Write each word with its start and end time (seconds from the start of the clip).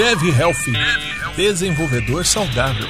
Dev 0.00 0.22
Health, 0.30 0.64
desenvolvedor 1.36 2.24
saudável. 2.24 2.86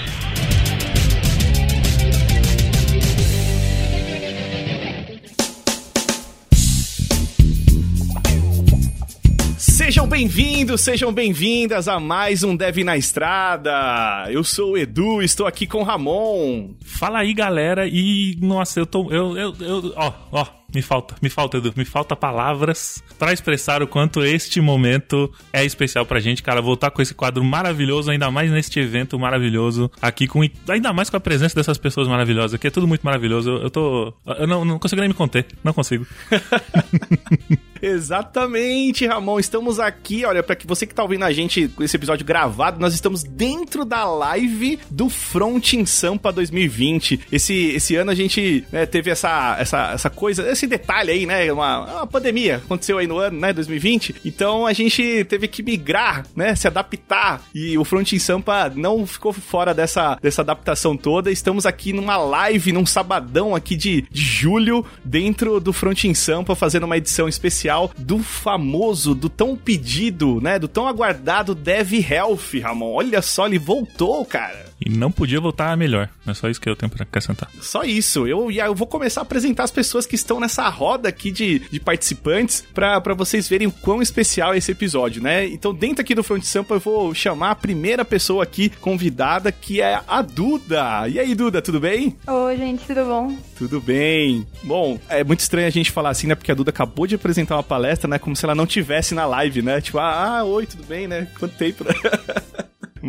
Sejam 9.59 10.07
bem-vindos, 10.07 10.83
sejam 10.83 11.13
bem-vindas 11.13 11.89
a 11.89 11.99
mais 11.99 12.45
um 12.45 12.55
Dev 12.55 12.85
na 12.85 12.97
Estrada. 12.97 14.31
Eu 14.31 14.45
sou 14.45 14.75
o 14.75 14.79
Edu, 14.79 15.21
estou 15.21 15.49
aqui 15.49 15.67
com 15.67 15.79
o 15.79 15.83
Ramon. 15.83 16.75
Fala 16.85 17.19
aí, 17.19 17.35
galera. 17.35 17.89
E 17.89 18.39
nossa, 18.41 18.79
eu 18.79 18.87
tô 18.87 19.11
eu 19.11 19.37
eu, 19.37 19.57
eu 19.59 19.93
ó, 19.97 20.13
ó, 20.31 20.47
me 20.75 20.83
falta, 20.83 21.17
me 21.21 21.29
falta, 21.29 21.59
Edu, 21.59 21.73
me 21.77 21.85
falta 21.85 22.15
palavras 22.15 23.03
para 23.19 23.33
expressar 23.33 23.83
o 23.83 23.87
quanto 23.87 24.25
este 24.25 24.61
momento 24.61 25.33
é 25.53 25.65
especial 25.65 26.07
pra 26.07 26.21
gente, 26.21 26.43
cara. 26.43 26.61
Voltar 26.61 26.91
com 26.91 27.03
esse 27.03 27.15
quadro 27.15 27.43
maravilhoso, 27.45 28.11
ainda 28.11 28.31
mais 28.31 28.51
neste 28.51 28.79
evento 28.81 29.19
maravilhoso, 29.19 29.91
aqui 30.01 30.27
com 30.27 30.41
ainda 30.69 30.93
mais 30.93 31.11
com 31.11 31.17
a 31.17 31.21
presença 31.21 31.55
dessas 31.55 31.79
pessoas 31.79 32.09
maravilhosas, 32.09 32.55
aqui 32.55 32.67
é 32.67 32.71
tudo 32.71 32.87
muito 32.87 33.03
maravilhoso. 33.03 33.51
Eu, 33.51 33.63
eu 33.63 33.71
tô, 33.71 34.15
eu 34.39 34.47
não, 34.47 34.65
não 34.65 34.79
consigo 34.79 35.01
nem 35.01 35.09
me 35.09 35.15
conter, 35.15 35.47
não 35.63 35.73
consigo. 35.73 36.07
Exatamente, 37.83 39.07
Ramon. 39.07 39.39
Estamos 39.39 39.81
aqui, 39.81 40.25
olha, 40.25 40.43
para 40.43 40.55
que 40.55 40.67
você 40.67 40.87
que 40.87 40.95
tá 40.95 41.03
ouvindo 41.03 41.25
a 41.25 41.33
gente 41.33 41.69
com 41.69 41.83
esse 41.83 41.97
episódio 41.97 42.27
gravado, 42.27 42.81
nós 42.81 42.93
estamos 42.95 43.23
dentro 43.23 43.85
da 43.85 44.05
live 44.05 44.79
do 44.91 45.09
Front 45.09 45.73
em 45.73 45.87
Sampa 45.87 46.33
2020. 46.33 47.21
Esse, 47.33 47.55
esse 47.71 47.97
ano 47.97 48.11
a 48.11 48.15
gente 48.15 48.65
né, 48.71 48.85
teve 48.85 49.11
essa, 49.11 49.57
essa, 49.59 49.93
essa 49.93 50.11
coisa, 50.11 50.51
esse 50.51 50.67
detalhe 50.67 51.11
aí, 51.11 51.27
né? 51.27 51.51
Uma, 51.53 51.99
uma 51.99 52.07
pandemia 52.07 52.57
aconteceu 52.57 52.99
aí 52.99 53.07
no 53.07 53.19
ano, 53.19 53.39
né? 53.39 53.53
2020. 53.53 54.17
Então 54.25 54.67
a 54.67 54.73
gente 54.73 55.25
teve 55.25 55.49
que 55.49 55.63
migrar, 55.63 56.27
né? 56.37 56.55
Se 56.55 56.67
adaptar. 56.67 57.43
E 57.55 57.79
o 57.79 57.85
Front 57.85 58.13
em 58.13 58.19
Sampa 58.19 58.71
não 58.75 59.07
ficou 59.07 59.33
fora 59.33 59.73
dessa, 59.73 60.19
dessa 60.21 60.43
adaptação 60.43 60.97
toda. 60.97 61.31
Estamos 61.31 61.65
aqui 61.65 61.93
numa 61.93 62.17
live, 62.17 62.73
num 62.73 62.85
sabadão 62.85 63.55
aqui 63.55 63.77
de, 63.77 64.03
de 64.11 64.23
julho, 64.23 64.85
dentro 65.05 65.61
do 65.61 65.73
Front 65.73 66.05
em 66.05 66.15
Sampa, 66.15 66.55
fazendo 66.55 66.85
uma 66.85 66.97
edição 66.97 67.29
especial 67.29 67.70
do 67.99 68.19
famoso, 68.19 69.15
do 69.15 69.29
tão 69.29 69.57
pedido, 69.57 70.41
né? 70.41 70.59
Do 70.59 70.69
tão 70.69 70.87
aguardado 70.87 71.55
Dev 71.55 71.93
Health, 71.93 72.61
Ramon. 72.63 72.93
Olha 72.95 73.23
só, 73.23 73.47
ele 73.47 73.59
voltou, 73.59 74.25
cara. 74.25 74.70
E 74.85 74.89
não 74.89 75.13
podia 75.13 75.41
voltar 75.41 75.77
melhor. 75.77 76.09
É 76.27 76.33
só 76.33 76.49
isso 76.49 76.61
que 76.61 76.69
eu 76.69 76.75
tenho 76.75 76.91
pra 76.91 77.03
acrescentar. 77.03 77.51
Só 77.61 77.83
isso. 77.83 78.27
Eu, 78.27 78.51
eu 78.51 78.75
vou 78.75 78.87
começar 78.87 79.21
a 79.21 79.23
apresentar 79.23 79.65
as 79.65 79.71
pessoas 79.71 80.07
que 80.07 80.15
estão 80.15 80.41
nessa 80.41 80.69
roda 80.69 81.09
aqui 81.09 81.31
de, 81.31 81.59
de 81.59 81.79
participantes 81.79 82.65
para 82.73 83.15
vocês 83.15 83.49
verem 83.49 83.67
o 83.67 83.73
quão 83.73 84.01
especial 84.01 84.55
é 84.55 84.59
esse 84.59 84.73
episódio, 84.73 85.23
né? 85.23 85.47
Então, 85.47 85.75
dentro 85.75 86.01
aqui 86.01 86.15
do 86.15 86.23
Front 86.23 86.43
Sampa, 86.45 86.75
eu 86.75 86.81
vou 86.81 87.15
chamar 87.15 87.51
a 87.51 87.55
primeira 87.55 88.05
pessoa 88.05 88.43
aqui 88.43 88.71
convidada, 88.81 89.53
que 89.53 89.83
é 89.83 90.01
a 90.07 90.23
Duda. 90.23 91.09
E 91.09 91.19
aí, 91.19 91.35
Duda, 91.35 91.61
tudo 91.61 91.79
bem? 91.79 92.17
Oi, 92.27 92.57
gente, 92.57 92.85
tudo 92.87 93.05
bom? 93.05 93.37
Tudo 93.57 93.81
bem. 93.81 94.47
Bom, 94.63 94.99
é 95.09 95.23
muito 95.23 95.41
estranho 95.41 95.67
a 95.67 95.71
gente 95.71 95.91
falar 95.91 96.11
assim, 96.11 96.27
né? 96.27 96.35
Porque 96.35 96.53
a 96.53 96.55
Duda 96.55 96.71
acabou 96.71 97.07
de 97.07 97.15
apresentar 97.15 97.57
uma 97.57 97.63
palestra, 97.63 98.09
né? 98.09 98.19
Como 98.19 98.35
se 98.35 98.45
ela 98.45 98.55
não 98.55 98.67
tivesse 98.67 99.15
na 99.15 99.27
live, 99.27 99.61
né? 99.61 99.81
Tipo, 99.81 99.99
ah, 99.99 100.39
ah 100.39 100.45
oi, 100.45 100.67
tudo 100.67 100.85
bem, 100.85 101.07
né? 101.07 101.29
Quanto 101.39 101.57
tempo, 101.57 101.85
né? 101.85 101.93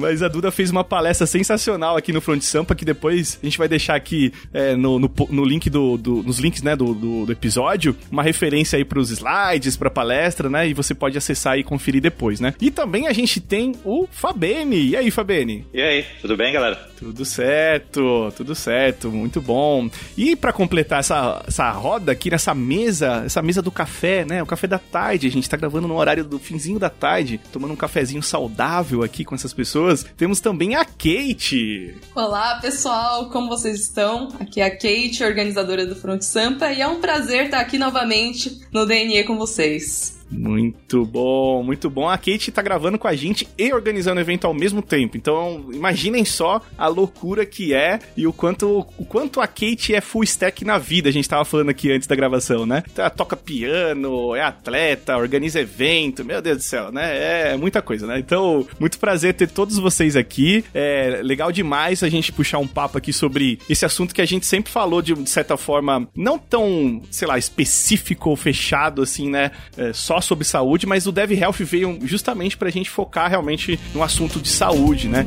Mas 0.01 0.23
a 0.23 0.27
Duda 0.27 0.49
fez 0.49 0.71
uma 0.71 0.83
palestra 0.83 1.27
sensacional 1.27 1.95
aqui 1.95 2.11
no 2.11 2.19
Front 2.19 2.41
Sampa, 2.41 2.73
que 2.73 2.83
depois 2.83 3.37
a 3.39 3.45
gente 3.45 3.55
vai 3.55 3.67
deixar 3.67 3.93
aqui 3.93 4.33
é, 4.51 4.75
no, 4.75 4.97
no, 4.97 5.11
no, 5.29 5.45
link 5.45 5.69
do, 5.69 5.95
do, 5.95 6.23
nos 6.23 6.39
links 6.39 6.63
né, 6.63 6.75
do, 6.75 6.95
do, 6.95 7.25
do, 7.27 7.31
episódio, 7.31 7.95
uma 8.09 8.23
referência 8.23 8.77
aí 8.77 8.83
pros 8.83 9.11
slides, 9.11 9.77
pra 9.77 9.91
palestra, 9.91 10.49
né? 10.49 10.67
E 10.67 10.73
você 10.73 10.95
pode 10.95 11.19
acessar 11.19 11.59
e 11.59 11.63
conferir 11.63 12.01
depois, 12.01 12.39
né? 12.39 12.55
E 12.59 12.71
também 12.71 13.07
a 13.07 13.13
gente 13.13 13.39
tem 13.39 13.75
o 13.85 14.07
Fabene. 14.11 14.89
E 14.89 14.97
aí, 14.97 15.11
Fabene? 15.11 15.67
E 15.71 15.79
aí, 15.79 16.03
tudo 16.19 16.35
bem, 16.35 16.51
galera? 16.51 16.89
Tudo 16.97 17.23
certo, 17.23 18.33
tudo 18.35 18.55
certo, 18.55 19.11
muito 19.11 19.39
bom. 19.39 19.87
E 20.17 20.35
para 20.35 20.51
completar 20.51 21.01
essa, 21.01 21.43
essa 21.47 21.69
roda 21.71 22.11
aqui 22.11 22.31
nessa 22.31 22.55
mesa, 22.55 23.23
essa 23.25 23.41
mesa 23.41 23.61
do 23.61 23.71
café, 23.71 24.25
né? 24.25 24.41
O 24.41 24.47
café 24.47 24.65
da 24.65 24.79
tarde, 24.79 25.27
a 25.27 25.31
gente 25.31 25.49
tá 25.49 25.57
gravando 25.57 25.87
no 25.87 25.95
horário 25.95 26.23
do 26.23 26.39
finzinho 26.39 26.79
da 26.79 26.89
tarde, 26.89 27.39
tomando 27.51 27.73
um 27.73 27.77
cafezinho 27.77 28.23
saudável 28.23 29.03
aqui 29.03 29.23
com 29.23 29.35
essas 29.35 29.53
pessoas 29.53 29.90
Temos 30.17 30.39
também 30.39 30.75
a 30.75 30.85
Kate. 30.85 31.95
Olá, 32.15 32.59
pessoal, 32.61 33.29
como 33.29 33.49
vocês 33.49 33.81
estão? 33.81 34.29
Aqui 34.39 34.61
é 34.61 34.65
a 34.65 34.71
Kate, 34.71 35.23
organizadora 35.23 35.85
do 35.85 35.95
Front 35.95 36.21
Sampa, 36.21 36.71
e 36.71 36.81
é 36.81 36.87
um 36.87 37.01
prazer 37.01 37.45
estar 37.45 37.59
aqui 37.59 37.77
novamente 37.77 38.61
no 38.71 38.85
DNE 38.85 39.23
com 39.25 39.37
vocês. 39.37 40.20
Muito 40.31 41.05
bom, 41.05 41.61
muito 41.61 41.89
bom. 41.89 42.07
A 42.07 42.17
Kate 42.17 42.51
tá 42.51 42.61
gravando 42.61 42.97
com 42.97 43.07
a 43.07 43.13
gente 43.15 43.47
e 43.57 43.73
organizando 43.73 44.17
o 44.17 44.21
evento 44.21 44.47
ao 44.47 44.53
mesmo 44.53 44.81
tempo. 44.81 45.17
Então, 45.17 45.65
imaginem 45.73 46.23
só 46.23 46.61
a 46.77 46.87
loucura 46.87 47.45
que 47.45 47.73
é 47.73 47.99
e 48.15 48.25
o 48.25 48.31
quanto, 48.31 48.87
o 48.97 49.05
quanto 49.05 49.41
a 49.41 49.47
Kate 49.47 49.93
é 49.93 49.99
full 49.99 50.23
stack 50.23 50.63
na 50.63 50.77
vida. 50.77 51.09
A 51.09 51.11
gente 51.11 51.27
tava 51.27 51.43
falando 51.43 51.69
aqui 51.69 51.91
antes 51.91 52.07
da 52.07 52.15
gravação, 52.15 52.65
né? 52.65 52.81
Então, 52.91 53.03
ela 53.03 53.09
toca 53.09 53.35
piano, 53.35 54.33
é 54.33 54.41
atleta, 54.41 55.17
organiza 55.17 55.59
evento. 55.59 56.23
Meu 56.23 56.41
Deus 56.41 56.57
do 56.57 56.63
céu, 56.63 56.91
né? 56.91 57.51
É 57.51 57.57
muita 57.57 57.81
coisa, 57.81 58.07
né? 58.07 58.17
Então, 58.19 58.65
muito 58.79 58.97
prazer 58.99 59.33
ter 59.33 59.49
todos 59.49 59.77
vocês 59.77 60.15
aqui. 60.15 60.63
É 60.73 61.19
legal 61.21 61.51
demais 61.51 62.03
a 62.03 62.09
gente 62.09 62.31
puxar 62.31 62.59
um 62.59 62.67
papo 62.67 62.97
aqui 62.97 63.11
sobre 63.11 63.59
esse 63.69 63.85
assunto 63.85 64.15
que 64.15 64.21
a 64.21 64.25
gente 64.25 64.45
sempre 64.45 64.71
falou 64.71 65.01
de, 65.01 65.13
de 65.13 65.29
certa 65.29 65.57
forma, 65.57 66.07
não 66.15 66.39
tão, 66.39 67.01
sei 67.11 67.27
lá, 67.27 67.37
específico 67.37 68.29
ou 68.29 68.35
fechado 68.35 69.01
assim, 69.01 69.29
né? 69.29 69.51
É, 69.77 69.91
só 69.91 70.20
sobre 70.21 70.45
saúde, 70.45 70.85
mas 70.85 71.07
o 71.07 71.11
Dev 71.11 71.31
Health 71.31 71.59
veio 71.59 71.99
justamente 72.03 72.57
pra 72.57 72.69
gente 72.69 72.89
focar 72.89 73.29
realmente 73.29 73.79
no 73.93 74.03
assunto 74.03 74.39
de 74.39 74.49
saúde, 74.49 75.07
né? 75.07 75.25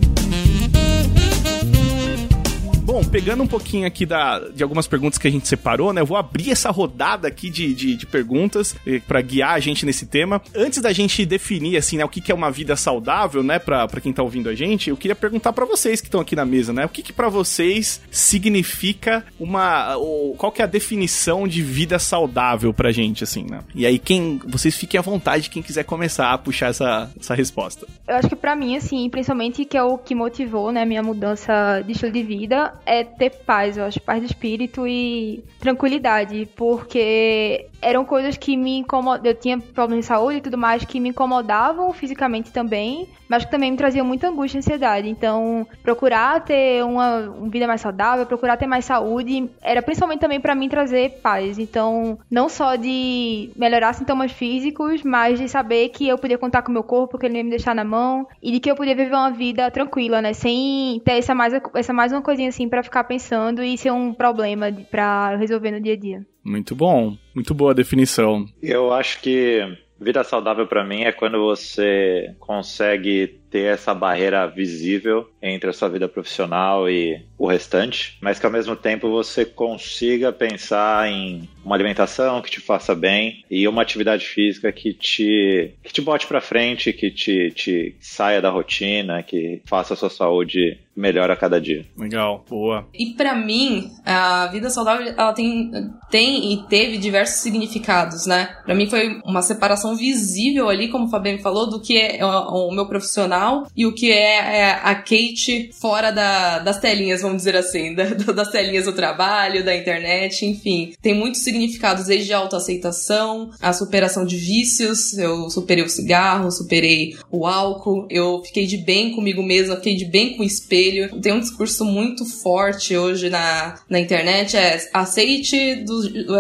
Bom, 2.85 3.03
pegando 3.03 3.43
um 3.43 3.47
pouquinho 3.47 3.87
aqui 3.87 4.05
da, 4.05 4.41
de 4.41 4.63
algumas 4.63 4.87
perguntas 4.87 5.19
que 5.19 5.27
a 5.27 5.31
gente 5.31 5.49
separou, 5.49 5.91
né? 5.91 6.03
Eu 6.03 6.07
vou 6.07 6.19
abrir 6.19 6.51
essa 6.51 6.71
rodada 6.71 7.27
aqui 7.27 7.49
de, 7.49 7.73
de, 7.73 7.97
de 7.97 8.05
perguntas 8.05 8.77
eh, 8.87 9.01
para 9.09 9.23
guiar 9.23 9.55
a 9.55 9.59
gente 9.59 9.87
nesse 9.87 10.05
tema. 10.05 10.43
Antes 10.55 10.83
da 10.83 10.93
gente 10.93 11.25
definir, 11.25 11.79
assim, 11.79 11.97
né, 11.97 12.05
o 12.05 12.11
que, 12.11 12.21
que 12.21 12.31
é 12.31 12.35
uma 12.35 12.51
vida 12.51 12.77
saudável, 12.77 13.43
né, 13.43 13.59
pra 13.59 13.89
quem 14.03 14.13
tá 14.13 14.23
ouvindo 14.23 14.51
a 14.51 14.55
gente, 14.55 14.91
eu 14.91 14.99
queria 14.99 15.15
perguntar 15.15 15.55
para 15.55 15.65
vocês 15.65 16.03
que 16.03 16.09
estão 16.09 16.21
aqui 16.21 16.37
na 16.37 16.45
mesa, 16.45 16.75
né? 16.75 16.85
O 16.85 16.89
que 16.91 17.03
que 17.03 17.13
para 17.13 17.31
vocês 17.31 18.03
significa 18.11 19.25
uma... 19.41 19.97
Ou, 19.97 20.35
qual 20.35 20.53
que 20.53 20.61
é 20.61 20.65
a 20.67 20.69
definição 20.69 21.49
de 21.49 21.63
vida 21.63 21.99
saudável 21.99 22.75
pra 22.75 22.93
gente, 22.93 23.25
assim, 23.25 23.47
né? 23.49 23.61
E 23.75 23.87
aí, 23.87 23.99
quem... 23.99 24.39
Vocês 24.47 24.77
fiquem 24.77 24.99
à 24.99 25.03
vontade, 25.03 25.49
quem 25.49 25.63
quiser 25.63 25.85
começar 25.85 26.35
a 26.35 26.37
puxar 26.37 26.69
essa, 26.69 27.11
essa 27.19 27.35
resposta. 27.35 27.87
Eu 28.07 28.17
acho 28.17 28.29
que 28.29 28.37
para 28.37 28.55
mim, 28.55 28.77
assim, 28.77 29.09
principalmente 29.09 29.65
que 29.65 29.77
é 29.77 29.83
o 29.83 29.97
que 29.97 30.15
motivou, 30.15 30.71
né, 30.71 30.85
minha 30.85 31.03
mudança 31.03 31.81
de 31.81 31.93
estilo 31.93 32.13
de 32.13 32.23
vida, 32.23 32.74
é 32.87 33.05
ter 33.05 33.31
paz, 33.31 33.77
eu 33.77 33.85
acho, 33.85 34.01
paz 34.01 34.21
de 34.21 34.27
espírito 34.27 34.87
e 34.87 35.45
tranquilidade, 35.59 36.49
porque 36.57 37.69
eram 37.85 38.05
coisas 38.05 38.37
que 38.37 38.57
me 38.57 38.79
incomodavam, 38.79 39.27
eu 39.27 39.35
tinha 39.35 39.59
problemas 39.59 40.05
de 40.05 40.09
saúde 40.09 40.39
e 40.39 40.41
tudo 40.41 40.57
mais 40.57 40.85
que 40.85 40.99
me 40.99 41.11
incomodavam 41.11 41.93
fisicamente 41.93 42.51
também, 42.51 43.09
mas 43.29 43.45
que 43.45 43.51
também 43.51 43.71
me 43.71 43.77
traziam 43.77 44.07
muita 44.07 44.29
angústia 44.29 44.59
e 44.59 44.61
ansiedade. 44.61 45.09
Então, 45.09 45.67
procurar 45.83 46.41
ter 46.41 46.83
uma, 46.83 47.29
uma 47.31 47.51
vida 47.51 47.67
mais 47.67 47.83
saudável, 47.83 48.25
procurar 48.25 48.57
ter 48.57 48.67
mais 48.67 48.87
saúde, 48.87 49.51
era 49.63 49.83
principalmente 49.83 50.21
também 50.21 50.41
para 50.41 50.55
mim 50.55 50.69
trazer 50.69 51.21
paz. 51.23 51.59
Então, 51.59 52.19
não 52.31 52.49
só 52.49 52.75
de 52.77 53.51
melhorar 53.55 53.93
sintomas 53.93 54.33
físicos, 54.33 55.03
mas 55.03 55.39
de 55.39 55.49
saber 55.49 55.91
que 55.91 56.09
eu 56.09 56.17
podia 56.17 56.39
contar 56.39 56.63
com 56.63 56.71
o 56.71 56.73
meu 56.73 56.83
corpo, 56.83 57.19
que 57.19 57.27
ele 57.27 57.37
ia 57.37 57.45
me 57.45 57.51
deixar 57.51 57.75
na 57.75 57.85
mão, 57.85 58.27
e 58.43 58.51
de 58.51 58.61
que 58.61 58.71
eu 58.71 58.77
podia 58.77 58.97
viver 58.97 59.15
uma 59.15 59.31
vida 59.31 59.71
tranquila, 59.71 60.23
né, 60.23 60.33
sem 60.33 61.01
ter 61.05 61.19
essa 61.19 61.35
mais, 61.35 61.53
essa 61.75 61.93
mais 61.93 62.13
uma 62.13 62.23
coisinha 62.23 62.49
assim 62.49 62.69
para 62.69 62.83
ficar 62.83 63.05
pensando 63.05 63.63
e 63.63 63.77
ser 63.77 63.93
um 63.93 64.15
problema 64.15 64.73
para 64.91 65.37
resolver 65.37 65.71
no 65.71 65.81
dia 65.81 65.93
a 65.93 65.97
dia. 65.97 66.34
Muito 66.45 66.75
bom, 66.75 67.17
muito 67.35 67.55
boa 67.55 67.75
definição. 67.75 68.47
Eu 68.63 68.93
acho 68.93 69.21
que 69.21 69.79
vida 69.99 70.23
saudável 70.23 70.67
para 70.67 70.85
mim 70.85 71.03
é 71.03 71.13
quando 71.13 71.39
você 71.39 72.35
consegue 72.39 73.41
ter 73.51 73.73
essa 73.73 73.95
barreira 73.95 74.47
visível 74.47 75.31
entre 75.41 75.71
a 75.71 75.73
sua 75.73 75.89
vida 75.89 76.09
profissional 76.09 76.91
e 76.91 77.25
o 77.39 77.47
restante, 77.47 78.19
mas 78.21 78.39
que 78.39 78.47
ao 78.47 78.53
mesmo 78.53 78.75
tempo 78.75 79.09
você 79.11 79.45
consiga 79.45 80.33
pensar 80.33 81.09
em 81.09 81.49
uma 81.65 81.77
alimentação 81.77 82.43
que 82.43 82.51
te 82.51 82.61
faça 82.61 82.95
bem 82.95 83.45
e 83.51 83.67
uma 83.67 83.83
atividade 83.83 84.27
física 84.27 84.73
que 84.73 84.93
te 84.93 85.75
que 85.83 85.93
te 85.93 86.03
bote 86.03 86.27
para 86.27 86.41
frente, 86.41 86.93
que 86.93 87.11
te, 87.11 87.53
te 87.53 87.97
saia 88.01 88.43
da 88.43 88.51
rotina, 88.51 89.23
que 89.23 89.63
faça 89.65 89.95
a 89.95 89.97
sua 89.97 90.11
saúde 90.11 90.79
melhor 90.97 91.31
a 91.31 91.37
cada 91.37 91.61
dia. 91.61 91.85
Legal, 91.97 92.45
boa. 92.49 92.87
E 92.95 93.15
para 93.15 93.35
mim, 93.35 93.91
a 94.05 94.47
vida 94.47 94.71
saudável 94.71 95.13
ela 95.17 95.33
tem, 95.33 95.71
tem 96.11 96.53
e 96.53 96.63
teve 96.69 96.99
diversos 96.99 97.41
significados, 97.41 98.27
né? 98.27 98.57
Para 98.65 98.75
mim 98.75 98.89
foi 98.89 99.21
uma 99.25 99.43
separação 99.43 99.97
visível 99.97 100.69
ali, 100.69 100.89
como 100.89 101.07
o 101.07 101.11
Fabiano 101.11 101.39
falou, 101.41 101.69
do 101.69 101.81
que 101.81 101.99
é 101.99 102.25
o, 102.25 102.69
o 102.69 102.75
meu 102.75 102.87
profissional 102.87 103.67
e 103.77 103.87
o 103.87 103.95
que 103.95 104.11
é, 104.11 104.59
é 104.59 104.71
a 104.71 104.95
Kate 104.95 105.71
fora 105.73 106.11
da, 106.11 106.61
das 106.61 106.79
telinhas, 106.79 107.23
vamos 107.23 107.39
dizer 107.39 107.57
assim, 107.57 107.95
da, 107.95 108.05
das 108.33 108.51
telinhas 108.51 108.85
do 108.85 108.93
trabalho, 108.93 109.65
da 109.65 109.75
internet, 109.75 110.47
enfim. 110.47 110.93
Tem 111.03 111.15
muitos 111.15 111.43
significados, 111.43 112.07
desde 112.07 112.33
a 112.33 112.39
autoaceitação, 112.39 113.51
a 113.61 113.73
superação 113.73 114.25
de 114.25 114.37
vícios, 114.37 115.17
eu 115.19 115.51
superei 115.51 115.85
o 115.85 115.89
cigarro, 115.89 116.51
superei 116.51 117.17
o 117.31 117.47
álcool, 117.47 118.07
eu 118.11 118.43
fiquei 118.45 118.67
de 118.67 118.77
bem 118.77 119.13
comigo 119.13 119.43
mesma, 119.43 119.77
fiquei 119.77 119.97
de 119.97 120.05
bem 120.05 120.37
com 120.37 120.43
o 120.43 120.47
espelho. 120.47 120.84
Tem 121.21 121.33
um 121.33 121.41
discurso 121.41 121.85
muito 121.85 122.25
forte 122.25 122.97
hoje 122.97 123.31
na, 123.31 123.79
na 123.89 123.99
internet, 123.99 124.57
é 124.57 124.79
aceite 124.93 125.77
do, 125.77 126.35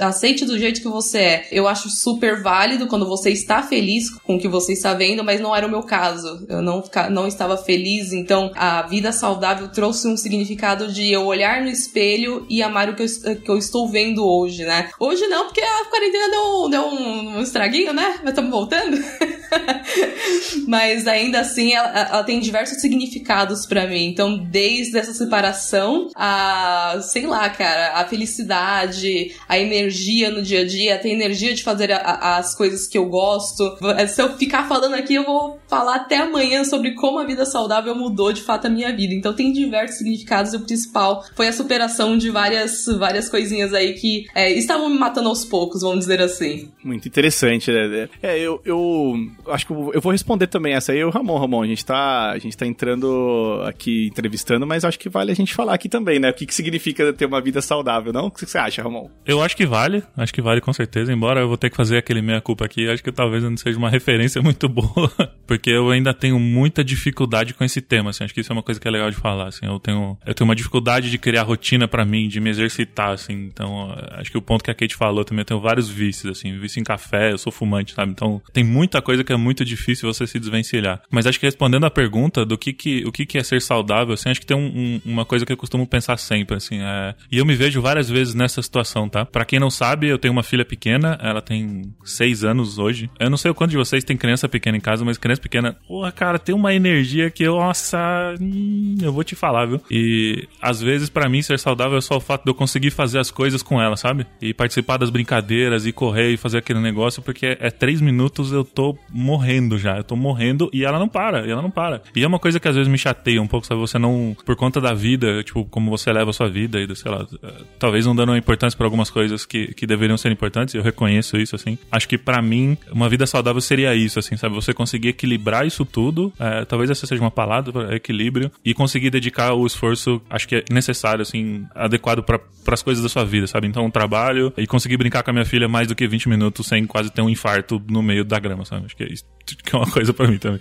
aceite 0.00 0.44
do 0.44 0.58
jeito 0.58 0.80
que 0.80 0.88
você 0.88 1.18
é. 1.18 1.48
Eu 1.50 1.68
acho 1.68 1.88
super 1.90 2.42
válido 2.42 2.86
quando 2.86 3.06
você 3.06 3.30
está 3.30 3.62
feliz 3.62 4.10
com 4.10 4.36
o 4.36 4.38
que 4.38 4.48
você 4.48 4.72
está 4.72 4.94
vendo, 4.94 5.22
mas 5.24 5.40
não 5.40 5.54
era 5.54 5.66
o 5.66 5.70
meu 5.70 5.82
caso. 5.82 6.44
Eu 6.48 6.62
não, 6.62 6.82
não 7.10 7.26
estava 7.26 7.56
feliz, 7.56 8.12
então 8.12 8.50
a 8.54 8.82
vida 8.82 9.12
saudável 9.12 9.68
trouxe 9.68 10.08
um 10.08 10.16
significado 10.16 10.92
de 10.92 11.12
eu 11.12 11.26
olhar 11.26 11.62
no 11.62 11.68
espelho 11.68 12.46
e 12.48 12.62
amar 12.62 12.88
o 12.88 12.94
que 12.94 13.02
eu, 13.02 13.36
que 13.36 13.50
eu 13.50 13.58
estou 13.58 13.88
vendo 13.88 14.26
hoje, 14.26 14.64
né? 14.64 14.90
Hoje 14.98 15.26
não, 15.26 15.44
porque 15.44 15.60
a 15.60 15.84
quarentena 15.90 16.30
deu, 16.30 16.68
deu 16.70 16.82
um, 16.86 17.38
um 17.38 17.42
estraguinho, 17.42 17.92
né? 17.92 18.16
Mas 18.22 18.30
estamos 18.30 18.50
voltando. 18.50 18.96
Mas 20.66 21.06
ainda 21.06 21.40
assim, 21.40 21.72
ela, 21.72 21.88
ela 21.88 22.24
tem 22.24 22.40
diversos 22.40 22.80
significados 22.80 23.66
para 23.66 23.86
mim. 23.86 24.06
Então, 24.06 24.38
desde 24.38 24.98
essa 24.98 25.12
separação, 25.12 26.08
a, 26.14 26.98
sei 27.02 27.26
lá, 27.26 27.48
cara, 27.50 28.00
a 28.00 28.06
felicidade, 28.06 29.34
a 29.48 29.58
energia 29.58 30.30
no 30.30 30.42
dia 30.42 30.60
a 30.60 30.66
dia, 30.66 30.98
ter 30.98 31.10
energia 31.10 31.54
de 31.54 31.62
fazer 31.62 31.92
a, 31.92 31.98
a, 31.98 32.36
as 32.38 32.54
coisas 32.54 32.86
que 32.86 32.98
eu 32.98 33.06
gosto. 33.06 33.76
Se 34.08 34.22
eu 34.22 34.36
ficar 34.36 34.68
falando 34.68 34.94
aqui, 34.94 35.14
eu 35.14 35.24
vou 35.24 35.58
falar 35.68 35.96
até 35.96 36.18
amanhã 36.18 36.64
sobre 36.64 36.94
como 36.94 37.18
a 37.18 37.24
vida 37.24 37.44
saudável 37.44 37.94
mudou 37.94 38.32
de 38.32 38.42
fato 38.42 38.66
a 38.66 38.70
minha 38.70 38.94
vida. 38.94 39.14
Então, 39.14 39.34
tem 39.34 39.52
diversos 39.52 39.98
significados 39.98 40.52
e 40.52 40.56
o 40.56 40.60
principal 40.60 41.24
foi 41.36 41.48
a 41.48 41.52
superação 41.52 42.16
de 42.16 42.30
várias, 42.30 42.86
várias 42.98 43.28
coisinhas 43.28 43.72
aí 43.72 43.94
que 43.94 44.26
é, 44.34 44.52
estavam 44.52 44.88
me 44.88 44.98
matando 44.98 45.28
aos 45.28 45.44
poucos, 45.44 45.82
vamos 45.82 46.00
dizer 46.00 46.20
assim. 46.20 46.70
Muito 46.82 47.08
interessante, 47.08 47.70
né? 47.70 48.08
É, 48.22 48.38
eu, 48.38 48.60
eu 48.64 49.14
acho 49.48 49.66
que 49.66 49.72
eu 49.72 50.00
vou 50.00 50.12
responder 50.12 50.46
também 50.46 50.74
essa 50.74 50.92
aí, 50.92 51.04
o 51.04 51.10
Ramon, 51.10 51.38
Ramon. 51.38 51.62
A 51.62 51.66
gente 51.66 51.84
tá, 51.84 52.30
a 52.30 52.38
gente 52.38 52.56
tá 52.56 52.66
entrando 52.66 53.62
aqui 53.66 54.06
entrevistando, 54.06 54.66
mas 54.66 54.84
acho 54.84 54.98
que 54.98 55.08
vale 55.08 55.32
a 55.32 55.34
gente 55.34 55.54
falar 55.54 55.74
aqui 55.74 55.88
também, 55.88 56.18
né? 56.18 56.30
O 56.30 56.34
que, 56.34 56.46
que 56.46 56.54
significa 56.54 57.12
ter 57.12 57.26
uma 57.26 57.40
vida 57.40 57.60
saudável, 57.60 58.12
não? 58.12 58.26
O 58.26 58.30
que 58.30 58.44
você 58.44 58.58
acha, 58.58 58.82
Ramon? 58.82 59.08
Eu 59.26 59.42
acho 59.42 59.56
que 59.56 59.66
vale, 59.66 60.02
acho 60.16 60.32
que 60.32 60.42
vale 60.42 60.60
com 60.60 60.72
certeza, 60.72 61.12
embora 61.12 61.40
eu 61.40 61.48
vou 61.48 61.56
ter 61.56 61.70
que 61.70 61.76
fazer 61.76 61.98
aquele 61.98 62.22
meia-culpa 62.22 62.64
aqui, 62.64 62.88
acho 62.88 63.02
que 63.02 63.12
talvez 63.12 63.42
não 63.42 63.56
seja 63.56 63.78
uma 63.78 63.90
referência 63.90 64.40
muito 64.42 64.68
boa, 64.68 65.12
porque 65.46 65.70
eu 65.70 65.90
ainda 65.90 66.14
tenho 66.14 66.38
muita 66.38 66.82
dificuldade 66.82 67.54
com 67.54 67.64
esse 67.64 67.80
tema, 67.80 68.10
assim, 68.10 68.24
acho 68.24 68.34
que 68.34 68.40
isso 68.40 68.52
é 68.52 68.54
uma 68.54 68.62
coisa 68.62 68.80
que 68.80 68.88
é 68.88 68.90
legal 68.90 69.10
de 69.10 69.16
falar, 69.16 69.48
assim, 69.48 69.66
eu 69.66 69.78
tenho, 69.78 70.16
eu 70.24 70.34
tenho 70.34 70.48
uma 70.48 70.56
dificuldade 70.56 71.10
de 71.10 71.18
criar 71.18 71.42
rotina 71.42 71.86
para 71.86 72.04
mim, 72.04 72.28
de 72.28 72.40
me 72.40 72.50
exercitar, 72.50 73.10
assim, 73.10 73.34
então 73.52 73.94
acho 74.12 74.30
que 74.30 74.38
o 74.38 74.42
ponto 74.42 74.64
que 74.64 74.70
a 74.70 74.74
Kate 74.74 74.94
falou 74.94 75.24
também, 75.24 75.42
eu 75.42 75.46
tenho 75.46 75.60
vários 75.60 75.88
vícios, 75.88 76.38
assim, 76.38 76.58
vício 76.58 76.80
em 76.80 76.84
café, 76.84 77.32
eu 77.32 77.38
sou 77.38 77.52
fumante, 77.52 77.94
sabe? 77.94 78.12
Então 78.12 78.40
tem 78.52 78.64
muita 78.64 79.02
coisa 79.02 79.22
que 79.22 79.32
é 79.34 79.38
muito 79.38 79.64
difícil 79.64 80.12
você 80.12 80.26
se 80.26 80.38
desvencilhar. 80.38 81.02
Mas 81.10 81.26
acho 81.26 81.38
que 81.38 81.46
respondendo 81.46 81.84
a 81.84 81.90
pergunta 81.90 82.44
do 82.44 82.56
que 82.56 82.72
que, 82.72 83.04
o 83.06 83.12
que 83.12 83.26
que 83.26 83.38
é 83.38 83.42
ser 83.42 83.60
saudável, 83.60 84.14
assim, 84.14 84.30
acho 84.30 84.40
que 84.40 84.46
tem 84.46 84.56
um, 84.56 84.66
um, 84.66 85.00
uma 85.04 85.24
coisa 85.24 85.44
que 85.44 85.52
eu 85.52 85.56
costumo 85.56 85.86
pensar 85.86 86.16
sempre, 86.18 86.56
assim, 86.56 86.80
é... 86.80 87.14
E 87.30 87.38
eu 87.38 87.44
me 87.44 87.54
vejo 87.54 87.80
várias 87.80 88.08
vezes 88.08 88.34
nessa 88.34 88.62
situação, 88.62 89.08
tá? 89.08 89.24
Pra 89.24 89.44
quem 89.44 89.58
não 89.58 89.70
sabe, 89.70 90.08
eu 90.08 90.18
tenho 90.18 90.32
uma 90.32 90.42
filha 90.42 90.64
pequena, 90.64 91.18
ela 91.22 91.40
tem 91.40 91.94
seis 92.04 92.44
anos 92.44 92.78
hoje. 92.78 93.10
Eu 93.18 93.30
não 93.30 93.36
sei 93.36 93.50
o 93.50 93.54
quanto 93.54 93.70
de 93.70 93.76
vocês 93.76 94.04
tem 94.04 94.16
criança 94.16 94.48
pequena 94.48 94.76
em 94.76 94.80
casa, 94.80 95.04
mas 95.04 95.18
criança 95.18 95.40
pequena, 95.40 95.76
porra, 95.86 96.12
cara, 96.12 96.38
tem 96.38 96.54
uma 96.54 96.74
energia 96.74 97.30
que 97.30 97.42
eu, 97.42 97.56
nossa, 97.56 98.34
hum, 98.40 98.96
eu 99.02 99.12
vou 99.12 99.24
te 99.24 99.34
falar, 99.34 99.66
viu? 99.66 99.80
E 99.90 100.46
às 100.60 100.80
vezes, 100.80 101.08
para 101.08 101.28
mim, 101.28 101.42
ser 101.42 101.58
saudável 101.58 101.98
é 101.98 102.00
só 102.00 102.16
o 102.16 102.20
fato 102.20 102.44
de 102.44 102.50
eu 102.50 102.54
conseguir 102.54 102.90
fazer 102.90 103.18
as 103.18 103.30
coisas 103.30 103.62
com 103.62 103.80
ela, 103.80 103.96
sabe? 103.96 104.26
E 104.40 104.52
participar 104.54 104.96
das 104.96 105.10
brincadeiras 105.10 105.86
e 105.86 105.92
correr 105.92 106.30
e 106.30 106.36
fazer 106.36 106.58
aquele 106.58 106.80
negócio, 106.80 107.22
porque 107.22 107.56
é 107.60 107.70
três 107.70 108.00
minutos 108.00 108.52
eu 108.52 108.64
tô 108.64 108.96
morrendo 109.24 109.78
já. 109.78 109.96
Eu 109.96 110.04
tô 110.04 110.14
morrendo 110.14 110.70
e 110.72 110.84
ela 110.84 110.98
não 110.98 111.08
para, 111.08 111.46
e 111.46 111.50
ela 111.50 111.62
não 111.62 111.70
para. 111.70 112.02
E 112.14 112.22
é 112.22 112.26
uma 112.26 112.38
coisa 112.38 112.60
que 112.60 112.68
às 112.68 112.76
vezes 112.76 112.90
me 112.90 112.98
chateia 112.98 113.40
um 113.40 113.46
pouco, 113.46 113.66
sabe? 113.66 113.80
Você 113.80 113.98
não, 113.98 114.36
por 114.44 114.54
conta 114.54 114.80
da 114.80 114.92
vida, 114.92 115.42
tipo, 115.42 115.64
como 115.64 115.90
você 115.90 116.12
leva 116.12 116.30
a 116.30 116.32
sua 116.32 116.48
vida 116.48 116.80
e, 116.80 116.94
sei 116.94 117.10
lá, 117.10 117.26
eh, 117.42 117.52
talvez 117.78 118.06
não 118.06 118.14
dando 118.14 118.36
importância 118.36 118.76
para 118.76 118.86
algumas 118.86 119.10
coisas 119.10 119.46
que, 119.46 119.74
que 119.74 119.86
deveriam 119.86 120.16
ser 120.16 120.30
importantes, 120.30 120.74
eu 120.74 120.82
reconheço 120.82 121.36
isso, 121.36 121.56
assim. 121.56 121.78
Acho 121.90 122.08
que 122.08 122.18
para 122.18 122.42
mim, 122.42 122.76
uma 122.92 123.08
vida 123.08 123.26
saudável 123.26 123.60
seria 123.60 123.94
isso, 123.94 124.18
assim, 124.18 124.36
sabe? 124.36 124.54
Você 124.54 124.74
conseguir 124.74 125.08
equilibrar 125.08 125.66
isso 125.66 125.84
tudo, 125.84 126.32
é, 126.38 126.64
talvez 126.64 126.90
essa 126.90 127.06
seja 127.06 127.22
uma 127.22 127.30
palavra, 127.30 127.94
equilíbrio, 127.96 128.50
e 128.64 128.74
conseguir 128.74 129.10
dedicar 129.10 129.54
o 129.54 129.66
esforço, 129.66 130.20
acho 130.28 130.46
que 130.46 130.56
é 130.56 130.64
necessário, 130.70 131.22
assim, 131.22 131.64
adequado 131.74 132.22
para 132.22 132.40
as 132.68 132.82
coisas 132.82 133.02
da 133.02 133.08
sua 133.08 133.24
vida, 133.24 133.46
sabe? 133.46 133.66
Então, 133.66 133.84
um 133.86 133.90
trabalho 133.90 134.52
e 134.56 134.66
conseguir 134.66 134.96
brincar 134.96 135.22
com 135.22 135.30
a 135.30 135.32
minha 135.32 135.44
filha 135.44 135.68
mais 135.68 135.88
do 135.88 135.94
que 135.94 136.06
20 136.06 136.28
minutos 136.28 136.66
sem 136.66 136.86
quase 136.86 137.10
ter 137.10 137.22
um 137.22 137.30
infarto 137.30 137.82
no 137.88 138.02
meio 138.02 138.24
da 138.24 138.38
grama, 138.38 138.64
sabe? 138.64 138.86
Acho 138.86 138.96
que 138.96 139.04
é 139.04 139.12
isso 139.14 139.34
que 139.62 139.74
é 139.74 139.78
uma 139.78 139.90
coisa 139.90 140.12
para 140.12 140.28
mim 140.28 140.38
também. 140.38 140.60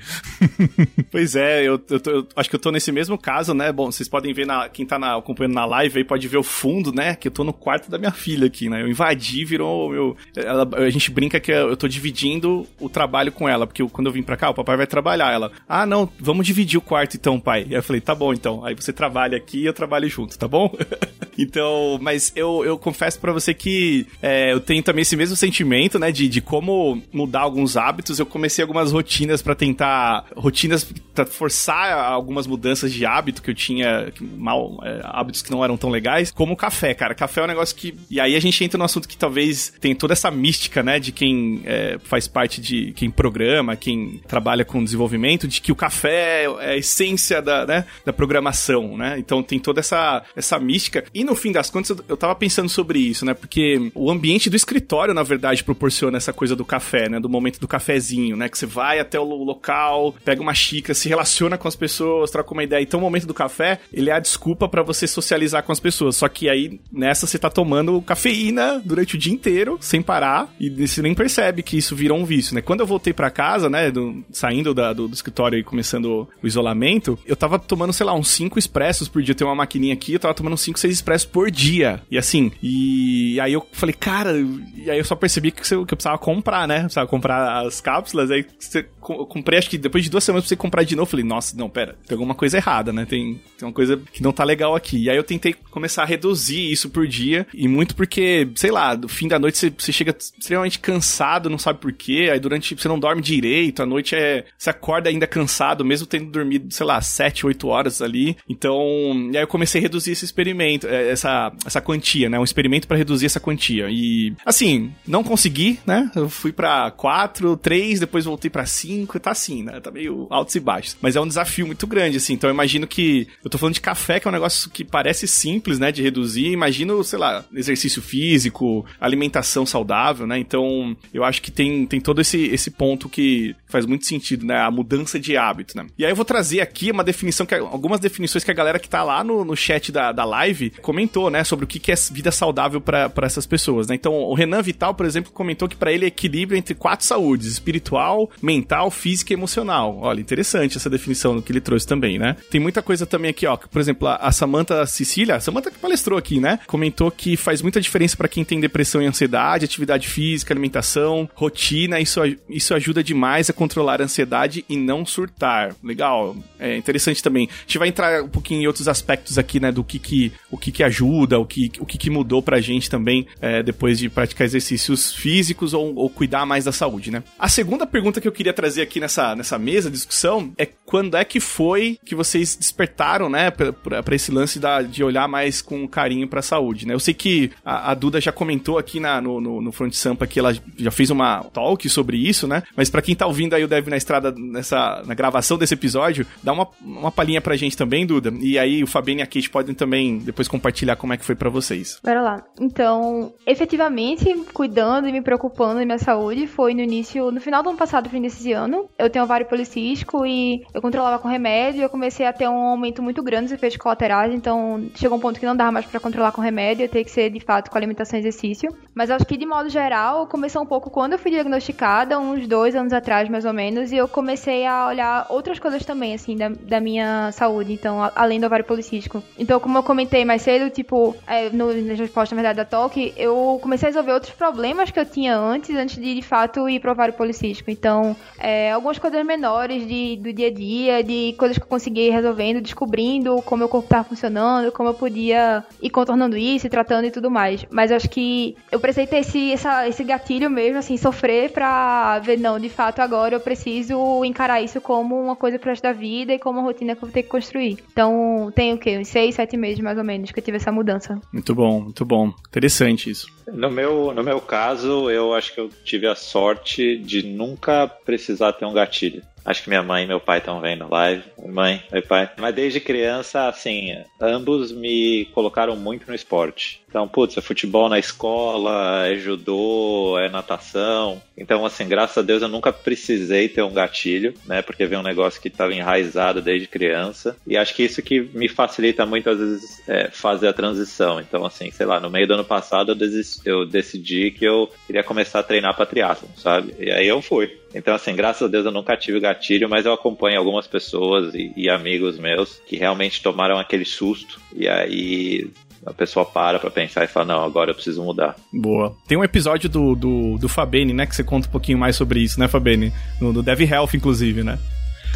pois 1.10 1.36
é, 1.36 1.62
eu, 1.62 1.82
eu, 1.90 2.00
tô, 2.00 2.12
eu, 2.12 2.28
acho 2.36 2.50
que 2.50 2.56
eu 2.56 2.60
tô 2.60 2.72
nesse 2.72 2.92
mesmo 2.92 3.18
caso, 3.18 3.54
né? 3.54 3.72
Bom, 3.72 3.92
vocês 3.92 4.10
podem 4.10 4.34
ver, 4.34 4.46
na, 4.46 4.68
quem 4.68 4.86
tá 4.86 5.00
na, 5.00 5.16
acompanhando 5.16 5.54
na 5.54 5.66
live 5.66 6.00
aí 6.00 6.04
pode 6.04 6.28
ver 6.28 6.38
o 6.38 6.44
fundo, 6.44 6.92
né? 6.92 7.16
Que 7.16 7.28
eu 7.28 7.32
tô 7.32 7.44
no 7.44 7.54
quarto 7.54 7.90
da 7.90 7.98
minha 7.98 8.12
filha 8.12 8.48
aqui, 8.48 8.70
né? 8.70 8.82
Eu 8.82 8.88
invadi, 8.88 9.46
virou 9.46 9.90
meu. 9.90 10.18
Ela, 10.36 10.68
a 10.78 10.90
gente 10.90 11.10
brinca 11.10 11.40
que 11.40 11.52
eu 11.52 11.78
tô 11.78 11.88
dividindo 11.88 12.68
o 12.80 12.90
trabalho 12.90 13.32
com 13.32 13.48
ela, 13.48 13.66
porque 13.66 13.82
eu, 13.82 13.90
quando 13.90 14.08
eu 14.08 14.14
vim 14.14 14.24
pra 14.24 14.36
cá, 14.36 14.50
o 14.50 14.54
papai 14.54 14.76
vai 14.76 14.88
trabalhar. 14.88 15.32
Ela, 15.32 15.52
ah, 15.68 15.86
não, 15.86 16.10
vamos 16.20 16.46
dividir 16.46 16.78
o 16.78 16.82
quarto 16.82 17.16
então, 17.16 17.40
pai. 17.40 17.66
E 17.70 17.74
eu 17.74 17.84
falei, 17.84 18.02
tá 18.02 18.14
bom 18.14 18.34
então. 18.34 18.66
Aí 18.66 18.76
você 18.76 18.92
trabalha 18.92 19.38
aqui 19.38 19.60
e 19.60 19.66
eu 19.66 19.74
trabalho 19.74 20.10
junto, 20.10 20.38
tá 20.38 20.48
bom? 20.48 20.74
então, 21.38 21.98
mas 22.02 22.34
eu, 22.36 22.66
eu 22.66 22.78
confesso 22.78 23.20
para 23.20 23.32
você 23.32 23.54
que 23.54 24.06
é, 24.22 24.52
eu 24.52 24.60
tenho 24.60 24.84
também 24.84 25.04
esse 25.04 25.16
mesmo 25.16 25.36
sentimento, 25.36 25.98
né? 25.98 26.12
De, 26.12 26.28
de 26.28 26.42
como 26.42 27.02
mudar 27.12 27.42
alguns 27.42 27.78
hábitos. 27.78 28.20
Eu 28.20 28.26
comecei 28.44 28.62
algumas 28.62 28.92
rotinas 28.92 29.42
para 29.42 29.56
tentar. 29.56 30.26
Rotinas 30.36 30.84
para 31.14 31.26
forçar 31.26 31.94
algumas 31.94 32.46
mudanças 32.46 32.92
de 32.92 33.06
hábito 33.06 33.42
que 33.42 33.52
eu 33.52 33.56
tinha, 33.56 34.12
mal, 34.20 34.80
é, 34.84 35.00
hábitos 35.04 35.42
que 35.42 35.52
não 35.52 35.64
eram 35.64 35.78
tão 35.78 35.90
legais, 35.90 36.32
como 36.32 36.56
café, 36.56 36.94
cara. 36.94 37.16
Café 37.16 37.40
é 37.40 37.44
um 37.46 37.48
negócio 37.48 37.76
que. 37.76 37.96
E 38.10 38.20
aí 38.20 38.36
a 38.36 38.40
gente 38.40 38.62
entra 38.64 38.78
no 38.78 38.84
assunto 38.84 39.08
que 39.08 39.16
talvez 39.16 39.74
tem 39.80 39.96
toda 39.96 40.12
essa 40.12 40.30
mística, 40.30 40.84
né, 40.84 41.00
de 41.00 41.12
quem 41.12 41.62
é, 41.66 41.98
faz 42.04 42.28
parte 42.28 42.60
de. 42.60 42.92
quem 42.94 43.10
programa, 43.10 43.78
quem 43.78 44.22
trabalha 44.28 44.66
com 44.66 44.84
desenvolvimento, 44.84 45.48
de 45.48 45.62
que 45.62 45.72
o 45.72 45.76
café 45.76 46.44
é 46.44 46.72
a 46.72 46.76
essência 46.76 47.42
da, 47.42 47.66
né, 47.66 47.86
da 48.04 48.12
programação, 48.12 48.98
né? 48.98 49.16
Então 49.18 49.42
tem 49.42 49.60
toda 49.60 49.80
essa, 49.80 50.24
essa 50.36 50.60
mística. 50.60 51.06
E 51.14 51.24
no 51.24 51.36
fim 51.36 51.52
das 51.52 51.70
contas, 51.70 51.92
eu, 51.92 52.04
eu 52.10 52.18
tava 52.18 52.36
pensando 52.36 52.68
sobre 52.68 53.00
isso, 53.00 53.24
né? 53.24 53.34
Porque 53.34 53.92
o 53.96 54.12
ambiente 54.12 54.50
do 54.50 54.56
escritório, 54.56 55.14
na 55.14 55.24
verdade, 55.24 55.64
proporciona 55.64 56.18
essa 56.18 56.34
coisa 56.34 56.56
do 56.56 56.66
café, 56.66 57.08
né? 57.08 57.20
Do 57.20 57.30
momento 57.30 57.60
do 57.60 57.68
cafezinho, 57.68 58.33
né? 58.38 58.50
Que 58.50 58.58
você 58.58 58.66
vai 58.66 59.00
até 59.00 59.20
o 59.20 59.24
local, 59.24 60.16
pega 60.24 60.42
uma 60.42 60.54
xícara, 60.54 60.94
se 60.94 61.10
relaciona 61.10 61.58
com 61.58 61.68
as 61.68 61.76
pessoas, 61.76 62.32
troca 62.32 62.54
uma 62.54 62.64
ideia. 62.64 62.82
Então 62.82 63.00
o 63.00 63.04
momento 63.04 63.28
do 63.28 63.34
café, 63.34 63.80
ele 63.92 64.10
é 64.10 64.14
a 64.14 64.20
desculpa 64.20 64.68
para 64.68 64.84
você 64.84 65.08
socializar 65.08 65.64
com 65.64 65.72
as 65.72 65.80
pessoas. 65.80 66.16
Só 66.16 66.28
que 66.28 66.50
aí, 66.50 66.80
nessa, 66.92 67.28
você 67.28 67.38
tá 67.38 67.50
tomando 67.50 68.02
cafeína 68.02 68.82
durante 68.84 69.16
o 69.16 69.18
dia 69.18 69.34
inteiro, 69.34 69.78
sem 69.82 70.02
parar, 70.02 70.54
e 70.60 70.70
você 70.70 71.02
nem 71.02 71.14
percebe 71.14 71.64
que 71.64 71.78
isso 71.78 71.96
virou 71.96 72.18
um 72.18 72.26
vício, 72.26 72.56
né? 72.56 72.62
Quando 72.62 72.82
eu 72.82 72.88
voltei 72.88 73.14
para 73.14 73.30
casa, 73.30 73.70
né, 73.70 73.92
do, 73.92 74.24
saindo 74.32 74.74
da, 74.74 74.94
do, 74.94 75.08
do, 75.08 75.14
escritório 75.14 75.58
e 75.58 75.64
começando 75.64 76.28
o 76.42 76.48
isolamento, 76.48 77.18
eu 77.26 77.36
tava 77.36 77.60
tomando, 77.60 77.94
sei 77.94 78.06
lá, 78.06 78.14
uns 78.14 78.30
5 78.30 78.58
expressos 78.60 79.08
por 79.08 79.22
dia. 79.22 79.36
Tenho 79.36 79.50
uma 79.50 79.56
maquininha 79.56 79.94
aqui, 79.94 80.14
eu 80.14 80.20
tava 80.20 80.34
tomando 80.34 80.58
5, 80.58 80.80
6 80.80 80.94
expressos 80.94 81.28
por 81.28 81.50
dia. 81.50 82.02
E 82.10 82.18
assim, 82.18 82.52
e 82.62 83.40
aí 83.40 83.54
eu 83.54 83.66
falei, 83.72 83.94
cara, 83.94 84.34
e 84.76 84.90
aí 84.90 84.98
eu 84.98 85.06
só 85.06 85.16
percebi 85.16 85.52
que, 85.52 85.62
eu, 85.74 85.86
que 85.86 85.94
eu 85.94 85.98
precisava 85.98 86.18
comprar, 86.18 86.68
né? 86.68 86.82
Precisava 86.82 87.08
comprar 87.08 87.66
as 87.66 87.82
cápsulas, 87.82 88.13
aí 88.32 88.46
você, 88.60 88.84
eu 89.10 89.26
comprei, 89.26 89.60
acho 89.60 89.70
que 89.70 89.78
depois 89.78 90.04
de 90.04 90.10
duas 90.10 90.24
semanas 90.24 90.48
você 90.48 90.56
comprar 90.56 90.84
de 90.84 90.96
novo, 90.96 91.10
falei, 91.10 91.26
nossa, 91.26 91.56
não, 91.58 91.70
pera, 91.70 91.96
tem 92.08 92.16
alguma 92.16 92.36
coisa 92.36 92.58
errada, 92.58 92.94
né? 92.94 93.06
Tem, 93.06 93.40
tem 93.58 93.68
uma 93.68 93.74
coisa 93.74 94.00
que 94.12 94.22
não 94.22 94.32
tá 94.32 94.44
legal 94.44 94.76
aqui. 94.76 95.04
E 95.04 95.10
aí 95.10 95.18
eu 95.18 95.24
tentei 95.24 95.54
começar 95.72 96.04
a 96.04 96.06
reduzir 96.06 96.72
isso 96.72 96.90
por 96.90 97.08
dia, 97.08 97.48
e 97.54 97.68
muito 97.68 97.96
porque, 97.96 98.48
sei 98.56 98.72
lá, 98.72 98.96
no 98.96 99.08
fim 99.08 99.28
da 99.28 99.40
noite 99.40 99.58
você, 99.58 99.74
você 99.76 99.92
chega 99.92 100.16
extremamente 100.40 100.80
cansado, 100.80 101.50
não 101.50 101.58
sabe 101.58 101.80
por 101.80 101.92
quê, 101.92 102.30
aí 102.32 102.40
durante, 102.40 102.76
você 102.76 102.88
não 102.88 103.00
dorme 103.00 103.22
direito, 103.22 103.82
a 103.82 103.86
noite 103.86 104.16
é, 104.16 104.46
você 104.58 104.70
acorda 104.70 105.10
ainda 105.10 105.26
cansado, 105.26 105.84
mesmo 105.84 106.06
tendo 106.06 106.32
dormido, 106.32 106.72
sei 106.74 106.86
lá, 106.86 107.02
7, 107.02 107.46
8 107.46 107.68
horas 107.68 108.02
ali. 108.02 108.38
Então, 108.48 109.30
e 109.32 109.38
aí 109.38 109.44
eu 109.44 109.48
comecei 109.48 109.80
a 109.80 109.82
reduzir 109.82 110.12
esse 110.12 110.26
experimento, 110.26 110.88
é, 110.88 111.10
essa, 111.10 111.52
essa 111.66 111.82
quantia, 111.82 112.30
né? 112.30 112.40
Um 112.40 112.44
experimento 112.44 112.88
para 112.88 112.98
reduzir 112.98 113.26
essa 113.26 113.40
quantia. 113.40 113.88
E, 113.90 114.34
assim, 114.46 114.92
não 115.08 115.24
consegui, 115.24 115.80
né? 115.86 116.12
Eu 116.16 116.30
fui 116.30 116.52
para 116.52 116.92
4, 116.92 117.58
3, 117.58 118.00
depois 118.00 118.26
voltei 118.26 118.44
voltei 118.44 118.50
pra 118.50 118.66
5, 118.94 119.20
tá 119.20 119.32
assim, 119.32 119.64
né? 119.64 119.80
Tá 119.80 119.92
meio 119.92 120.28
altos 120.30 120.56
e 120.56 120.60
baixos. 120.60 120.98
Mas 121.02 121.16
é 121.16 121.22
um 121.22 121.28
desafio 121.28 121.66
muito 121.66 121.88
grande, 121.88 122.18
assim. 122.18 122.34
Então 122.34 122.50
eu 122.50 122.54
imagino 122.54 122.88
que. 122.88 123.28
Eu 123.44 123.50
tô 123.50 123.58
falando 123.58 123.76
de 123.76 123.82
café, 123.82 124.20
que 124.20 124.28
é 124.28 124.30
um 124.30 124.34
negócio 124.34 124.70
que 124.70 124.84
parece 124.84 125.28
simples, 125.28 125.80
né? 125.80 125.92
De 125.92 126.02
reduzir. 126.02 126.48
Imagino, 126.48 127.04
sei 127.04 127.20
lá, 127.20 127.44
exercício 127.54 128.02
físico, 128.02 128.86
alimentação 129.00 129.66
saudável, 129.66 130.28
né? 130.28 130.38
Então 130.38 130.96
eu 131.14 131.24
acho 131.24 131.42
que 131.42 131.52
tem, 131.52 131.86
tem 131.86 132.00
todo 132.00 132.22
esse, 132.22 132.46
esse 132.48 132.72
ponto 132.72 133.10
que 133.10 133.56
faz 133.68 133.86
muito 133.86 134.06
sentido, 134.06 134.46
né? 134.46 134.58
A 134.58 134.72
mudança 134.72 135.20
de 135.20 135.36
hábito, 135.36 135.76
né? 135.76 135.88
E 135.98 136.06
aí 136.06 136.12
eu 136.12 136.16
vou 136.16 136.26
trazer 136.26 136.62
aqui 136.62 136.92
uma 136.92 137.04
definição, 137.04 137.46
que 137.46 137.56
algumas 137.56 138.00
definições 138.00 138.44
que 138.44 138.52
a 138.52 138.54
galera 138.54 138.80
que 138.80 138.90
tá 138.90 139.04
lá 139.04 139.24
no, 139.24 139.44
no 139.44 139.56
chat 139.56 139.92
da, 139.92 140.12
da 140.12 140.26
live 140.26 140.72
comentou, 140.82 141.30
né? 141.30 141.44
Sobre 141.44 141.66
o 141.66 141.68
que, 141.68 141.80
que 141.80 141.92
é 141.92 141.96
vida 142.12 142.32
saudável 142.32 142.80
para 142.80 143.12
essas 143.24 143.46
pessoas, 143.46 143.88
né? 143.88 143.96
Então 143.96 144.14
o 144.14 144.34
Renan 144.34 144.62
Vital, 144.62 144.94
por 144.94 145.06
exemplo, 145.06 145.32
comentou 145.32 145.68
que 145.68 145.76
para 145.76 145.92
ele 145.92 146.06
é 146.06 146.08
equilíbrio 146.08 146.58
entre 146.58 146.76
quatro 146.76 147.06
saúdes: 147.06 147.48
espiritual, 147.48 148.30
mental, 148.42 148.83
física 148.92 149.34
e 149.34 149.36
emocional. 149.36 149.98
Olha, 150.02 150.20
interessante 150.20 150.78
essa 150.78 150.90
definição 150.90 151.42
que 151.42 151.52
ele 151.52 151.62
trouxe 151.62 151.88
também, 151.88 152.18
né? 152.18 152.36
Tem 152.50 152.60
muita 152.60 152.82
coisa 152.82 153.06
também 153.06 153.32
aqui, 153.32 153.46
ó. 153.46 153.58
Por 153.58 153.80
exemplo, 153.80 154.08
a, 154.08 154.16
a 154.16 154.32
Samantha 154.32 154.86
Cecília, 154.86 155.36
a 155.36 155.40
Samantha 155.40 155.72
que 155.72 155.80
palestrou 155.80 156.18
aqui, 156.18 156.40
né? 156.40 156.60
Comentou 156.68 157.12
que 157.12 157.38
faz 157.38 157.62
muita 157.62 157.82
diferença 157.82 158.16
para 158.16 158.28
quem 158.28 158.44
tem 158.44 158.60
depressão 158.60 159.02
e 159.02 159.06
ansiedade, 159.06 159.66
atividade 159.66 160.08
física, 160.08 160.54
alimentação, 160.54 161.30
rotina. 161.34 162.00
Isso, 162.00 162.20
isso 162.50 162.74
ajuda 162.74 163.04
demais 163.04 163.50
a 163.50 163.54
controlar 163.54 164.02
a 164.02 164.06
ansiedade 164.06 164.66
e 164.68 164.78
não 164.78 165.06
surtar. 165.06 165.76
Legal. 165.84 166.36
É 166.60 166.78
interessante 166.78 167.22
também. 167.22 167.50
A 167.52 167.62
gente 167.62 167.78
vai 167.78 167.88
entrar 167.88 168.24
um 168.24 168.30
pouquinho 168.30 168.62
em 168.62 168.68
outros 168.68 168.88
aspectos 168.88 169.38
aqui, 169.38 169.60
né? 169.60 169.72
Do 169.72 169.84
que 169.84 170.00
que, 170.00 170.32
o 170.52 170.58
que 170.58 170.72
que 170.72 170.84
ajuda, 170.84 171.40
o 171.40 171.46
que, 171.46 171.72
o 171.80 171.86
que 171.86 171.98
que 171.98 172.10
mudou 172.10 172.42
pra 172.42 172.62
gente 172.62 172.90
também 172.90 173.28
é, 173.42 173.62
depois 173.62 174.00
de 174.00 174.10
praticar 174.10 174.46
exercícios 174.46 175.14
físicos 175.14 175.74
ou, 175.74 175.96
ou 175.96 176.10
cuidar 176.10 176.46
mais 176.46 176.66
da 176.66 176.72
saúde, 176.72 177.12
né? 177.12 177.24
A 177.38 177.48
segunda 177.48 177.86
pergunta 177.86 178.20
que 178.20 178.28
eu 178.28 178.32
queria 178.32 178.54
trazer 178.54 178.73
aqui 178.82 179.00
nessa, 179.00 179.36
nessa 179.36 179.58
mesa 179.58 179.90
de 179.90 179.96
discussão 179.96 180.54
é 180.58 180.66
quando 180.66 181.18
é 181.18 181.24
que 181.24 181.40
foi 181.40 181.98
que 182.06 182.14
vocês 182.16 182.56
despertaram, 182.56 183.30
né, 183.30 183.50
para 183.50 184.16
esse 184.16 184.32
lance 184.32 184.60
da, 184.60 184.82
de 184.82 185.04
olhar 185.04 185.28
mais 185.28 185.62
com 185.62 185.88
carinho 185.88 186.28
para 186.28 186.40
a 186.40 186.44
saúde, 186.44 186.88
né? 186.88 186.94
Eu 186.94 187.00
sei 187.00 187.14
que 187.14 187.52
a, 187.66 187.92
a 187.92 187.94
Duda 187.94 188.22
já 188.22 188.32
comentou 188.32 188.78
aqui 188.78 189.00
na, 189.00 189.20
no, 189.20 189.42
no, 189.42 189.62
no 189.62 189.72
Front 189.72 189.94
Sampa 189.94 190.28
que 190.28 190.40
ela 190.40 190.56
já 190.78 190.92
fez 190.92 191.10
uma 191.10 191.44
talk 191.46 191.88
sobre 191.90 192.18
isso, 192.18 192.48
né? 192.48 192.64
Mas 192.76 192.90
para 192.90 193.02
quem 193.02 193.16
tá 193.16 193.26
ouvindo 193.26 193.56
aí 193.56 193.64
o 193.64 193.68
Dev 193.68 193.88
na 193.88 193.98
Estrada 193.98 194.34
nessa, 194.38 195.02
na 195.06 195.14
gravação 195.14 195.58
desse 195.58 195.74
episódio, 195.74 196.28
dá 196.44 196.54
uma, 196.54 196.68
uma 196.82 197.12
palhinha 197.12 197.42
pra 197.42 197.56
gente 197.56 197.76
também, 197.76 198.06
Duda. 198.06 198.32
E 198.40 198.60
aí 198.60 198.84
o 198.84 198.88
Fabiano 198.88 199.22
e 199.22 199.24
a 199.24 199.28
Kate 199.28 199.50
podem 199.50 199.74
também 199.74 200.20
depois 200.20 200.48
compartilhar 200.48 200.96
como 200.96 201.14
é 201.14 201.18
que 201.18 201.26
foi 201.26 201.36
para 201.36 201.50
vocês. 201.50 202.00
Bora 202.04 202.22
lá. 202.22 202.44
Então, 202.60 203.34
efetivamente, 203.48 204.26
cuidando 204.54 205.08
e 205.08 205.12
me 205.12 205.22
preocupando 205.22 205.80
da 205.80 205.86
minha 205.86 205.98
saúde 205.98 206.46
foi 206.46 206.74
no 206.74 206.82
início, 206.82 207.32
no 207.32 207.42
final 207.42 207.64
do 207.64 207.70
ano 207.70 207.78
passado, 207.78 208.10
fim 208.10 208.22
desse 208.22 208.52
ano. 208.52 208.63
Eu 208.98 209.10
tenho 209.10 209.26
ovário 209.26 209.46
policístico 209.46 210.26
e 210.26 210.66
eu 210.74 210.82
controlava 210.82 211.20
com 211.20 211.28
remédio. 211.28 211.82
Eu 211.82 211.90
comecei 211.90 212.26
a 212.26 212.34
ter 212.34 212.48
um 212.48 212.58
aumento 212.58 213.02
muito 213.02 213.22
grande 213.22 213.46
dos 213.46 213.54
efeitos 213.54 213.78
colaterais, 213.78 214.34
então 214.34 214.86
chegou 214.96 215.18
um 215.18 215.22
ponto 215.22 215.40
que 215.40 215.46
não 215.46 215.56
dava 215.56 215.72
mais 215.72 215.86
para 215.86 216.00
controlar 216.00 216.32
com 216.32 216.42
remédio, 216.42 216.86
eu 216.86 216.90
ter 216.90 217.04
que 217.04 217.12
ser 217.12 217.30
de 217.30 217.40
fato 217.40 217.70
com 217.70 217.78
alimentação 217.78 218.18
e 218.18 218.22
exercício. 218.22 218.74
Mas 218.94 219.10
acho 219.10 219.26
que 219.26 219.38
de 219.38 219.46
modo 219.46 219.70
geral 219.70 220.28
começou 220.28 220.62
um 220.62 220.66
pouco 220.66 220.90
quando 220.90 221.14
eu 221.14 221.20
fui 221.20 221.32
diagnosticada, 221.32 222.20
uns 222.20 222.48
dois 222.48 222.76
anos 222.76 222.94
atrás 222.94 223.30
mais 223.30 223.46
ou 223.46 223.54
menos, 223.54 223.92
e 223.92 223.98
eu 223.98 224.08
comecei 224.08 224.66
a 224.66 224.88
olhar 224.88 225.26
outras 225.30 225.60
coisas 225.60 225.86
também, 225.86 226.14
assim, 226.14 226.36
da, 226.36 226.50
da 226.50 226.80
minha 226.80 227.32
saúde, 227.32 227.74
então, 227.74 228.02
a, 228.02 228.12
além 228.16 228.40
do 228.40 228.46
ovário 228.46 228.66
policístico. 228.66 229.24
Então, 229.38 229.60
como 229.60 229.78
eu 229.78 229.84
comentei 229.84 230.24
mais 230.26 230.42
cedo, 230.42 230.70
tipo, 230.70 231.16
é, 231.28 231.50
no, 231.50 231.74
na 231.74 231.94
resposta, 231.94 232.36
na 232.36 232.42
verdade, 232.42 232.58
da 232.58 232.66
talk, 232.66 233.14
eu 233.18 233.60
comecei 233.62 233.88
a 233.88 233.90
resolver 233.90 234.14
outros 234.14 234.34
problemas 234.34 234.92
que 234.92 235.00
eu 235.00 235.06
tinha 235.06 235.38
antes, 235.38 235.76
antes 235.76 235.96
de 235.96 236.14
de 236.14 236.22
fato 236.22 236.68
ir 236.70 236.80
pro 236.80 236.92
ovário 236.92 237.14
policístico. 237.14 237.72
Então, 237.72 238.16
é, 238.40 238.53
algumas 238.74 239.00
coisas 239.00 239.26
menores 239.26 239.88
de, 239.88 240.18
do 240.18 240.34
dia 240.34 240.48
a 240.48 240.52
dia, 240.52 241.04
de 241.04 241.34
coisas 241.38 241.58
que 241.58 241.64
eu 241.64 241.68
consegui 241.68 242.08
ir 242.08 242.12
resolvendo, 242.12 242.62
descobrindo 242.62 243.42
como 243.44 243.60
meu 243.60 243.70
corpo 243.70 243.86
estava 243.86 244.04
funcionando, 244.04 244.72
como 244.72 244.90
eu 244.90 244.94
podia 244.94 245.64
ir 245.82 245.90
contornando 245.90 246.38
isso, 246.38 246.68
e 246.68 246.70
tratando 246.70 247.06
e 247.06 247.12
tudo 247.12 247.30
mais. 247.30 247.66
Mas 247.70 247.92
eu 247.92 247.98
acho 247.98 248.10
que 248.10 248.56
eu 248.72 248.80
precisei 248.80 249.08
ter 249.08 249.18
esse, 249.18 249.52
essa, 249.52 249.88
esse 249.88 250.04
gatilho 250.04 250.50
mesmo, 250.50 250.80
assim, 250.80 250.98
sofrer 250.98 251.52
pra 251.52 252.20
ver, 252.20 252.38
não, 252.38 252.60
de 252.60 252.70
fato 252.70 253.00
agora 253.00 253.36
eu 253.36 253.40
preciso 253.40 254.24
encarar 254.26 254.62
isso 254.62 254.82
como 254.82 255.20
uma 255.20 255.36
coisa 255.36 255.58
pro 255.58 255.70
resto 255.70 255.84
da 255.84 255.94
vida 255.94 256.34
e 256.34 256.40
como 256.40 256.60
uma 256.60 256.66
rotina 256.66 256.96
que 256.96 257.04
eu 257.04 257.08
vou 257.08 257.14
ter 257.14 257.24
que 257.24 257.30
construir. 257.30 257.78
Então, 257.92 258.52
tem 258.56 258.74
o 258.74 258.78
quê? 258.78 258.98
Uns 258.98 259.08
seis, 259.08 259.36
sete 259.36 259.58
meses 259.58 259.80
mais 259.80 259.98
ou 259.98 260.04
menos 260.04 260.32
que 260.32 260.40
eu 260.40 260.44
tive 260.44 260.58
essa 260.58 260.72
mudança. 260.72 261.20
Muito 261.32 261.56
bom, 261.56 261.82
muito 261.82 262.06
bom. 262.06 262.34
Interessante 262.48 263.10
isso. 263.10 263.28
No 263.52 263.70
meu, 263.70 264.14
no 264.14 264.24
meu 264.24 264.40
caso, 264.40 265.10
eu 265.10 265.34
acho 265.34 265.54
que 265.54 265.60
eu 265.60 265.70
tive 265.84 266.08
a 266.08 266.16
sorte 266.16 266.98
de 266.98 267.24
nunca 267.24 267.88
precisar 267.88 268.43
ter 268.52 268.66
um 268.66 268.74
gatilho. 268.74 269.24
Acho 269.46 269.64
que 269.64 269.70
minha 269.70 269.84
mãe 269.84 270.04
e 270.04 270.08
meu 270.08 270.20
pai 270.20 270.38
estão 270.38 270.62
vendo 270.62 270.90
live. 270.90 271.24
Mãe, 271.46 271.84
oi 271.92 272.02
pai. 272.02 272.30
Mas 272.38 272.56
desde 272.56 272.80
criança, 272.80 273.48
assim, 273.48 273.96
ambos 274.20 274.72
me 274.72 275.26
colocaram 275.34 275.76
muito 275.76 276.08
no 276.08 276.16
esporte. 276.16 276.82
Então, 276.94 277.08
putz, 277.08 277.36
é 277.36 277.42
futebol 277.42 277.90
na 277.90 277.98
escola, 277.98 279.08
é 279.08 279.16
judô, 279.16 280.16
é 280.20 280.30
natação. 280.30 281.20
Então, 281.36 281.66
assim, 281.66 281.88
graças 281.88 282.20
a 282.20 282.22
Deus 282.22 282.44
eu 282.44 282.48
nunca 282.48 282.72
precisei 282.72 283.50
ter 283.50 283.64
um 283.64 283.74
gatilho, 283.74 284.36
né? 284.46 284.62
Porque 284.62 284.86
veio 284.86 285.02
um 285.02 285.04
negócio 285.04 285.42
que 285.42 285.48
estava 285.48 285.74
enraizado 285.74 286.40
desde 286.40 286.68
criança. 286.68 287.36
E 287.48 287.58
acho 287.58 287.74
que 287.74 287.82
isso 287.82 288.00
que 288.04 288.22
me 288.22 288.48
facilita 288.48 289.08
muito, 289.08 289.28
às 289.28 289.40
vezes, 289.40 289.90
é, 289.90 290.12
fazer 290.12 290.50
a 290.50 290.54
transição. 290.54 291.20
Então, 291.20 291.44
assim, 291.44 291.72
sei 291.72 291.88
lá, 291.88 292.00
no 292.00 292.12
meio 292.12 292.28
do 292.28 292.36
ano 292.36 292.46
passado 292.46 292.92
eu, 292.92 293.22
eu 293.44 293.66
decidi 293.66 294.30
que 294.30 294.46
eu 294.46 294.70
queria 294.86 295.02
começar 295.02 295.40
a 295.40 295.44
treinar 295.44 295.76
para 295.76 295.88
triatlon, 295.88 296.30
sabe? 296.38 296.76
E 296.78 296.92
aí 296.92 297.08
eu 297.08 297.24
fui. 297.24 297.58
Então, 297.74 297.96
assim, 297.96 298.16
graças 298.16 298.44
a 298.44 298.48
Deus 298.48 298.68
eu 298.68 298.72
nunca 298.72 298.96
tive 298.96 299.20
gatilho, 299.20 299.68
mas 299.68 299.88
eu 299.88 299.94
acompanho 299.94 300.38
algumas 300.38 300.68
pessoas 300.68 301.34
e, 301.34 301.52
e 301.58 301.68
amigos 301.72 302.20
meus 302.20 302.62
que 302.68 302.78
realmente 302.78 303.24
tomaram 303.24 303.58
aquele 303.58 303.84
susto. 303.84 304.40
E 304.56 304.68
aí 304.68 305.50
a 305.86 305.94
pessoa 305.94 306.26
para 306.26 306.60
pra 306.60 306.72
pensar 306.72 307.04
e 307.04 307.08
fala, 307.08 307.26
não, 307.26 307.44
agora 307.44 307.72
eu 307.72 307.76
preciso 307.76 308.04
mudar. 308.04 308.36
Boa. 308.52 308.96
Tem 309.08 309.18
um 309.18 309.24
episódio 309.24 309.70
do, 309.70 309.96
do, 309.96 310.38
do 310.38 310.50
Fabene, 310.50 310.94
né, 310.94 311.06
que 311.06 311.16
você 311.16 311.24
conta 311.24 311.48
um 311.48 311.52
pouquinho 311.52 311.78
mais 311.78 311.96
sobre 311.96 312.20
isso, 312.20 312.40
né, 312.40 312.48
Fabene? 312.48 312.94
No, 313.20 313.34
do 313.34 313.44
Dev 313.44 313.62
Health, 313.62 313.90
inclusive, 313.94 314.44
né? 314.44 314.58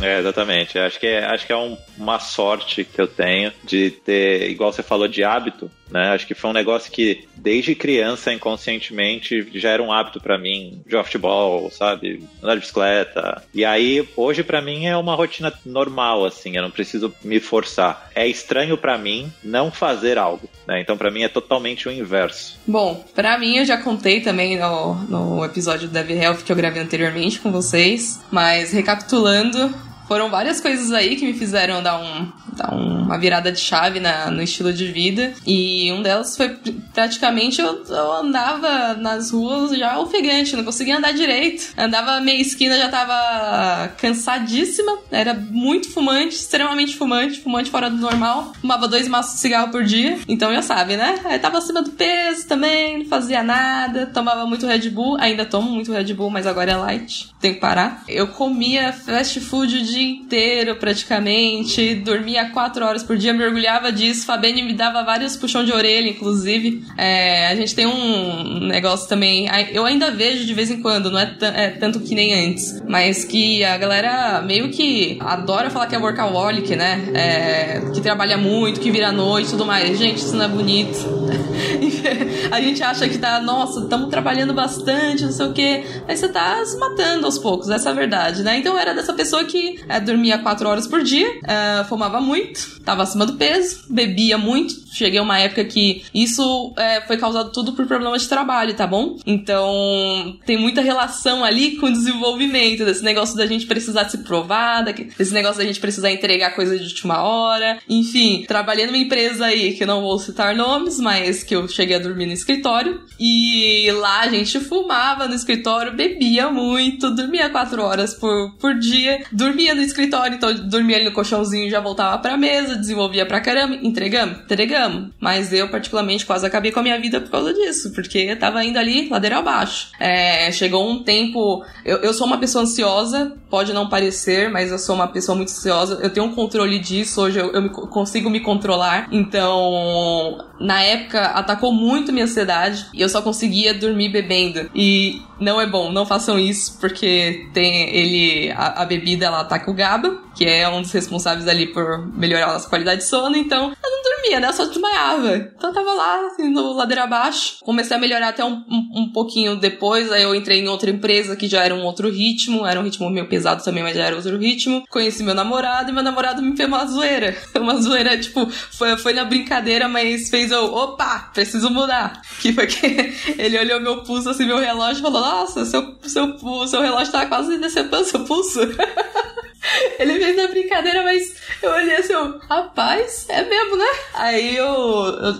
É, 0.02 0.20
exatamente. 0.20 0.78
Acho 0.78 1.00
que 1.00 1.08
é, 1.08 1.26
acho 1.26 1.46
que 1.46 1.54
é 1.54 1.58
um, 1.58 1.78
uma 1.98 2.20
sorte 2.20 2.84
que 2.84 3.02
eu 3.02 3.08
tenho 3.08 3.52
de 3.64 3.92
ter, 3.92 4.50
igual 4.50 4.72
você 4.72 4.84
falou, 4.84 5.08
de 5.08 5.24
hábito, 5.24 5.72
né? 5.90 6.10
Acho 6.10 6.28
que 6.28 6.34
foi 6.34 6.50
um 6.50 6.54
negócio 6.54 6.92
que 6.92 7.28
desde 7.36 7.76
criança, 7.76 8.34
inconscientemente, 8.34 9.48
já 9.54 9.70
era 9.70 9.84
um 9.84 9.92
hábito 9.92 10.20
para 10.20 10.38
mim, 10.38 10.82
jogar 10.88 11.04
futebol, 11.04 11.70
sabe? 11.72 12.24
Andar 12.42 12.56
de 12.56 12.62
bicicleta. 12.62 13.44
E 13.54 13.64
aí, 13.64 14.08
hoje 14.16 14.44
para 14.44 14.62
mim 14.62 14.86
é 14.86 14.98
uma 14.98 15.16
rotina 15.16 15.54
normal, 15.66 16.26
assim, 16.26 16.56
eu 16.56 16.62
não 16.62 16.72
preciso 16.72 17.14
me 17.24 17.40
forçar. 17.40 18.10
É 18.14 18.28
estranho 18.28 18.78
para 18.78 18.98
mim 18.98 19.32
não 19.44 19.72
fazer 19.72 20.18
algo, 20.18 20.50
né? 20.68 20.82
Então 20.82 20.98
para 20.98 21.12
mim 21.12 21.24
é 21.24 21.30
totalmente 21.30 21.88
o 21.88 21.92
inverso. 21.92 22.60
Bom, 22.68 23.06
para 23.16 23.38
mim 23.38 23.58
eu 23.58 23.66
já 23.66 23.78
contei 23.78 24.22
também 24.22 24.58
no, 24.58 24.96
no 25.06 25.46
episódio 25.46 25.88
do 25.88 25.94
Dev 25.94 26.12
Health 26.12 26.44
que 26.46 26.52
eu 26.52 26.56
gravei 26.56 26.82
anteriormente 26.82 27.40
com 27.40 27.52
vocês, 27.52 28.20
mas 28.32 28.72
recapitulando, 28.72 29.74
foram 30.08 30.30
várias 30.30 30.62
coisas 30.62 30.92
aí 30.92 31.16
que 31.16 31.26
me 31.26 31.34
fizeram 31.34 31.84
dar, 31.84 32.00
um, 32.00 32.32
dar 32.54 32.74
uma 32.74 33.18
virada 33.18 33.52
de 33.52 33.60
chave 33.60 34.00
na, 34.00 34.32
no 34.32 34.42
estilo 34.42 34.72
de 34.72 34.88
vida. 34.88 35.34
E 35.46 35.92
um 35.92 36.02
delas 36.02 36.36
foi 36.38 36.50
praticamente 36.94 37.62
eu, 37.62 37.84
eu 37.86 38.14
andava 38.14 38.94
nas 38.94 39.32
ruas 39.32 39.78
já 39.78 40.00
ofegante, 40.00 40.56
não 40.56 40.64
conseguia 40.64 40.98
andar 40.98 41.12
direito. 41.12 41.74
Andava 41.78 42.22
meia 42.22 42.42
esquina, 42.42 42.78
já 42.78 42.90
tava 42.90 43.90
cansadíssima. 43.98 44.98
Era 45.12 45.34
muito 45.34 45.92
fumante, 45.92 46.36
extremamente 46.36 46.96
fumante, 46.96 47.40
fumante 47.42 47.70
fora 47.70 47.90
do 47.90 47.98
normal. 47.98 48.54
Fumava 48.62 48.88
dois 48.88 49.08
maços 49.08 49.36
de 49.36 49.40
cigarro 49.42 49.72
por 49.72 49.84
dia. 49.84 50.18
Então 50.28 50.54
já 50.54 50.62
sabe, 50.62 50.96
né? 50.96 51.20
Aí 51.26 51.40
tava 51.40 51.58
acima 51.58 51.82
do 51.82 51.92
peso 51.92 52.48
também, 52.48 53.00
não 53.00 53.06
fazia 53.06 53.44
nada. 53.44 54.06
Tomava 54.08 54.46
muito 54.46 54.66
Red 54.66 54.90
Bull. 54.90 55.18
Ainda 55.20 55.46
tomo 55.46 55.70
muito 55.70 55.92
Red 55.92 56.14
Bull, 56.14 56.30
mas 56.30 56.48
agora 56.48 56.72
é 56.72 56.76
light. 56.76 57.30
Tenho 57.42 57.56
que 57.56 57.60
parar. 57.60 58.04
Eu 58.08 58.28
comia 58.28 58.94
fast 58.94 59.40
food 59.42 59.82
de 59.82 59.97
dia 59.98 60.10
inteiro, 60.10 60.76
praticamente. 60.76 61.96
Dormia 61.96 62.50
quatro 62.50 62.86
horas 62.86 63.04
por 63.04 63.18
dia, 63.18 63.34
mergulhava 63.34 63.92
disso. 63.92 64.26
Fabene 64.26 64.62
me 64.62 64.74
dava 64.74 65.04
vários 65.04 65.36
puxão 65.36 65.64
de 65.64 65.72
orelha, 65.72 66.10
inclusive. 66.10 66.84
É, 66.98 67.48
a 67.48 67.56
gente 67.56 67.74
tem 67.74 67.86
um 67.86 68.60
negócio 68.68 69.08
também. 69.10 69.48
Eu 69.72 69.86
ainda 69.86 70.12
vejo 70.12 70.46
de 70.46 70.54
vez 70.54 70.70
em 70.70 70.82
quando, 70.82 71.10
não 71.10 71.20
é, 71.20 71.36
é, 71.42 71.70
tanto 71.72 72.00
que 72.00 72.14
nem 72.14 72.48
antes. 72.48 72.82
Mas 72.88 73.24
que 73.24 73.64
a 73.64 73.78
galera 73.78 74.42
meio 74.42 74.70
que 74.70 75.18
adora 75.22 75.70
falar 75.70 75.88
que 75.88 75.96
é 75.96 76.00
workaholic, 76.00 76.76
né? 76.76 77.10
É, 77.14 77.92
que 77.94 78.02
trabalha 78.02 78.38
muito, 78.38 78.80
que 78.80 78.92
vira 78.92 79.12
noite 79.12 79.48
e 79.48 79.52
tudo 79.52 79.66
mais. 79.66 79.98
Gente, 79.98 80.18
isso 80.18 80.36
não 80.36 80.46
é 80.46 80.48
bonito. 80.48 81.28
a 82.52 82.62
gente 82.62 82.84
acha 82.84 83.08
que 83.08 83.18
tá, 83.18 83.40
nossa, 83.42 83.82
estamos 83.82 84.10
trabalhando 84.10 84.54
bastante, 84.54 85.24
não 85.24 85.32
sei 85.32 85.46
o 85.46 85.54
quê. 85.54 85.84
Mas 86.08 86.20
você 86.20 86.30
tá 86.30 86.64
se 86.66 86.78
matando 86.78 87.26
aos 87.26 87.38
poucos, 87.38 87.70
essa 87.70 87.90
é 87.90 87.92
a 87.92 87.96
verdade, 87.96 88.44
né? 88.44 88.58
Então 88.58 88.74
eu 88.74 88.80
era 88.80 88.94
dessa 88.94 89.14
pessoa 89.14 89.44
que 89.44 89.80
é, 89.90 90.00
dormia 90.00 90.38
quatro 90.38 90.68
horas 90.68 90.88
por 90.88 91.04
dia, 91.04 91.28
é, 91.44 91.84
fumava 91.86 92.20
muito, 92.22 92.82
tava 92.82 93.04
acima 93.04 93.26
do 93.26 93.34
peso, 93.34 93.86
bebia 93.90 94.38
muito. 94.38 94.88
Cheguei 94.92 95.20
a 95.20 95.24
uma 95.24 95.40
época 95.40 95.64
que 95.66 96.04
isso 96.14 96.74
é, 96.76 97.02
foi 97.02 97.18
causado 97.18 97.52
tudo 97.52 97.74
por 97.74 97.86
problemas 97.86 98.24
de 98.24 98.30
trabalho, 98.30 98.74
tá 98.74 98.88
bom? 98.88 99.18
Então 99.26 100.38
tem 100.46 100.58
muita 100.58 100.82
relação 100.82 101.44
ali 101.44 101.76
com 101.78 101.88
o 101.88 101.92
desenvolvimento, 101.92 102.84
desse 102.84 103.04
negócio 103.04 103.36
da 103.36 103.46
gente 103.46 103.66
precisar 103.66 104.10
se 104.10 104.20
provar, 104.20 104.84
desse 104.84 105.34
negócio 105.34 105.58
da 105.58 105.66
gente 105.66 105.80
precisar 105.80 106.12
entregar 106.12 106.56
coisa 106.56 106.78
de 106.78 106.84
última 106.84 107.22
hora. 107.22 107.80
Enfim, 107.88 108.46
trabalhei 108.48 108.86
numa 108.86 108.98
empresa 108.98 109.46
aí 109.46 109.74
que 109.74 109.86
não 109.86 110.02
vou 110.02 110.18
citar 110.18 110.56
nomes, 110.56 111.00
mas 111.00 111.44
que 111.44 111.56
eu 111.56 111.68
cheguei 111.68 111.96
a 111.96 112.00
dormir 112.00 112.26
no 112.26 112.34
escritório. 112.34 113.02
E 113.20 113.90
lá 113.92 114.22
a 114.22 114.30
gente 114.30 114.60
fumava 114.60 115.28
no 115.28 115.36
escritório, 115.36 115.96
bebia 115.96 116.50
muito, 116.50 117.14
dormia 117.14 117.50
quatro 117.50 117.84
horas 117.84 118.14
por, 118.14 118.56
por 118.58 118.76
dia, 118.76 119.24
dormia 119.32 119.76
no 119.78 119.84
escritório, 119.84 120.36
então 120.36 120.54
dormia 120.68 120.98
ali 120.98 121.06
no 121.06 121.12
colchãozinho, 121.12 121.70
já 121.70 121.80
voltava 121.80 122.18
pra 122.18 122.38
mesa, 122.38 122.76
desenvolvia 122.76 123.26
pra 123.26 123.40
caramba, 123.40 123.76
entregamos, 123.76 124.40
entregamos. 124.40 125.10
Mas 125.20 125.54
eu, 125.54 125.70
particularmente, 125.70 126.26
quase 126.26 126.46
acabei 126.46 126.72
com 126.72 126.80
a 126.80 126.84
minha 126.84 127.00
vida 127.00 127.22
por 127.22 127.32
causa 127.32 127.54
disso, 127.54 127.92
porque 127.94 128.36
tava 128.36 128.64
indo 128.64 128.78
ali 128.78 129.08
ladeira 129.10 129.38
abaixo. 129.38 129.92
É, 130.00 130.52
chegou 130.52 130.90
um 130.90 131.04
tempo. 131.04 131.64
Eu, 131.86 131.98
eu 131.98 132.14
sou 132.14 132.28
uma 132.28 132.38
pessoa 132.38 132.64
ansiosa, 132.64 133.36
pode 133.50 133.74
não 133.74 133.90
parecer, 133.90 134.50
mas 134.50 134.72
eu 134.72 134.80
sou 134.80 134.96
uma 134.96 135.08
pessoa 135.08 135.36
muito 135.36 135.50
ansiosa. 135.50 136.00
Eu 136.02 136.10
tenho 136.10 136.26
um 136.26 136.34
controle 136.34 136.80
disso, 136.80 137.22
hoje 137.22 137.40
eu, 137.40 137.52
eu 137.52 137.62
me, 137.62 137.70
consigo 137.70 138.30
me 138.30 138.40
controlar. 138.40 139.08
Então, 139.12 140.46
na 140.60 140.82
época, 140.82 141.22
atacou 141.22 141.72
muito 141.72 142.12
minha 142.12 142.26
ansiedade 142.26 142.88
e 142.94 143.02
eu 143.02 143.10
só 143.10 143.22
conseguia 143.22 143.74
dormir 143.74 144.10
bebendo. 144.10 144.70
E 144.74 145.22
não 145.40 145.60
é 145.60 145.68
bom, 145.68 145.92
não 145.92 146.06
façam 146.06 146.38
isso, 146.38 146.78
porque 146.80 147.48
tem 147.54 147.90
ele. 147.96 148.52
A, 148.52 148.82
a 148.82 148.86
bebida 148.86 149.26
ela 149.26 149.42
ataca 149.42 149.70
o 149.70 149.74
GABA, 149.74 150.18
que 150.36 150.46
é 150.46 150.68
um 150.70 150.82
dos 150.82 150.92
responsáveis 150.92 151.48
ali 151.48 151.68
por 151.68 152.08
melhorar 152.16 152.50
a 152.50 152.54
nossa 152.54 152.70
qualidade 152.70 153.02
de 153.02 153.08
sono, 153.08 153.36
então 153.36 153.74
eu 153.84 153.92
não 153.92 154.04
dormia, 154.04 154.40
né? 154.40 154.48
Eu 154.48 154.54
só 154.54 154.66
desmaiava. 154.66 155.36
Então 155.36 155.70
eu 155.70 155.74
tava 155.74 155.94
lá, 155.94 156.28
assim, 156.28 156.50
no 156.50 156.74
ladeira 156.74 157.04
abaixo. 157.04 157.58
Comecei 157.62 157.96
a 157.98 158.00
melhorar 158.00 158.30
até 158.30 158.44
um, 158.44 158.64
um, 158.70 159.02
um, 159.02 159.12
pouquinho 159.12 159.56
depois, 159.56 160.12
aí 160.12 160.24
eu 160.24 160.36
entrei 160.36 160.60
em 160.60 160.68
outra 160.68 160.90
empresa 160.90 161.36
que 161.36 161.48
já 161.48 161.64
era 161.64 161.74
um 161.74 161.84
outro 161.84 162.10
ritmo, 162.10 162.66
era 162.66 162.80
um 162.80 162.84
ritmo 162.84 163.10
meio 163.10 163.28
pesado 163.28 163.64
também, 163.64 163.84
mas 163.84 163.96
já 163.96 164.06
era 164.06 164.16
outro 164.16 164.38
ritmo. 164.38 164.84
Conheci 164.90 165.24
meu 165.24 165.34
namorado 165.34 165.90
e 165.90 165.94
meu 165.94 166.04
namorado 166.04 166.42
me 166.42 166.56
fez 166.56 166.68
uma 166.68 166.86
zoeira. 166.86 167.36
Uma 167.68 167.82
zoeira, 167.82 168.18
tipo, 168.18 168.50
foi, 168.50 168.96
foi 168.98 169.14
na 169.14 169.26
brincadeira, 169.26 169.90
mas 169.90 170.30
fez 170.30 170.52
eu, 170.52 170.74
opa, 170.74 171.32
preciso 171.34 171.70
mudar. 171.70 172.22
Que 172.40 172.54
foi 172.54 172.68
que 172.68 173.14
ele 173.38 173.58
olhou 173.58 173.82
meu 173.82 174.04
pulso, 174.04 174.30
assim, 174.30 174.46
meu 174.46 174.60
relógio 174.60 175.00
e 175.00 175.02
falou, 175.02 175.22
nossa, 175.28 175.66
seu, 175.66 175.96
seu, 176.04 176.38
seu 176.68 176.82
relógio 176.82 177.12
tá 177.12 177.26
quase 177.26 177.58
decepando 177.58 178.06
seu 178.06 178.24
pulso. 178.24 178.62
Ele 180.00 180.20
fez 180.20 180.40
a 180.40 180.48
brincadeira, 180.48 181.04
mas 181.04 181.36
eu 181.62 181.72
olhei 181.72 181.96
assim, 181.96 182.14
rapaz, 182.50 183.26
é 183.30 183.44
mesmo, 183.44 183.76
né? 183.76 183.86
Aí 184.14 184.56
eu, 184.56 184.68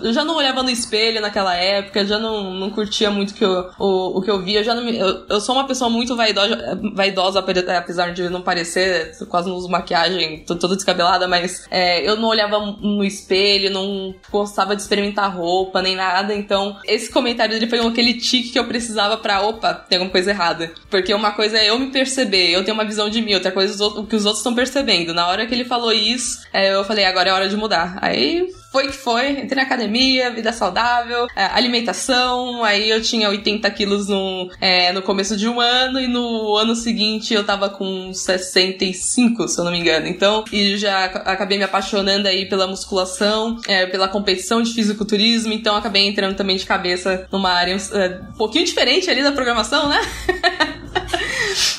eu, 0.02 0.12
já 0.12 0.24
não 0.24 0.36
olhava 0.36 0.62
no 0.62 0.70
espelho 0.70 1.20
naquela 1.20 1.54
época, 1.54 2.04
já 2.04 2.18
não, 2.18 2.52
não 2.54 2.70
curtia 2.70 3.10
muito 3.10 3.34
que 3.34 3.44
eu, 3.44 3.70
o, 3.78 4.18
o 4.18 4.22
que 4.22 4.30
eu 4.30 4.42
via. 4.42 4.60
Eu, 4.60 4.64
já 4.64 4.74
não, 4.74 4.88
eu, 4.88 5.26
eu 5.28 5.40
sou 5.40 5.54
uma 5.54 5.66
pessoa 5.66 5.88
muito 5.88 6.16
vaidosa, 6.16 6.78
vaidosa, 6.94 7.38
apesar 7.40 8.12
de 8.12 8.28
não 8.28 8.42
parecer, 8.42 9.16
quase 9.28 9.48
não 9.48 9.56
uso 9.56 9.68
maquiagem, 9.68 10.44
tô 10.44 10.56
toda 10.56 10.76
descabelada, 10.76 11.26
mas 11.26 11.66
é, 11.70 12.08
eu 12.08 12.16
não 12.16 12.28
olhava 12.28 12.58
no 12.58 13.04
espelho, 13.04 13.70
não 13.70 14.14
gostava 14.30 14.74
de 14.74 14.82
experimentar 14.82 15.34
roupa, 15.34 15.80
nem 15.82 15.96
nada. 15.96 16.34
Então, 16.34 16.76
esse 16.84 17.10
comentário 17.10 17.54
dele 17.54 17.68
foi 17.68 17.78
aquele 17.78 18.14
tique 18.14 18.50
que 18.50 18.58
eu 18.58 18.66
precisava 18.66 19.16
pra, 19.16 19.42
opa, 19.42 19.74
tem 19.74 19.98
alguma 19.98 20.12
coisa 20.12 20.30
errada. 20.30 20.72
Porque 20.90 21.14
uma 21.14 21.32
coisa 21.32 21.58
é 21.58 21.70
eu 21.70 21.78
me 21.78 21.90
perceber, 21.90 22.50
eu 22.50 22.64
tenho 22.64 22.74
uma 22.74 22.84
visão 22.84 23.08
de 23.08 23.22
mim, 23.22 23.34
outra 23.34 23.52
coisa 23.52 23.82
é 23.82 23.86
o 23.86 24.06
que 24.06 24.17
os 24.18 24.26
outros 24.26 24.40
estão 24.40 24.54
percebendo. 24.54 25.14
Na 25.14 25.28
hora 25.28 25.46
que 25.46 25.54
ele 25.54 25.64
falou 25.64 25.92
isso, 25.92 26.40
é, 26.52 26.74
eu 26.74 26.84
falei, 26.84 27.04
agora 27.04 27.30
é 27.30 27.32
hora 27.32 27.48
de 27.48 27.56
mudar. 27.56 27.98
Aí 28.02 28.46
foi 28.70 28.88
que 28.88 28.92
foi, 28.92 29.30
entrei 29.30 29.56
na 29.56 29.62
academia, 29.62 30.30
vida 30.30 30.52
saudável, 30.52 31.26
é, 31.34 31.44
alimentação, 31.46 32.62
aí 32.62 32.90
eu 32.90 33.00
tinha 33.00 33.28
80 33.28 33.70
quilos 33.70 34.08
no, 34.08 34.50
é, 34.60 34.92
no 34.92 35.00
começo 35.02 35.36
de 35.36 35.48
um 35.48 35.60
ano 35.60 35.98
e 35.98 36.06
no 36.06 36.56
ano 36.56 36.76
seguinte 36.76 37.32
eu 37.32 37.44
tava 37.44 37.70
com 37.70 38.12
65, 38.12 39.48
se 39.48 39.58
eu 39.58 39.64
não 39.64 39.72
me 39.72 39.78
engano. 39.78 40.06
Então, 40.06 40.44
e 40.52 40.76
já 40.76 41.04
acabei 41.04 41.56
me 41.56 41.64
apaixonando 41.64 42.28
aí 42.28 42.46
pela 42.46 42.66
musculação, 42.66 43.58
é, 43.66 43.86
pela 43.86 44.08
competição 44.08 44.62
de 44.62 44.72
fisiculturismo, 44.74 45.52
então 45.52 45.74
acabei 45.74 46.06
entrando 46.06 46.36
também 46.36 46.56
de 46.56 46.66
cabeça 46.66 47.26
numa 47.32 47.50
área 47.50 47.74
é, 47.74 48.20
um 48.30 48.36
pouquinho 48.36 48.64
diferente 48.64 49.10
ali 49.10 49.22
da 49.22 49.32
programação, 49.32 49.88
né? 49.88 50.00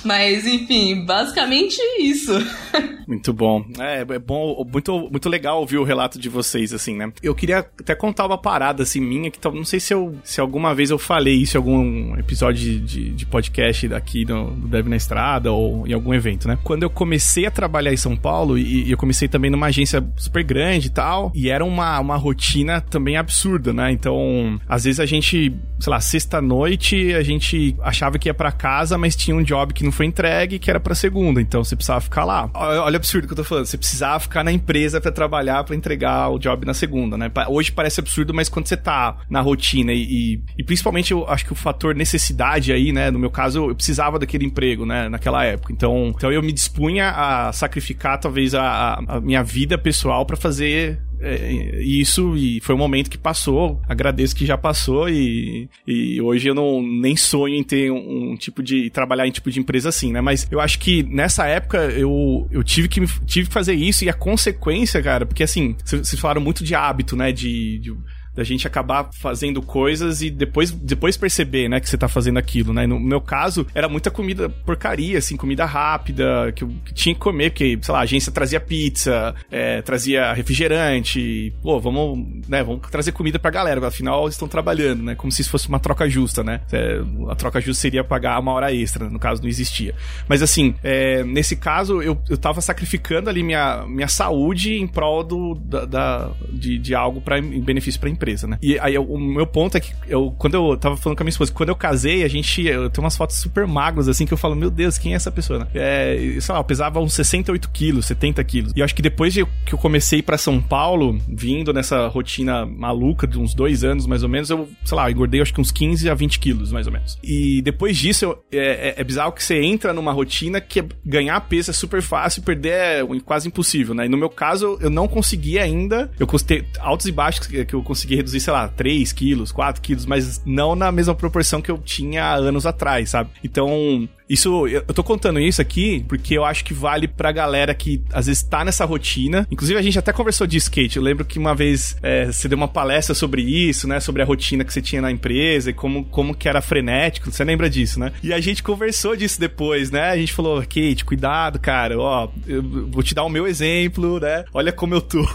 Mas, 0.03 0.46
enfim, 0.46 1.05
basicamente 1.05 1.77
isso. 2.00 2.34
Muito 3.08 3.34
bom. 3.34 3.65
É, 3.79 4.01
é 4.01 4.19
bom, 4.19 4.63
muito, 4.72 5.10
muito 5.10 5.27
legal 5.27 5.60
ouvir 5.60 5.79
o 5.79 5.84
relato 5.84 6.19
de 6.19 6.29
vocês, 6.29 6.72
assim, 6.79 6.95
né? 6.95 7.12
Eu 7.21 7.36
queria 7.36 7.59
até 7.59 7.93
contar 7.93 8.25
uma 8.25 8.38
parada, 8.38 8.83
assim, 8.83 9.00
minha, 9.00 9.29
que 9.29 9.39
não 9.50 9.65
sei 9.65 9.79
se, 9.79 9.93
eu, 9.93 10.15
se 10.24 10.39
alguma 10.39 10.74
vez 10.74 10.89
eu 10.89 10.98
falei 10.98 11.36
isso 11.36 11.57
em 11.57 11.59
algum 11.59 12.17
episódio 12.17 12.79
de, 12.79 13.09
de 13.12 13.25
podcast 13.25 13.88
daqui 13.88 14.25
do, 14.25 14.51
do 14.51 14.67
Dev 14.67 14.88
na 14.88 14.95
Estrada 14.95 15.51
ou 15.51 15.88
em 15.88 15.93
algum 15.93 16.13
evento, 16.13 16.47
né? 16.47 16.58
Quando 16.63 16.84
eu 16.84 16.89
comecei 16.89 17.45
a 17.45 17.51
trabalhar 17.51 17.93
em 17.93 17.97
São 17.97 18.15
Paulo, 18.15 18.58
e, 18.58 18.86
e 18.86 18.91
eu 18.91 18.97
comecei 18.97 19.27
também 19.27 19.51
numa 19.51 19.67
agência 19.67 20.06
super 20.15 20.43
grande 20.43 20.88
e 20.88 20.91
tal, 20.91 21.32
e 21.36 21.49
era 21.49 21.63
uma, 21.63 21.99
uma 21.99 22.15
rotina 22.15 22.82
também 22.82 23.17
absurda, 23.17 23.73
né? 23.73 23.91
Então, 23.91 24.60
às 24.67 24.84
vezes 24.84 24.99
a 24.99 25.06
gente, 25.06 25.54
sei 25.80 25.91
lá, 25.91 25.99
sexta-noite, 25.99 27.13
a 27.13 27.23
gente 27.23 27.75
achava 27.82 28.17
que 28.17 28.30
ia 28.30 28.34
para 28.34 28.51
casa, 28.51 28.97
mas 28.97 29.15
tinha 29.15 29.36
um 29.36 29.43
job 29.43 29.73
que 29.73 29.84
não 29.84 29.91
foi 29.91 30.06
entregue, 30.06 30.60
que 30.60 30.69
era 30.69 30.80
pra 30.80 30.95
segunda. 30.95 31.41
Então 31.41 31.63
você 31.63 31.75
precisava 31.75 32.01
ficar 32.01 32.25
lá. 32.25 32.49
Olha 32.54 32.93
o 32.93 32.95
absurdo 32.95 33.27
que 33.27 33.34
eu 33.34 33.38
tô 33.38 33.43
falando. 33.43 33.65
Você 33.65 33.77
precisava 33.77 34.19
ficar 34.19 34.43
na 34.43 34.51
empresa 34.51 35.01
para 35.01 35.12
trabalhar, 35.12 35.63
para 35.63 35.75
entregar 35.75 36.30
o 36.30 36.39
job 36.39 36.65
na 36.69 36.73
segunda, 36.73 37.17
né? 37.17 37.32
Hoje 37.47 37.71
parece 37.71 37.99
absurdo, 37.99 38.34
mas 38.34 38.47
quando 38.47 38.67
você 38.67 38.77
tá 38.77 39.17
na 39.29 39.41
rotina 39.41 39.91
e, 39.91 40.03
e, 40.03 40.43
e, 40.58 40.63
principalmente 40.63 41.12
eu 41.12 41.27
acho 41.27 41.45
que 41.45 41.51
o 41.51 41.55
fator 41.55 41.95
necessidade 41.95 42.71
aí, 42.71 42.91
né? 42.93 43.10
No 43.10 43.19
meu 43.19 43.32
caso, 43.32 43.69
eu 43.69 43.75
precisava 43.75 44.19
daquele 44.19 44.45
emprego, 44.45 44.86
né? 44.86 45.10
Naquela 45.10 45.43
época. 45.43 45.73
Então, 45.73 46.13
então 46.15 46.32
eu 46.32 46.41
me 46.41 46.51
dispunha 46.51 47.10
a 47.10 47.51
sacrificar 47.51 48.19
talvez 48.19 48.53
a, 48.53 49.01
a 49.08 49.19
minha 49.19 49.43
vida 49.43 49.77
pessoal 49.77 50.25
para 50.25 50.38
fazer 50.38 51.01
é, 51.21 51.82
isso 51.82 52.36
e 52.36 52.60
foi 52.62 52.75
um 52.75 52.77
momento 52.77 53.10
que 53.10 53.17
passou. 53.17 53.82
Agradeço 53.88 54.36
que 54.36 54.45
já 54.45 54.58
passou 54.58 55.10
e, 55.10 55.69
e 55.88 56.21
hoje 56.21 56.47
eu 56.47 56.55
não 56.55 56.82
nem 56.82 57.15
sonho 57.15 57.55
em 57.55 57.63
ter 57.63 57.91
um, 57.91 58.32
um, 58.32 58.36
tipo 58.36 58.62
de 58.62 58.89
trabalhar 58.89 59.27
em 59.27 59.32
tipo 59.32 59.49
de 59.49 59.60
empresa 59.60 59.89
assim, 59.89 60.12
né? 60.12 60.21
Mas 60.21 60.47
eu 60.51 60.60
acho 60.60 60.79
que 60.79 61.03
nessa 61.03 61.47
época 61.47 61.77
eu, 61.77 62.47
eu 62.51 62.63
tive 62.63 62.88
que 62.88 62.99
tive 63.25 63.47
que 63.47 63.53
fazer 63.53 63.73
isso 63.73 64.03
e 64.05 64.10
a 64.10 64.13
consequência, 64.13 65.01
cara, 65.01 65.25
porque 65.25 65.43
assim, 65.43 65.75
vocês 65.84 66.19
falaram 66.19 66.41
muito 66.41 66.63
de 66.63 66.75
hábito, 66.75 67.15
né? 67.15 67.29
de, 67.32 67.79
de 67.79 67.95
da 68.39 68.45
gente 68.45 68.65
acabar 68.65 69.10
fazendo 69.12 69.62
coisas 69.62 70.21
e 70.21 70.30
depois, 70.30 70.71
depois 70.71 71.17
perceber, 71.17 71.67
né, 71.67 71.82
que 71.82 71.89
você 71.89 71.97
tá 71.97 72.08
fazendo 72.08 72.39
aquilo, 72.39 72.73
né? 72.73 72.88
No 72.88 72.97
meu 72.97 73.19
caso, 73.19 73.67
era 73.75 73.89
muita 73.89 74.10
comida 74.10 74.47
porcaria, 74.47 75.17
assim, 75.17 75.36
comida 75.36 75.65
rápida, 75.65 76.54
que 76.56 76.63
eu 76.63 76.71
tinha 76.93 77.13
que 77.13 77.19
comer, 77.19 77.49
porque, 77.49 77.78
sei 77.82 77.91
lá, 77.91 77.99
a 77.99 78.04
agência 78.04 78.32
trazia 78.32 78.62
pizza, 78.62 79.36
é, 79.52 79.82
trazia 79.82 80.32
refrigerante, 80.32 81.54
pô, 81.62 81.82
vamos, 81.82 82.47
né, 82.47 82.63
vamos 82.63 82.89
trazer 82.89 83.12
comida 83.12 83.38
pra 83.38 83.52
galera, 83.52 83.86
afinal 83.86 84.23
eles 84.23 84.36
estão 84.36 84.47
trabalhando, 84.47 85.04
né? 85.04 85.15
Como 85.15 85.32
se 85.34 85.41
isso 85.41 85.49
fosse 85.49 85.67
uma 85.67 85.80
troca 85.80 86.10
justa, 86.10 86.41
né? 86.41 86.62
É, 86.71 87.02
a 87.30 87.36
troca 87.36 87.60
justa 87.60 87.82
seria 87.82 88.06
pagar 88.06 88.39
uma 88.39 88.54
hora 88.54 88.73
extra, 88.73 89.10
no 89.10 89.19
caso 89.19 89.41
não 89.41 89.49
existia. 89.49 89.93
Mas 90.30 90.41
assim, 90.41 90.75
é, 90.82 91.25
nesse 91.25 91.58
caso, 91.58 92.02
eu, 92.02 92.17
eu 92.30 92.38
tava 92.38 92.62
sacrificando 92.62 93.30
ali 93.30 93.43
minha, 93.43 93.86
minha 93.86 94.08
saúde 94.08 94.75
em 94.75 94.88
prol 94.88 95.25
do, 95.25 95.56
da, 95.56 95.84
da 95.84 96.32
de, 96.49 96.78
de 96.78 96.95
algo 96.95 97.19
pra, 97.19 97.38
em 97.38 97.62
benefício 97.62 97.99
pra 97.99 98.10
empresa 98.10 98.29
empresa, 98.30 98.48
né? 98.48 98.58
E 98.62 98.78
aí 98.80 98.98
o 98.98 99.18
meu 99.18 99.48
ponto 99.48 99.78
é 99.78 99.80
que 99.80 99.94
eu, 100.08 100.34
quando 100.38 100.54
eu 100.54 100.78
tava 100.78 100.96
falando 100.96 101.18
com 101.18 101.24
a 101.24 101.26
minha 101.26 101.32
esposa, 101.32 101.52
quando 101.52 101.70
eu 101.70 101.76
casei, 101.76 102.24
a 102.24 102.28
gente. 102.28 102.65
Eu 102.65 102.89
tenho 102.89 103.04
umas 103.04 103.18
fotos 103.18 103.38
super 103.38 103.65
magras, 103.65 104.08
assim, 104.08 104.26
que 104.26 104.34
eu 104.34 104.38
falo, 104.38 104.56
meu 104.56 104.70
Deus, 104.70 104.98
quem 104.98 105.13
é 105.13 105.15
essa 105.15 105.32
pessoa, 105.32 105.60
né? 105.60 105.68
É, 105.74 106.38
sei 106.39 106.54
lá, 106.54 106.60
eu 106.60 106.63
pesava 106.63 107.00
uns 107.00 107.13
68 107.13 107.70
quilos, 107.72 108.06
70 108.06 108.44
quilos. 108.44 108.74
E 108.76 108.80
eu 108.80 108.86
acho 108.86 108.96
que 108.96 109.02
depois 109.02 109.34
de 109.34 109.46
que 109.65 109.74
eu 109.74 109.80
comecei 109.80 110.22
para 110.22 110.38
São 110.38 110.62
Paulo, 110.62 111.18
vindo 111.28 111.74
nessa 111.74 112.08
rotina 112.08 112.65
maluca 112.65 113.26
de 113.26 113.39
uns 113.39 113.54
dois 113.54 113.84
anos, 113.84 114.06
mais 114.06 114.24
ou 114.24 114.30
menos, 114.30 114.50
eu, 114.50 114.68
sei 114.84 114.96
lá, 114.96 115.10
engordei 115.10 115.42
acho 115.42 115.54
que 115.54 115.62
uns 115.62 115.72
15 115.72 116.10
a 116.10 116.13
20 116.13 116.39
quilos, 116.39 116.72
mais 116.72 116.88
ou 116.88 116.94
menos. 116.94 117.18
E 117.24 117.62
depois 117.62 117.98
disso, 117.98 118.26
eu, 118.26 118.44
é, 118.52 118.89
é, 118.89 118.94
é 118.98 119.04
bizarro 119.04 119.32
que 119.32 119.44
você 119.44 119.62
entra 119.62 119.94
numa 119.94 120.12
rotina 120.12 120.62
que 120.62 120.84
ganhar 121.06 121.39
peso 121.42 121.72
é 121.72 121.74
super 121.74 122.02
fácil, 122.02 122.44
perder 122.44 122.70
é 122.70 123.04
quase 123.26 123.48
impossível, 123.48 123.94
né? 123.94 124.06
E 124.06 124.10
no 124.10 124.18
meu 124.18 124.30
caso, 124.30 124.78
eu 124.82 124.89
não 124.89 125.08
consegui 125.08 125.58
ainda. 125.58 126.12
Eu 126.20 126.28
custei 126.28 126.65
altos 126.80 127.06
e 127.08 127.12
baixos 127.12 127.48
que 127.48 127.74
eu 127.74 127.84
consegui 127.84 128.15
reduzir, 128.19 128.39
sei 128.39 128.53
lá, 128.53 128.67
3 128.67 129.12
quilos, 129.12 129.51
4 129.51 129.82
quilos, 129.82 130.05
mas 130.05 130.41
não 130.45 130.75
na 130.75 130.91
mesma 130.91 131.15
proporção 131.15 131.62
que 131.62 131.71
eu 131.71 131.77
tinha 131.77 132.34
anos 132.34 132.65
atrás, 132.65 133.10
sabe? 133.10 133.29
Então, 133.43 134.08
Isso, 134.30 134.68
eu 134.68 134.84
tô 134.94 135.04
contando 135.04 135.39
isso 135.39 135.60
aqui 135.60 136.06
porque 136.08 136.38
eu 136.38 136.46
acho 136.46 136.63
que 136.63 136.72
vale 136.72 137.08
pra 137.08 137.32
galera 137.32 137.74
que 137.74 138.00
às 138.13 138.28
vezes 138.28 138.44
tá 138.44 138.63
nessa 138.63 138.86
rotina. 138.86 139.48
Inclusive, 139.50 139.80
a 139.80 139.82
gente 139.82 139.98
até 139.98 140.13
conversou 140.13 140.46
de 140.46 140.58
skate. 140.58 140.98
Eu 140.98 141.04
lembro 141.04 141.26
que 141.26 141.39
uma 141.39 141.56
vez 141.56 141.98
é, 142.04 142.28
você 142.28 142.48
deu 142.48 142.56
uma 142.56 142.68
palestra 142.68 143.15
sobre 143.15 143.42
isso, 143.42 143.88
né? 143.88 144.00
Sobre 144.00 144.22
a 144.22 144.26
rotina 144.26 144.63
que 144.63 144.72
você 144.72 144.84
tinha 144.84 145.02
na 145.02 145.12
empresa 145.12 145.72
e 145.72 145.74
como, 145.74 146.06
como 146.06 146.36
que 146.36 146.48
era 146.48 146.62
frenético. 146.62 147.32
Você 147.32 147.44
lembra 147.44 147.68
disso, 147.68 148.00
né? 148.00 148.12
E 148.22 148.32
a 148.32 148.39
gente 148.39 148.62
conversou 148.62 149.15
disso 149.15 149.39
depois, 149.39 149.89
né? 149.89 150.12
A 150.12 150.18
gente 150.18 150.32
falou, 150.32 150.62
Kate, 150.62 151.04
cuidado, 151.04 151.58
cara. 151.58 151.98
Ó, 151.98 152.30
eu 152.46 152.62
vou 152.62 153.02
te 153.02 153.15
dar 153.15 153.24
o 153.24 153.30
meu 153.30 153.48
exemplo, 153.48 154.20
né? 154.20 154.46
Olha 154.54 154.72
como 154.72 154.94
eu 154.94 155.02
tô. 155.02 155.26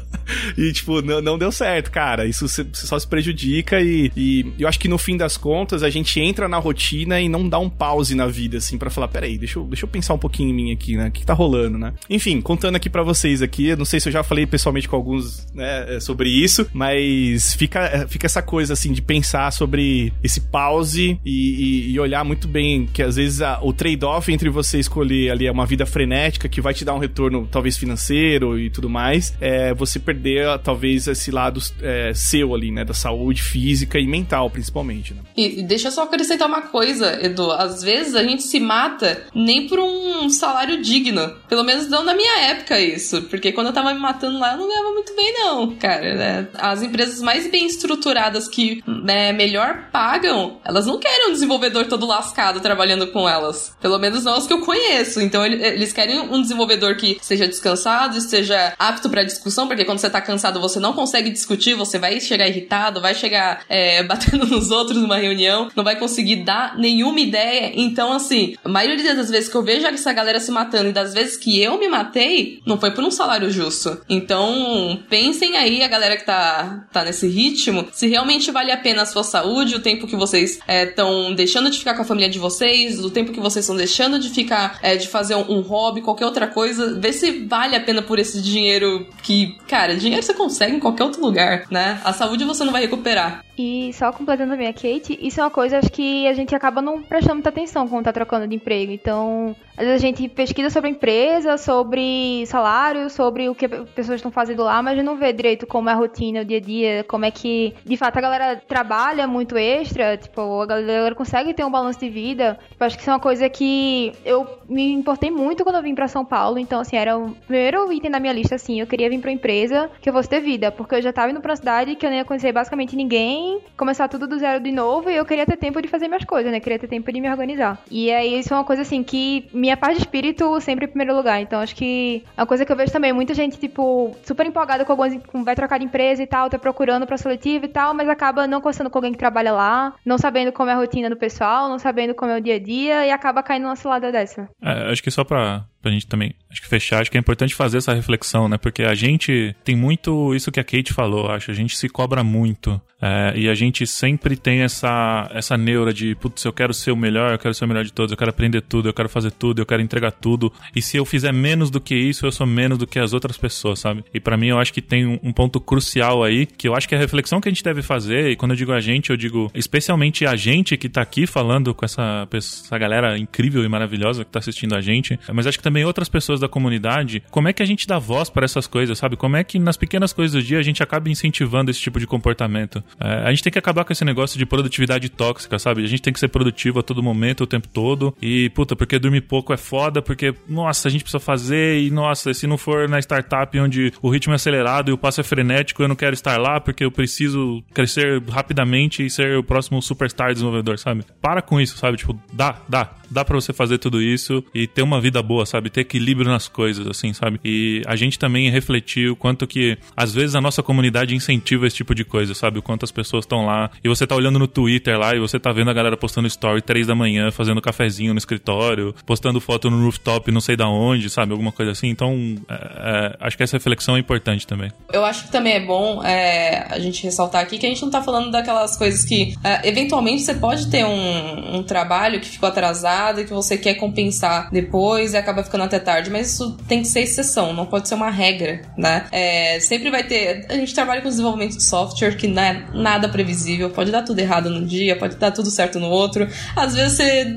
e, 0.56 0.72
tipo, 0.72 1.02
não, 1.02 1.20
não 1.20 1.38
deu 1.38 1.52
certo, 1.52 1.90
cara. 1.90 2.24
Isso 2.24 2.46
só 2.72 2.98
se 2.98 3.06
prejudica 3.06 3.78
e, 3.78 4.10
e 4.16 4.54
eu 4.58 4.66
acho 4.66 4.80
que 4.80 4.88
no 4.88 4.96
fim 4.96 5.18
das 5.18 5.36
contas 5.36 5.82
a 5.82 5.90
gente 5.90 6.18
entra 6.18 6.48
na 6.48 6.56
rotina 6.56 7.20
e 7.20 7.28
não 7.28 7.46
dá 7.46 7.58
um 7.58 7.68
pause 7.68 8.14
na 8.14 8.26
vida, 8.26 8.37
assim, 8.56 8.78
para 8.78 8.90
falar, 8.90 9.08
peraí, 9.08 9.38
deixa 9.38 9.58
eu, 9.58 9.64
deixa 9.64 9.84
eu 9.84 9.88
pensar 9.88 10.14
um 10.14 10.18
pouquinho 10.18 10.50
em 10.50 10.54
mim 10.54 10.72
aqui, 10.72 10.96
né? 10.96 11.08
O 11.08 11.10
que, 11.10 11.24
tá 11.24 11.34
rolando, 11.34 11.78
né? 11.78 11.92
Enfim, 12.08 12.40
contando 12.40 12.76
aqui 12.76 12.88
para 12.88 13.02
vocês 13.02 13.42
aqui, 13.42 13.74
não 13.76 13.84
sei 13.84 14.00
se 14.00 14.08
eu 14.08 14.12
já 14.12 14.22
falei 14.22 14.46
pessoalmente 14.46 14.88
com 14.88 14.96
alguns, 14.96 15.46
né, 15.54 15.96
é, 15.96 16.00
sobre 16.00 16.28
isso, 16.28 16.66
mas 16.72 17.54
fica, 17.54 17.80
é, 17.80 18.06
fica 18.06 18.26
essa 18.26 18.42
coisa, 18.42 18.72
assim, 18.72 18.92
de 18.92 19.02
pensar 19.02 19.52
sobre 19.52 20.12
esse 20.22 20.40
pause 20.40 21.18
e, 21.24 21.30
e, 21.30 21.92
e 21.92 22.00
olhar 22.00 22.24
muito 22.24 22.48
bem 22.48 22.86
que 22.86 23.02
às 23.02 23.16
vezes 23.16 23.40
a, 23.40 23.60
o 23.62 23.72
trade-off 23.72 24.32
entre 24.32 24.48
você 24.48 24.78
escolher 24.78 25.30
ali 25.30 25.48
uma 25.50 25.66
vida 25.66 25.86
frenética 25.86 26.48
que 26.48 26.60
vai 26.60 26.74
te 26.74 26.84
dar 26.84 26.94
um 26.94 26.98
retorno 26.98 27.46
talvez 27.50 27.76
financeiro 27.76 28.58
e 28.58 28.70
tudo 28.70 28.88
mais, 28.88 29.34
é 29.40 29.74
você 29.74 29.98
perder 29.98 30.58
talvez 30.60 31.06
esse 31.06 31.30
lado 31.30 31.60
é, 31.82 32.12
seu 32.14 32.54
ali, 32.54 32.70
né, 32.70 32.84
da 32.84 32.94
saúde 32.94 33.42
física 33.42 33.98
e 33.98 34.06
mental, 34.06 34.50
principalmente, 34.50 35.14
né? 35.14 35.20
E 35.36 35.62
deixa 35.62 35.88
eu 35.88 35.92
só 35.92 36.04
acrescentar 36.04 36.48
uma 36.48 36.62
coisa, 36.62 37.24
Edu, 37.24 37.50
às 37.52 37.82
vezes 37.82 38.14
a 38.14 38.22
gente 38.30 38.42
se 38.42 38.60
mata 38.60 39.26
nem 39.34 39.66
por 39.66 39.78
um 39.78 40.28
salário 40.28 40.80
digno, 40.80 41.36
pelo 41.48 41.64
menos 41.64 41.88
não 41.88 42.04
na 42.04 42.14
minha 42.14 42.40
época 42.50 42.80
isso, 42.80 43.22
porque 43.22 43.52
quando 43.52 43.68
eu 43.68 43.72
tava 43.72 43.92
me 43.94 44.00
matando 44.00 44.38
lá 44.38 44.52
eu 44.52 44.58
não 44.58 44.68
ganhava 44.68 44.92
muito 44.92 45.14
bem 45.14 45.34
não, 45.34 45.76
cara, 45.76 46.14
né? 46.14 46.48
As 46.54 46.82
empresas 46.82 47.20
mais 47.20 47.50
bem 47.50 47.66
estruturadas 47.66 48.48
que 48.48 48.82
né, 49.08 49.32
melhor 49.32 49.88
pagam, 49.90 50.60
elas 50.62 50.84
não 50.84 50.98
querem 50.98 51.30
um 51.30 51.32
desenvolvedor 51.32 51.86
todo 51.86 52.06
lascado 52.06 52.60
trabalhando 52.60 53.06
com 53.06 53.26
elas, 53.26 53.74
pelo 53.80 53.98
menos 53.98 54.22
não 54.22 54.34
as 54.34 54.46
que 54.46 54.52
eu 54.52 54.60
conheço, 54.60 55.18
então 55.22 55.46
eles 55.46 55.94
querem 55.94 56.20
um 56.20 56.42
desenvolvedor 56.42 56.94
que 56.96 57.16
seja 57.22 57.48
descansado, 57.48 58.18
esteja 58.18 58.74
apto 58.78 59.08
para 59.08 59.22
discussão, 59.22 59.66
porque 59.66 59.86
quando 59.86 59.98
você 59.98 60.10
tá 60.10 60.20
cansado 60.20 60.60
você 60.60 60.78
não 60.78 60.92
consegue 60.92 61.30
discutir, 61.30 61.72
você 61.72 61.98
vai 61.98 62.20
chegar 62.20 62.46
irritado, 62.46 63.00
vai 63.00 63.14
chegar 63.14 63.62
é, 63.66 64.02
batendo 64.04 64.44
nos 64.44 64.70
outros 64.70 65.00
numa 65.00 65.16
reunião, 65.16 65.70
não 65.74 65.82
vai 65.82 65.96
conseguir 65.96 66.44
dar 66.44 66.76
nenhuma 66.76 67.20
ideia. 67.20 67.72
Então, 67.74 68.12
assim, 68.12 68.56
a 68.62 68.68
maioria 68.68 69.14
das 69.14 69.30
vezes 69.30 69.48
que 69.48 69.56
eu 69.56 69.62
vejo 69.62 69.86
essa 69.86 70.12
galera 70.12 70.38
se 70.38 70.50
matando 70.50 70.90
e 70.90 70.92
das 70.92 71.14
vezes 71.14 71.38
que 71.38 71.62
eu 71.62 71.78
me 71.78 71.88
matei, 71.88 72.60
não 72.66 72.78
foi 72.78 72.90
por 72.90 73.02
um 73.02 73.10
salário 73.10 73.50
justo. 73.50 74.00
Então, 74.06 75.02
pensem 75.08 75.56
aí, 75.56 75.82
a 75.82 75.88
galera 75.88 76.16
que 76.16 76.26
tá, 76.26 76.84
tá 76.92 77.04
nesse 77.04 77.26
ritmo, 77.26 77.88
se 77.90 78.06
realmente 78.06 78.50
vale 78.50 78.70
a 78.70 78.76
pena 78.76 78.97
a 79.00 79.06
sua 79.06 79.22
saúde, 79.22 79.74
o 79.74 79.80
tempo 79.80 80.06
que 80.06 80.16
vocês 80.16 80.58
estão 80.68 81.30
é, 81.30 81.34
deixando 81.34 81.70
de 81.70 81.78
ficar 81.78 81.94
com 81.94 82.02
a 82.02 82.04
família 82.04 82.28
de 82.28 82.38
vocês, 82.38 83.04
o 83.04 83.10
tempo 83.10 83.32
que 83.32 83.40
vocês 83.40 83.64
estão 83.64 83.76
deixando 83.76 84.18
de 84.18 84.28
ficar, 84.30 84.78
é, 84.82 84.96
de 84.96 85.08
fazer 85.08 85.34
um, 85.34 85.58
um 85.58 85.60
hobby, 85.60 86.02
qualquer 86.02 86.26
outra 86.26 86.46
coisa, 86.46 86.98
vê 86.98 87.12
se 87.12 87.46
vale 87.46 87.76
a 87.76 87.80
pena 87.80 88.02
por 88.02 88.18
esse 88.18 88.40
dinheiro 88.40 89.06
que, 89.22 89.56
cara, 89.68 89.96
dinheiro 89.96 90.22
você 90.22 90.34
consegue 90.34 90.76
em 90.76 90.80
qualquer 90.80 91.04
outro 91.04 91.20
lugar, 91.20 91.64
né? 91.70 92.00
A 92.04 92.12
saúde 92.12 92.44
você 92.44 92.64
não 92.64 92.72
vai 92.72 92.82
recuperar. 92.82 93.44
E 93.58 93.92
só 93.92 94.12
completando 94.12 94.54
a 94.54 94.56
minha 94.56 94.72
Kate, 94.72 95.18
isso 95.20 95.40
é 95.40 95.42
uma 95.42 95.50
coisa 95.50 95.78
acho 95.78 95.90
que 95.90 96.28
a 96.28 96.32
gente 96.32 96.54
acaba 96.54 96.80
não 96.80 97.02
prestando 97.02 97.34
muita 97.34 97.48
atenção 97.48 97.88
quando 97.88 98.04
tá 98.04 98.12
trocando 98.12 98.46
de 98.46 98.54
emprego. 98.54 98.92
Então, 98.92 99.56
às 99.76 99.84
vezes 99.84 100.02
a 100.02 100.06
gente 100.06 100.28
pesquisa 100.28 100.70
sobre 100.70 100.90
a 100.90 100.92
empresa, 100.92 101.56
sobre 101.56 102.44
salário, 102.46 103.10
sobre 103.10 103.48
o 103.48 103.54
que 103.54 103.66
as 103.66 103.88
pessoas 103.90 104.16
estão 104.16 104.30
fazendo 104.30 104.62
lá, 104.62 104.80
mas 104.80 104.92
a 104.92 104.96
gente 104.96 105.06
não 105.06 105.16
vê 105.16 105.32
direito 105.32 105.66
como 105.66 105.88
é 105.88 105.92
a 105.92 105.96
rotina, 105.96 106.42
o 106.42 106.44
dia 106.44 106.58
a 106.58 106.60
dia, 106.60 107.04
como 107.08 107.24
é 107.24 107.30
que, 107.30 107.74
de 107.84 107.96
fato, 107.96 108.16
a 108.16 108.20
galera 108.20 108.62
trabalha 108.78 109.26
muito 109.26 109.58
extra, 109.58 110.16
tipo, 110.16 110.60
a 110.60 110.66
galera 110.66 111.12
consegue 111.12 111.52
ter 111.52 111.64
um 111.64 111.70
balanço 111.70 111.98
de 111.98 112.08
vida. 112.08 112.56
Tipo, 112.70 112.84
acho 112.84 112.96
que 112.96 113.02
isso 113.02 113.10
é 113.10 113.12
uma 113.12 113.18
coisa 113.18 113.48
que 113.48 114.12
eu 114.24 114.46
me 114.68 114.92
importei 114.92 115.32
muito 115.32 115.64
quando 115.64 115.76
eu 115.76 115.82
vim 115.82 115.96
para 115.96 116.06
São 116.06 116.24
Paulo. 116.24 116.60
Então, 116.60 116.78
assim, 116.80 116.96
era 116.96 117.18
o 117.18 117.34
primeiro 117.34 117.92
item 117.92 118.08
da 118.08 118.20
minha 118.20 118.32
lista, 118.32 118.54
assim, 118.54 118.80
eu 118.80 118.86
queria 118.86 119.10
vir 119.10 119.18
pra 119.18 119.30
uma 119.30 119.34
empresa 119.34 119.90
que 120.00 120.08
eu 120.08 120.12
fosse 120.12 120.28
ter 120.28 120.40
vida, 120.40 120.70
porque 120.70 120.94
eu 120.94 121.02
já 121.02 121.12
tava 121.12 121.32
indo 121.32 121.40
pra 121.40 121.50
uma 121.50 121.56
cidade 121.56 121.96
que 121.96 122.06
eu 122.06 122.10
nem 122.10 122.20
ia 122.20 122.24
conhecer 122.24 122.52
basicamente 122.52 122.94
ninguém 122.94 123.60
começar 123.76 124.06
tudo 124.06 124.28
do 124.28 124.38
zero 124.38 124.62
de 124.62 124.70
novo 124.70 125.10
e 125.10 125.16
eu 125.16 125.24
queria 125.24 125.44
ter 125.44 125.56
tempo 125.56 125.82
de 125.82 125.88
fazer 125.88 126.06
minhas 126.06 126.24
coisas, 126.24 126.52
né? 126.52 126.60
Queria 126.60 126.78
ter 126.78 126.86
tempo 126.86 127.10
de 127.12 127.20
me 127.20 127.28
organizar. 127.28 127.78
E 127.90 128.12
aí 128.12 128.38
isso 128.38 128.54
é 128.54 128.56
uma 128.56 128.64
coisa 128.64 128.82
assim 128.82 129.02
que 129.02 129.48
minha 129.52 129.76
paz 129.76 129.96
de 129.96 130.02
espírito 130.02 130.60
sempre 130.60 130.84
em 130.84 130.88
primeiro 130.88 131.16
lugar. 131.16 131.40
Então 131.40 131.60
acho 131.60 131.74
que 131.74 132.22
é 132.36 132.40
uma 132.40 132.46
coisa 132.46 132.64
que 132.64 132.70
eu 132.70 132.76
vejo 132.76 132.92
também 132.92 133.12
muita 133.12 133.34
gente 133.34 133.58
tipo 133.58 134.14
super 134.24 134.46
empolgada 134.46 134.84
com 134.84 134.92
algumas 134.92 135.16
com 135.26 135.42
vai 135.42 135.56
trocar 135.56 135.78
de 135.78 135.84
empresa 135.84 136.22
e 136.22 136.26
tal, 136.26 136.48
tá 136.48 136.58
procurando 136.58 137.06
para 137.06 137.16
seletivo 137.16 137.64
e 137.64 137.68
tal, 137.68 137.92
mas 137.92 138.08
acaba 138.08 138.46
não 138.46 138.60
conversando 138.68 138.90
com 138.90 138.98
alguém 138.98 139.12
que 139.12 139.18
trabalha 139.18 139.52
lá, 139.52 139.94
não 140.04 140.18
sabendo 140.18 140.52
como 140.52 140.68
é 140.68 140.74
a 140.74 140.76
rotina 140.76 141.08
do 141.08 141.16
pessoal, 141.16 141.68
não 141.68 141.78
sabendo 141.78 142.14
como 142.14 142.30
é 142.30 142.36
o 142.36 142.40
dia 142.40 142.56
a 142.56 142.58
dia 142.58 143.06
e 143.06 143.10
acaba 143.10 143.42
caindo 143.42 143.62
numa 143.64 143.76
cilada 143.76 144.12
dessa. 144.12 144.48
É, 144.62 144.92
acho 144.92 145.02
que 145.02 145.10
só 145.10 145.24
para 145.24 145.64
pra 145.80 145.90
gente 145.90 146.06
também, 146.06 146.34
acho 146.50 146.60
que 146.60 146.68
fechar, 146.68 147.00
acho 147.00 147.10
que 147.10 147.16
é 147.16 147.20
importante 147.20 147.54
fazer 147.54 147.78
essa 147.78 147.94
reflexão, 147.94 148.48
né? 148.48 148.58
Porque 148.58 148.82
a 148.82 148.94
gente 148.94 149.54
tem 149.64 149.76
muito 149.76 150.34
isso 150.34 150.50
que 150.50 150.60
a 150.60 150.64
Kate 150.64 150.92
falou, 150.92 151.30
acho, 151.30 151.50
a 151.50 151.54
gente 151.54 151.76
se 151.76 151.88
cobra 151.88 152.24
muito. 152.24 152.80
É, 153.00 153.32
e 153.36 153.48
a 153.48 153.54
gente 153.54 153.86
sempre 153.86 154.36
tem 154.36 154.62
essa, 154.62 155.30
essa 155.32 155.56
neura 155.56 155.92
de, 155.92 156.16
putz, 156.16 156.44
eu 156.44 156.52
quero 156.52 156.74
ser 156.74 156.90
o 156.90 156.96
melhor, 156.96 157.32
eu 157.32 157.38
quero 157.38 157.54
ser 157.54 157.64
o 157.64 157.68
melhor 157.68 157.84
de 157.84 157.92
todos, 157.92 158.10
eu 158.10 158.18
quero 158.18 158.30
aprender 158.30 158.60
tudo, 158.60 158.88
eu 158.88 158.92
quero 158.92 159.08
fazer 159.08 159.30
tudo, 159.30 159.60
eu 159.60 159.66
quero 159.66 159.80
entregar 159.80 160.10
tudo. 160.10 160.52
E 160.74 160.82
se 160.82 160.96
eu 160.96 161.04
fizer 161.04 161.32
menos 161.32 161.70
do 161.70 161.80
que 161.80 161.94
isso, 161.94 162.26
eu 162.26 162.32
sou 162.32 162.46
menos 162.46 162.76
do 162.76 162.86
que 162.86 162.98
as 162.98 163.12
outras 163.12 163.36
pessoas, 163.36 163.78
sabe? 163.78 164.04
E 164.12 164.18
para 164.18 164.36
mim 164.36 164.48
eu 164.48 164.58
acho 164.58 164.72
que 164.72 164.82
tem 164.82 165.06
um, 165.06 165.18
um, 165.22 165.32
ponto 165.32 165.60
crucial 165.60 166.24
aí, 166.24 166.44
que 166.44 166.66
eu 166.66 166.74
acho 166.74 166.88
que 166.88 166.94
é 166.94 166.98
a 166.98 167.00
reflexão 167.00 167.40
que 167.40 167.48
a 167.48 167.52
gente 167.52 167.62
deve 167.62 167.82
fazer, 167.82 168.30
e 168.30 168.36
quando 168.36 168.50
eu 168.50 168.56
digo 168.56 168.72
a 168.72 168.80
gente, 168.80 169.10
eu 169.10 169.16
digo 169.16 169.48
especialmente 169.54 170.26
a 170.26 170.34
gente 170.34 170.76
que 170.76 170.88
tá 170.88 171.00
aqui 171.00 171.24
falando 171.26 171.72
com 171.72 171.84
essa, 171.84 172.26
essa 172.32 172.76
galera 172.78 173.16
incrível 173.16 173.64
e 173.64 173.68
maravilhosa 173.68 174.24
que 174.24 174.30
tá 174.30 174.40
assistindo 174.40 174.74
a 174.74 174.80
gente, 174.80 175.18
mas 175.32 175.46
acho 175.46 175.58
que 175.58 175.64
também 175.64 175.77
outras 175.84 176.08
pessoas 176.08 176.40
da 176.40 176.48
comunidade, 176.48 177.22
como 177.30 177.48
é 177.48 177.52
que 177.52 177.62
a 177.62 177.66
gente 177.66 177.86
dá 177.86 177.98
voz 177.98 178.30
para 178.30 178.44
essas 178.44 178.66
coisas, 178.66 178.98
sabe? 178.98 179.16
Como 179.16 179.36
é 179.36 179.44
que 179.44 179.58
nas 179.58 179.76
pequenas 179.76 180.12
coisas 180.12 180.32
do 180.32 180.42
dia 180.42 180.58
a 180.58 180.62
gente 180.62 180.82
acaba 180.82 181.08
incentivando 181.08 181.70
esse 181.70 181.80
tipo 181.80 181.98
de 181.98 182.06
comportamento? 182.06 182.82
É, 183.00 183.26
a 183.26 183.30
gente 183.30 183.42
tem 183.42 183.52
que 183.52 183.58
acabar 183.58 183.84
com 183.84 183.92
esse 183.92 184.04
negócio 184.04 184.38
de 184.38 184.46
produtividade 184.46 185.08
tóxica, 185.08 185.58
sabe? 185.58 185.84
A 185.84 185.86
gente 185.86 186.02
tem 186.02 186.12
que 186.12 186.20
ser 186.20 186.28
produtivo 186.28 186.80
a 186.80 186.82
todo 186.82 187.02
momento, 187.02 187.44
o 187.44 187.46
tempo 187.46 187.68
todo. 187.68 188.14
E, 188.20 188.48
puta, 188.50 188.76
porque 188.76 188.98
dormir 188.98 189.22
pouco 189.22 189.52
é 189.52 189.56
foda, 189.56 190.00
porque, 190.02 190.34
nossa, 190.48 190.88
a 190.88 190.90
gente 190.90 191.02
precisa 191.02 191.20
fazer 191.20 191.80
e, 191.80 191.90
nossa, 191.90 192.32
se 192.34 192.46
não 192.46 192.58
for 192.58 192.88
na 192.88 192.98
startup 192.98 193.58
onde 193.58 193.92
o 194.02 194.08
ritmo 194.08 194.32
é 194.32 194.36
acelerado 194.36 194.90
e 194.90 194.92
o 194.92 194.98
passo 194.98 195.20
é 195.20 195.24
frenético, 195.24 195.82
eu 195.82 195.88
não 195.88 195.96
quero 195.96 196.14
estar 196.14 196.38
lá 196.38 196.60
porque 196.60 196.84
eu 196.84 196.90
preciso 196.90 197.62
crescer 197.72 198.22
rapidamente 198.28 199.04
e 199.04 199.10
ser 199.10 199.36
o 199.36 199.42
próximo 199.42 199.80
superstar 199.82 200.32
desenvolvedor, 200.32 200.78
sabe? 200.78 201.04
Para 201.20 201.42
com 201.42 201.60
isso, 201.60 201.76
sabe? 201.76 201.96
Tipo, 201.96 202.18
dá, 202.32 202.56
dá. 202.68 202.90
Dá 203.10 203.24
para 203.24 203.34
você 203.34 203.52
fazer 203.52 203.78
tudo 203.78 204.02
isso 204.02 204.44
e 204.54 204.66
ter 204.66 204.82
uma 204.82 205.00
vida 205.00 205.22
boa, 205.22 205.46
sabe? 205.46 205.57
Ter 205.68 205.82
equilíbrio 205.82 206.30
nas 206.30 206.48
coisas, 206.48 206.86
assim, 206.86 207.12
sabe? 207.12 207.40
E 207.44 207.82
a 207.86 207.96
gente 207.96 208.18
também 208.18 208.50
refletiu 208.50 209.12
o 209.12 209.16
quanto 209.16 209.46
que, 209.46 209.76
às 209.96 210.14
vezes, 210.14 210.34
a 210.34 210.40
nossa 210.40 210.62
comunidade 210.62 211.14
incentiva 211.14 211.66
esse 211.66 211.76
tipo 211.76 211.94
de 211.94 212.04
coisa, 212.04 212.34
sabe? 212.34 212.58
O 212.58 212.62
quanto 212.62 212.84
as 212.84 212.92
pessoas 212.92 213.24
estão 213.24 213.44
lá 213.44 213.70
e 213.82 213.88
você 213.88 214.06
tá 214.06 214.14
olhando 214.14 214.38
no 214.38 214.46
Twitter 214.46 214.98
lá 214.98 215.14
e 215.14 215.20
você 215.20 215.38
tá 215.38 215.52
vendo 215.52 215.70
a 215.70 215.74
galera 215.74 215.96
postando 215.96 216.26
story 216.26 216.62
três 216.62 216.86
da 216.86 216.94
manhã, 216.94 217.30
fazendo 217.30 217.60
cafezinho 217.60 218.12
no 218.12 218.18
escritório, 218.18 218.94
postando 219.04 219.40
foto 219.40 219.70
no 219.70 219.84
rooftop 219.84 220.30
não 220.32 220.40
sei 220.40 220.56
da 220.56 220.68
onde, 220.68 221.08
sabe? 221.10 221.32
Alguma 221.32 221.52
coisa 221.52 221.72
assim. 221.72 221.88
Então, 221.88 222.36
é, 222.48 222.54
é, 222.54 223.16
acho 223.20 223.36
que 223.36 223.42
essa 223.42 223.56
reflexão 223.56 223.96
é 223.96 224.00
importante 224.00 224.46
também. 224.46 224.70
Eu 224.92 225.04
acho 225.04 225.24
que 225.24 225.32
também 225.32 225.54
é 225.54 225.60
bom 225.60 226.02
é, 226.04 226.66
a 226.70 226.78
gente 226.78 227.02
ressaltar 227.04 227.42
aqui 227.42 227.58
que 227.58 227.66
a 227.66 227.68
gente 227.68 227.82
não 227.82 227.90
tá 227.90 228.02
falando 228.02 228.30
daquelas 228.30 228.76
coisas 228.76 229.04
que, 229.04 229.34
é, 229.42 229.68
eventualmente, 229.68 230.22
você 230.22 230.34
pode 230.34 230.70
ter 230.70 230.84
um, 230.84 231.58
um 231.58 231.62
trabalho 231.62 232.20
que 232.20 232.28
ficou 232.28 232.48
atrasado 232.48 233.20
e 233.20 233.24
que 233.24 233.32
você 233.32 233.56
quer 233.56 233.74
compensar 233.74 234.50
depois 234.50 235.12
e 235.12 235.16
acaba 235.16 235.42
ficando 235.48 235.64
até 235.64 235.78
tarde, 235.78 236.10
mas 236.10 236.32
isso 236.32 236.56
tem 236.68 236.82
que 236.82 236.88
ser 236.88 237.00
exceção, 237.00 237.52
não 237.52 237.66
pode 237.66 237.88
ser 237.88 237.94
uma 237.94 238.10
regra, 238.10 238.62
né? 238.76 239.06
É, 239.10 239.58
sempre 239.60 239.90
vai 239.90 240.04
ter. 240.04 240.46
A 240.48 240.54
gente 240.54 240.74
trabalha 240.74 241.00
com 241.00 241.08
desenvolvimento 241.08 241.56
de 241.56 241.62
software 241.64 242.16
que 242.16 242.28
não 242.28 242.42
é 242.42 242.66
nada 242.72 243.08
previsível, 243.08 243.70
pode 243.70 243.90
dar 243.90 244.02
tudo 244.02 244.18
errado 244.18 244.50
num 244.50 244.64
dia, 244.64 244.96
pode 244.96 245.16
dar 245.16 245.32
tudo 245.32 245.50
certo 245.50 245.80
no 245.80 245.88
outro. 245.88 246.28
Às 246.54 246.74
vezes 246.74 246.96
você 246.96 247.36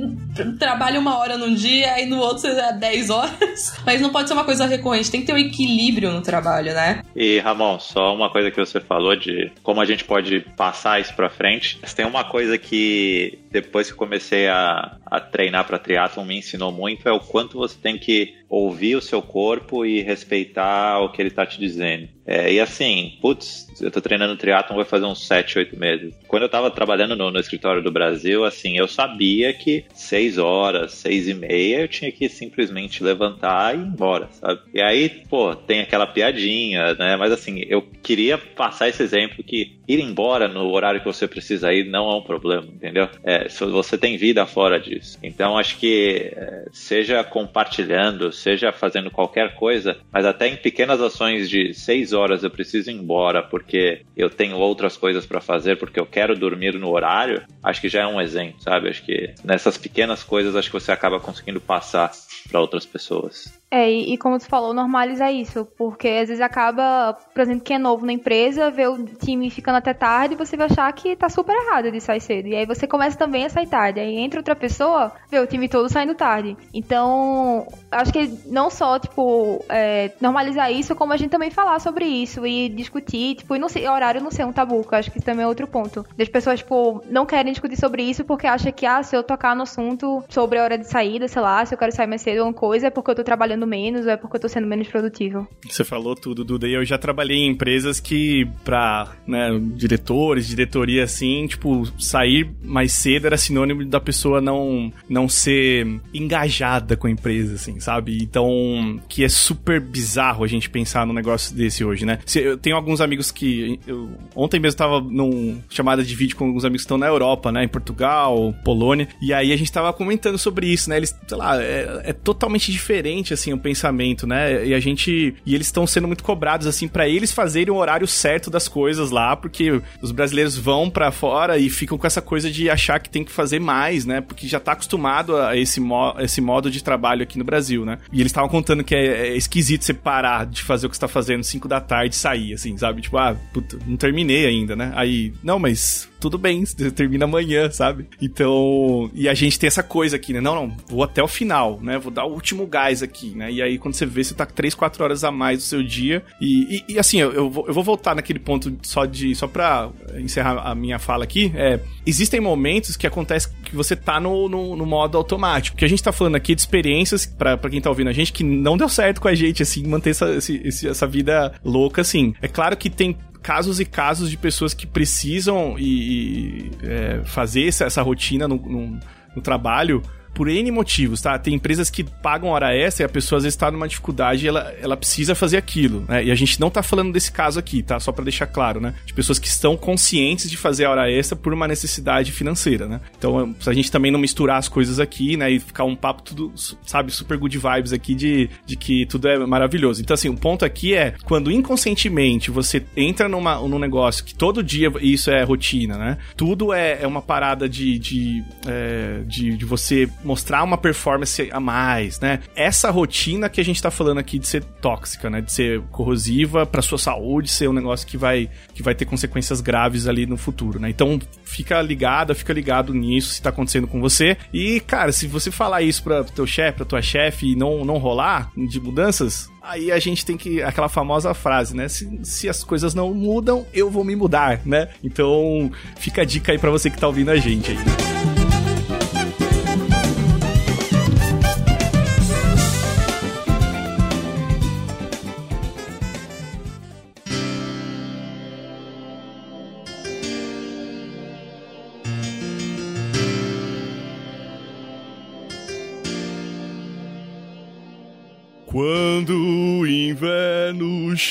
trabalha 0.60 1.00
uma 1.00 1.18
hora 1.18 1.38
num 1.38 1.54
dia 1.54 2.02
e 2.02 2.06
no 2.06 2.20
outro 2.20 2.40
você 2.40 2.54
dá 2.54 2.72
10 2.72 3.10
horas, 3.10 3.74
mas 3.86 4.02
não 4.02 4.10
pode 4.10 4.28
ser 4.28 4.34
uma 4.34 4.44
coisa 4.44 4.66
recorrente, 4.66 5.10
tem 5.10 5.22
que 5.22 5.28
ter 5.28 5.34
um 5.34 5.38
equilíbrio 5.38 6.12
no 6.12 6.22
trabalho, 6.22 6.74
né? 6.74 7.02
E 7.16 7.40
Ramon, 7.40 7.80
só 7.80 8.14
uma 8.14 8.30
coisa 8.30 8.52
que 8.52 8.60
você 8.60 8.80
falou 8.80 9.16
de 9.16 9.52
como 9.64 9.82
a 9.82 9.86
gente 9.86 10.04
pode 10.04 10.42
passar 10.56 11.00
isso 11.00 11.14
pra 11.16 11.30
frente. 11.30 11.80
Tem 11.96 12.06
uma 12.06 12.24
coisa 12.24 12.58
que 12.58 13.40
depois 13.52 13.92
que 13.92 13.98
comecei 13.98 14.48
a, 14.48 14.98
a 15.12 15.20
treinar 15.20 15.68
para 15.68 15.78
triatlon 15.78 16.24
me 16.24 16.38
ensinou 16.38 16.72
muito 16.72 17.08
é 17.08 17.12
o 17.12 17.20
quanto 17.20 17.58
você 17.58 17.78
tem 17.78 18.00
que 18.00 18.41
ouvir 18.52 18.98
o 18.98 19.02
seu 19.02 19.22
corpo 19.22 19.86
e 19.86 20.02
respeitar 20.02 21.00
o 21.00 21.10
que 21.10 21.22
ele 21.22 21.30
está 21.30 21.46
te 21.46 21.58
dizendo. 21.58 22.10
É, 22.26 22.52
e 22.54 22.60
assim, 22.60 23.18
putz, 23.22 23.68
eu 23.82 23.90
tô 23.90 24.00
treinando 24.00 24.38
triatlon 24.38 24.76
vai 24.76 24.86
fazer 24.86 25.06
uns 25.06 25.26
7, 25.26 25.58
8 25.58 25.80
meses. 25.80 26.14
Quando 26.28 26.44
eu 26.44 26.50
tava 26.50 26.70
trabalhando 26.70 27.16
no, 27.16 27.32
no 27.32 27.40
escritório 27.40 27.82
do 27.82 27.92
Brasil, 27.92 28.46
assim, 28.46 28.78
eu 28.78 28.88
sabia 28.88 29.54
que 29.54 29.86
6 29.94 30.38
horas, 30.38 30.94
6 30.94 31.30
e 31.30 31.34
meia, 31.34 31.82
eu 31.82 31.88
tinha 31.88 32.12
que 32.12 32.30
simplesmente 32.30 33.04
levantar 33.04 33.76
e 33.76 33.80
ir 33.80 33.86
embora, 33.86 34.28
sabe? 34.32 34.62
E 34.74 34.82
aí, 34.82 35.10
pô, 35.30 35.56
tem 35.56 35.80
aquela 35.80 36.06
piadinha, 36.06 36.94
né? 36.94 37.16
Mas 37.16 37.32
assim, 37.32 37.64
eu 37.68 37.82
queria 37.82 38.38
passar 38.38 38.90
esse 38.90 39.02
exemplo 39.02 39.44
que 39.44 39.80
ir 39.88 40.00
embora 40.00 40.48
no 40.48 40.70
horário 40.72 41.00
que 41.00 41.06
você 41.06 41.28
precisa 41.28 41.74
ir 41.74 41.90
não 41.90 42.10
é 42.10 42.16
um 42.16 42.22
problema, 42.22 42.68
entendeu? 42.68 43.10
É, 43.24 43.48
você 43.50 43.98
tem 43.98 44.18
vida 44.18 44.46
fora 44.46 44.80
disso. 44.80 45.18
Então, 45.24 45.58
acho 45.58 45.78
que 45.78 46.32
é, 46.36 46.66
seja 46.72 47.24
compartilhando, 47.24 48.32
seja 48.42 48.72
fazendo 48.72 49.12
qualquer 49.12 49.56
coisa, 49.56 49.98
mas 50.12 50.26
até 50.26 50.48
em 50.48 50.56
pequenas 50.56 51.02
ações 51.02 51.50
de 51.50 51.74
6 51.74 52.14
horas 52.14 52.44
eu 52.44 52.50
preciso 52.50 52.90
ir 52.90 52.96
embora 52.96 53.42
porque 53.42 54.02
eu 54.18 54.30
tenho 54.30 54.58
outras 54.58 54.98
coisas 54.98 55.26
para 55.26 55.40
fazer, 55.40 55.78
porque 55.78 56.00
eu 56.00 56.06
quero 56.06 56.38
dormir 56.38 56.74
no 56.74 56.90
horário, 56.90 57.44
acho 57.64 57.82
que 57.82 57.90
já 57.90 58.02
é 58.02 58.08
um 58.08 58.20
exemplo, 58.20 58.62
sabe? 58.62 58.90
Acho 58.90 59.06
que 59.06 59.34
nessas 59.44 59.78
pequenas 59.78 60.24
coisas 60.24 60.56
acho 60.56 60.70
que 60.70 60.80
você 60.80 60.92
acaba 60.92 61.20
conseguindo 61.20 61.62
passar 61.62 62.12
para 62.50 62.60
outras 62.60 62.86
pessoas. 62.86 63.61
É, 63.74 63.90
e, 63.90 64.14
e, 64.14 64.18
como 64.18 64.38
tu 64.38 64.48
falou, 64.48 64.74
normalizar 64.74 65.34
isso, 65.34 65.66
porque 65.78 66.10
às 66.10 66.28
vezes 66.28 66.42
acaba, 66.42 67.18
por 67.34 67.42
exemplo, 67.42 67.64
quem 67.64 67.78
é 67.78 67.80
novo 67.80 68.06
na 68.06 68.12
empresa, 68.12 68.70
vê 68.70 68.86
o 68.86 69.06
time 69.06 69.50
ficando 69.50 69.78
até 69.78 69.94
tarde 69.94 70.36
você 70.36 70.58
vai 70.58 70.68
achar 70.68 70.92
que 70.92 71.16
tá 71.16 71.30
super 71.30 71.56
errado 71.56 71.90
de 71.90 72.02
sair 72.02 72.20
cedo. 72.20 72.48
E 72.50 72.56
aí 72.56 72.66
você 72.66 72.86
começa 72.86 73.18
também 73.18 73.46
a 73.46 73.50
sair 73.50 73.68
tarde. 73.68 74.02
Aí 74.02 74.18
entra 74.18 74.42
outra 74.42 74.58
pessoa, 74.58 75.14
vê 75.30 75.40
o 75.40 75.48
time 75.48 75.70
todo 75.70 75.88
saindo 75.88 76.14
tarde. 76.14 76.58
Então, 76.74 77.66
acho 77.90 78.12
que 78.12 78.28
não 78.48 78.70
só, 78.70 79.00
tipo, 79.00 79.64
é, 79.70 80.12
normalizar 80.20 80.70
isso, 80.70 80.94
como 80.94 81.14
a 81.14 81.18
gente 81.18 81.32
também 81.32 81.50
falar 81.50 81.80
sobre 81.80 82.04
isso 82.04 82.46
e 82.46 82.68
discutir, 82.68 83.36
tipo, 83.36 83.56
e 83.56 83.60
não 83.60 83.70
horário 83.90 84.22
não 84.22 84.32
ser 84.32 84.46
um 84.46 84.52
tabu, 84.52 84.84
que 84.84 84.94
eu 84.94 85.00
acho 85.00 85.10
que 85.10 85.18
isso 85.18 85.26
também 85.26 85.46
é 85.46 85.48
outro 85.48 85.66
ponto. 85.66 86.06
As 86.20 86.28
pessoas, 86.28 86.60
tipo, 86.60 87.02
não 87.10 87.26
querem 87.26 87.54
discutir 87.54 87.78
sobre 87.78 88.04
isso 88.04 88.26
porque 88.26 88.48
acham 88.48 88.72
que, 88.74 88.86
ah, 88.86 89.02
se 89.02 89.16
eu 89.16 89.24
tocar 89.24 89.56
no 89.56 89.64
assunto 89.64 90.22
sobre 90.28 90.60
a 90.60 90.64
hora 90.64 90.78
de 90.78 90.88
saída, 90.88 91.26
sei 91.30 91.42
lá, 91.42 91.66
se 91.66 91.74
eu 91.74 91.78
quero 91.78 91.94
sair 91.94 92.08
mais 92.08 92.22
cedo 92.22 92.40
ou 92.40 92.48
uma 92.48 92.54
coisa, 92.54 92.88
é 92.88 92.90
porque 92.90 93.12
eu 93.12 93.16
tô 93.16 93.24
trabalhando 93.24 93.61
menos 93.68 94.06
ou 94.06 94.12
é 94.12 94.18
porque 94.18 94.38
eu 94.38 94.42
tô 94.42 94.50
sendo 94.50 94.68
menos 94.68 94.88
produtivo. 94.88 95.48
Você 95.68 95.84
falou 95.84 96.16
tudo, 96.16 96.44
Duda, 96.44 96.68
e 96.68 96.74
eu 96.74 96.86
já 96.86 96.98
trabalhei 96.98 97.38
em 97.38 97.50
empresas 97.50 98.00
que, 98.00 98.48
pra 98.64 99.12
né, 99.28 99.50
diretores, 99.76 100.48
diretoria 100.48 101.04
assim, 101.04 101.48
tipo, 101.48 101.86
sair 102.00 102.50
mais 102.64 102.92
cedo 102.94 103.28
era 103.28 103.38
sinônimo 103.38 103.86
da 103.86 104.00
pessoa 104.00 104.42
não, 104.42 104.92
não 105.10 105.28
ser 105.28 105.88
engajada 106.14 106.96
com 106.96 107.08
a 107.08 107.12
empresa, 107.12 107.56
assim, 107.56 107.80
sabe? 107.80 108.18
Então, 108.22 109.00
que 109.08 109.24
é 109.24 109.30
super 109.30 109.80
bizarro 109.80 110.44
a 110.44 110.48
gente 110.48 110.70
pensar 110.70 111.06
num 111.06 111.14
negócio 111.14 111.56
desse 111.56 111.84
hoje, 111.84 112.06
né? 112.06 112.20
Eu 112.36 112.58
tenho 112.58 112.76
alguns 112.76 113.02
amigos 113.02 113.32
que. 113.32 113.80
Eu, 113.86 114.10
ontem 114.36 114.60
mesmo 114.60 114.78
tava 114.78 115.02
num 115.02 115.62
chamada 115.70 116.04
de 116.04 116.16
vídeo 116.16 116.36
com 116.36 116.46
alguns 116.46 116.66
amigos 116.66 116.82
que 116.82 116.86
estão 116.86 116.98
na 116.98 117.08
Europa, 117.08 117.52
né? 117.52 117.64
Em 117.64 117.68
Portugal, 117.68 118.54
Polônia, 118.64 119.08
e 119.22 119.34
aí 119.34 119.52
a 119.52 119.58
gente 119.58 119.72
tava 119.72 119.92
comentando 119.94 120.38
sobre 120.38 120.68
isso, 120.68 120.90
né? 120.90 120.98
Eles, 120.98 121.16
sei 121.28 121.38
lá, 121.38 121.62
é, 121.62 122.02
é 122.06 122.14
totalmente 122.14 122.72
diferente, 122.72 123.34
assim, 123.34 123.51
o 123.54 123.60
pensamento, 123.60 124.26
né? 124.28 124.66
E 124.66 124.74
a 124.74 124.80
gente. 124.80 125.36
E 125.46 125.56
eles 125.56 125.68
estão 125.68 125.86
sendo 125.88 126.08
muito 126.08 126.24
cobrados, 126.24 126.68
assim, 126.68 126.88
para 126.88 127.08
eles 127.08 127.32
fazerem 127.32 127.74
o 127.74 127.78
horário 127.78 128.08
certo 128.08 128.50
das 128.50 128.68
coisas 128.68 129.12
lá, 129.12 129.36
porque 129.36 129.82
os 130.02 130.12
brasileiros 130.12 130.58
vão 130.58 130.90
para 130.90 131.12
fora 131.12 131.58
e 131.58 131.70
ficam 131.70 131.98
com 131.98 132.08
essa 132.08 132.22
coisa 132.22 132.50
de 132.52 132.70
achar 132.70 133.00
que 133.00 133.10
tem 133.10 133.24
que 133.24 133.32
fazer 133.32 133.60
mais, 133.60 134.06
né? 134.06 134.22
Porque 134.22 134.48
já 134.48 134.60
tá 134.60 134.74
acostumado 134.74 135.38
a 135.38 135.58
esse, 135.58 135.80
mo 135.80 136.16
esse 136.20 136.42
modo 136.42 136.70
de 136.70 136.84
trabalho 136.84 137.24
aqui 137.24 137.38
no 137.38 137.44
Brasil, 137.44 137.86
né? 137.86 137.98
E 138.12 138.20
eles 138.20 138.32
estavam 138.32 138.50
contando 138.50 138.84
que 138.84 138.96
é, 138.96 139.30
é, 139.30 139.36
esquisito 139.36 139.84
você 139.84 139.94
parar 139.94 140.46
de 140.46 140.62
fazer 140.64 140.88
o 140.88 140.90
que 140.90 140.96
você 140.96 141.02
tá 141.02 141.08
fazendo 141.08 141.44
5 141.44 141.68
da 141.68 141.80
tarde 141.80 142.16
e 142.16 142.18
sair, 142.18 142.54
assim, 142.54 142.78
sabe? 142.78 143.02
Tipo, 143.02 143.18
ah, 143.18 143.36
puta, 143.54 143.78
não 143.86 143.98
terminei 143.98 144.46
ainda, 144.46 144.76
né? 144.76 144.92
Aí, 144.96 145.34
não, 145.44 145.60
mas 145.60 146.11
tudo 146.22 146.38
bem, 146.38 146.64
termina 146.96 147.26
amanhã, 147.26 147.70
sabe? 147.72 148.08
Então, 148.22 149.10
e 149.14 149.28
a 149.28 149.34
gente 149.34 149.60
tem 149.60 149.68
essa 149.68 149.82
coisa 149.82 150.16
aqui, 150.16 150.32
né? 150.32 150.40
Não, 150.40 150.54
não, 150.56 150.78
vou 150.88 151.04
até 151.04 151.22
o 151.22 151.28
final, 151.28 151.80
né? 151.82 151.98
Vou 151.98 152.12
dar 152.12 152.26
o 152.26 152.32
último 152.32 152.68
gás 152.68 153.02
aqui, 153.02 153.32
né? 153.32 153.52
E 153.52 153.62
aí, 153.62 153.80
quando 153.80 153.96
você 153.96 154.06
vê, 154.06 154.24
você 154.24 154.36
tá 154.36 154.46
3, 154.46 154.76
4 154.76 155.04
horas 155.04 155.24
a 155.24 155.32
mais 155.32 155.58
do 155.58 155.64
seu 155.64 155.84
dia. 155.84 156.24
E, 156.40 156.84
e, 156.88 156.94
e 156.94 157.00
assim, 157.00 157.20
eu, 157.20 157.34
eu, 157.34 157.50
vou, 157.50 157.68
eu 157.68 157.74
vou 157.74 157.84
voltar 157.84 158.16
naquele 158.16 158.38
ponto 158.40 158.72
só 158.84 159.06
de. 159.06 159.34
Só 159.34 159.48
pra 159.48 159.90
encerrar 160.16 160.62
a 160.64 160.76
minha 160.76 161.00
fala 161.00 161.24
aqui. 161.24 161.52
É, 161.56 161.80
existem 162.06 162.40
momentos 162.40 162.96
que 162.96 163.08
acontece 163.08 163.50
que 163.64 163.76
você 163.76 163.96
tá 163.96 164.20
no, 164.20 164.48
no, 164.48 164.76
no 164.76 164.86
modo 164.86 165.18
automático. 165.18 165.76
Que 165.76 165.86
a 165.86 165.90
gente 165.90 166.04
tá 166.04 166.12
falando 166.12 166.36
aqui 166.36 166.54
de 166.54 166.62
experiências, 166.62 167.26
pra 167.26 167.58
quem 167.58 167.82
tá 167.82 167.90
ouvindo 167.90 168.10
a 168.10 168.14
gente, 168.14 168.32
que 168.32 168.44
não 168.44 168.78
deu 168.78 168.88
certo 168.88 169.20
com 169.20 169.28
a 169.28 169.34
gente, 169.34 169.64
assim, 169.64 169.88
manter 169.88 170.12
essa, 170.12 170.32
esse, 170.36 170.88
essa 170.88 171.08
vida 171.08 171.54
louca, 171.66 172.02
assim. 172.02 172.36
É 172.42 172.48
claro 172.48 172.78
que 172.78 172.90
tem 172.90 173.18
casos 173.42 173.80
e 173.80 173.86
casos 173.86 174.30
de 174.30 174.38
pessoas 174.38 174.74
que 174.74 174.86
precisam 174.86 175.76
e, 175.78 175.84
e 175.84 176.72
é, 176.84 177.22
fazer 177.26 177.68
essa, 177.68 177.86
essa 177.86 178.02
rotina 178.02 178.48
no, 178.48 178.56
no, 178.56 179.00
no 179.36 179.42
trabalho 179.42 180.02
por 180.34 180.48
N 180.48 180.72
motivos, 180.72 181.22
tá? 181.22 181.38
Tem 181.38 181.54
empresas 181.54 181.90
que 181.90 182.04
pagam 182.04 182.50
hora 182.50 182.76
extra 182.76 183.04
e 183.04 183.06
a 183.06 183.10
pessoa 183.10 183.38
às 183.38 183.44
vezes 183.44 183.56
tá 183.56 183.70
numa 183.70 183.88
dificuldade 183.88 184.46
e 184.46 184.48
ela, 184.48 184.74
ela 184.82 184.98
precisa 184.98 185.36
fazer 185.36 185.58
aquilo, 185.58 186.06
né? 186.08 186.24
E 186.24 186.32
a 186.32 186.36
gente 186.36 186.60
não 186.60 186.70
tá 186.70 186.82
falando 186.82 187.12
desse 187.12 187.32
caso 187.32 187.60
aqui, 187.60 187.84
tá? 187.84 188.00
Só 188.00 188.12
para 188.12 188.24
deixar 188.24 188.48
claro, 188.48 188.80
né? 188.80 188.94
De 189.06 189.14
pessoas 189.14 189.40
que 189.40 189.48
estão 189.48 189.76
conscientes 189.76 190.50
de 190.50 190.58
fazer 190.58 190.86
a 190.86 190.92
hora 190.92 191.12
extra 191.12 191.36
por 191.36 191.54
uma 191.54 191.68
necessidade 191.68 192.32
financeira, 192.32 192.88
né? 192.88 193.02
Então, 193.18 193.56
a 193.66 193.74
gente 193.74 193.92
também 193.92 194.12
não 194.12 194.20
misturar 194.20 194.58
as 194.58 194.68
coisas 194.68 195.00
aqui, 195.00 195.36
né? 195.36 195.52
E 195.52 195.60
ficar 195.60 195.84
um 195.84 195.96
papo 195.96 196.22
tudo, 196.22 196.54
sabe, 196.86 197.12
super 197.12 197.38
good 197.38 197.58
vibes 197.58 197.94
aqui 197.94 198.16
de, 198.16 198.50
de 198.66 198.76
que 198.76 199.06
tudo 199.06 199.28
é 199.28 199.38
maravilhoso. 199.46 200.02
Então, 200.02 200.14
assim, 200.14 200.30
o 200.30 200.38
ponto 200.38 200.64
aqui 200.64 200.94
é 200.94 201.14
quando 201.26 201.52
inconscientemente 201.52 202.50
você 202.52 202.84
entra 202.96 203.28
numa, 203.28 203.56
num 203.56 203.80
negócio 203.80 204.24
que 204.24 204.34
todo 204.34 204.64
dia 204.64 204.92
isso 205.02 205.30
é 205.30 205.44
rotina, 205.44 205.98
né? 205.98 206.18
Tudo 206.36 206.74
é, 206.74 207.00
é 207.02 207.08
uma 207.08 207.22
parada 207.22 207.68
de, 207.68 208.00
de, 208.00 208.44
é, 208.66 209.22
de, 209.26 209.58
de 209.58 209.66
você 209.66 210.10
mostrar 210.24 210.64
uma 210.64 210.78
performance 210.78 211.50
a 211.52 211.60
mais, 211.60 212.20
né? 212.20 212.40
Essa 212.56 212.90
rotina 212.90 213.50
que 213.50 213.62
a 213.62 213.66
gente 213.66 213.82
tá 213.82 213.92
falando 213.92 214.20
aqui 214.20 214.40
de 214.40 214.48
ser 214.48 214.64
tóxica, 214.64 215.30
né? 215.30 215.42
De 215.42 215.52
ser 215.52 215.82
corrosiva 215.92 216.66
para 216.66 216.82
sua 216.82 216.98
saúde, 216.98 217.50
ser 217.50 217.70
um 217.70 217.74
negócio 217.74 218.08
que 218.08 218.18
vai, 218.18 218.50
que 218.74 218.84
vai 218.84 218.96
ter 218.96 219.06
consequências 219.06 219.62
graves 219.62 220.08
ali 220.08 220.26
no 220.26 220.38
futuro, 220.38 220.80
né? 220.80 220.90
Então, 220.90 221.20
fica 221.44 221.82
ligado, 221.82 222.34
fica 222.36 222.54
ligado 222.54 222.94
nisso, 222.94 223.34
se 223.34 223.42
tá 223.42 223.50
acontecendo 223.50 223.88
com 223.88 224.00
você. 224.00 224.38
E, 224.54 224.80
cara, 224.80 225.12
se 225.12 225.28
você 225.28 225.52
falar 225.52 225.82
isso 225.82 226.04
para 226.04 226.24
teu 226.24 226.48
chefe, 226.48 226.78
pra 226.78 226.86
tua 226.86 227.02
chefe 227.02 227.52
e 227.52 227.56
não, 227.56 227.84
não 227.86 227.98
rolar 227.98 228.52
de 228.56 228.80
mudanças, 228.80 229.50
Aí 229.62 229.92
a 229.92 230.00
gente 230.00 230.26
tem 230.26 230.36
que. 230.36 230.62
aquela 230.64 230.90
famosa 230.90 231.36
frase, 231.36 231.76
né? 231.76 231.88
Se, 231.88 232.20
se 232.24 232.50
as 232.50 232.64
coisas 232.64 232.96
não 232.96 233.14
mudam, 233.14 233.66
eu 233.72 233.92
vou 233.92 234.04
me 234.04 234.16
mudar, 234.16 234.60
né? 234.66 234.90
Então, 235.04 235.72
fica 235.98 236.24
a 236.24 236.26
dica 236.26 236.52
aí 236.52 236.58
pra 236.58 236.72
você 236.72 236.90
que 236.90 236.98
tá 236.98 237.06
ouvindo 237.06 237.30
a 237.30 237.38
gente 237.38 237.72
aí. 237.72 238.41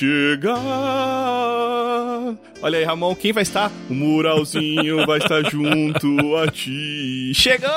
chegar. 0.01 1.60
Olha 2.63 2.79
aí, 2.79 2.85
Ramon, 2.85 3.15
quem 3.15 3.33
vai 3.33 3.43
estar? 3.43 3.71
O 3.89 3.95
muralzinho 3.95 5.07
vai 5.07 5.19
estar 5.19 5.43
junto 5.51 6.37
a 6.37 6.51
ti. 6.51 7.33
Chegou! 7.35 7.71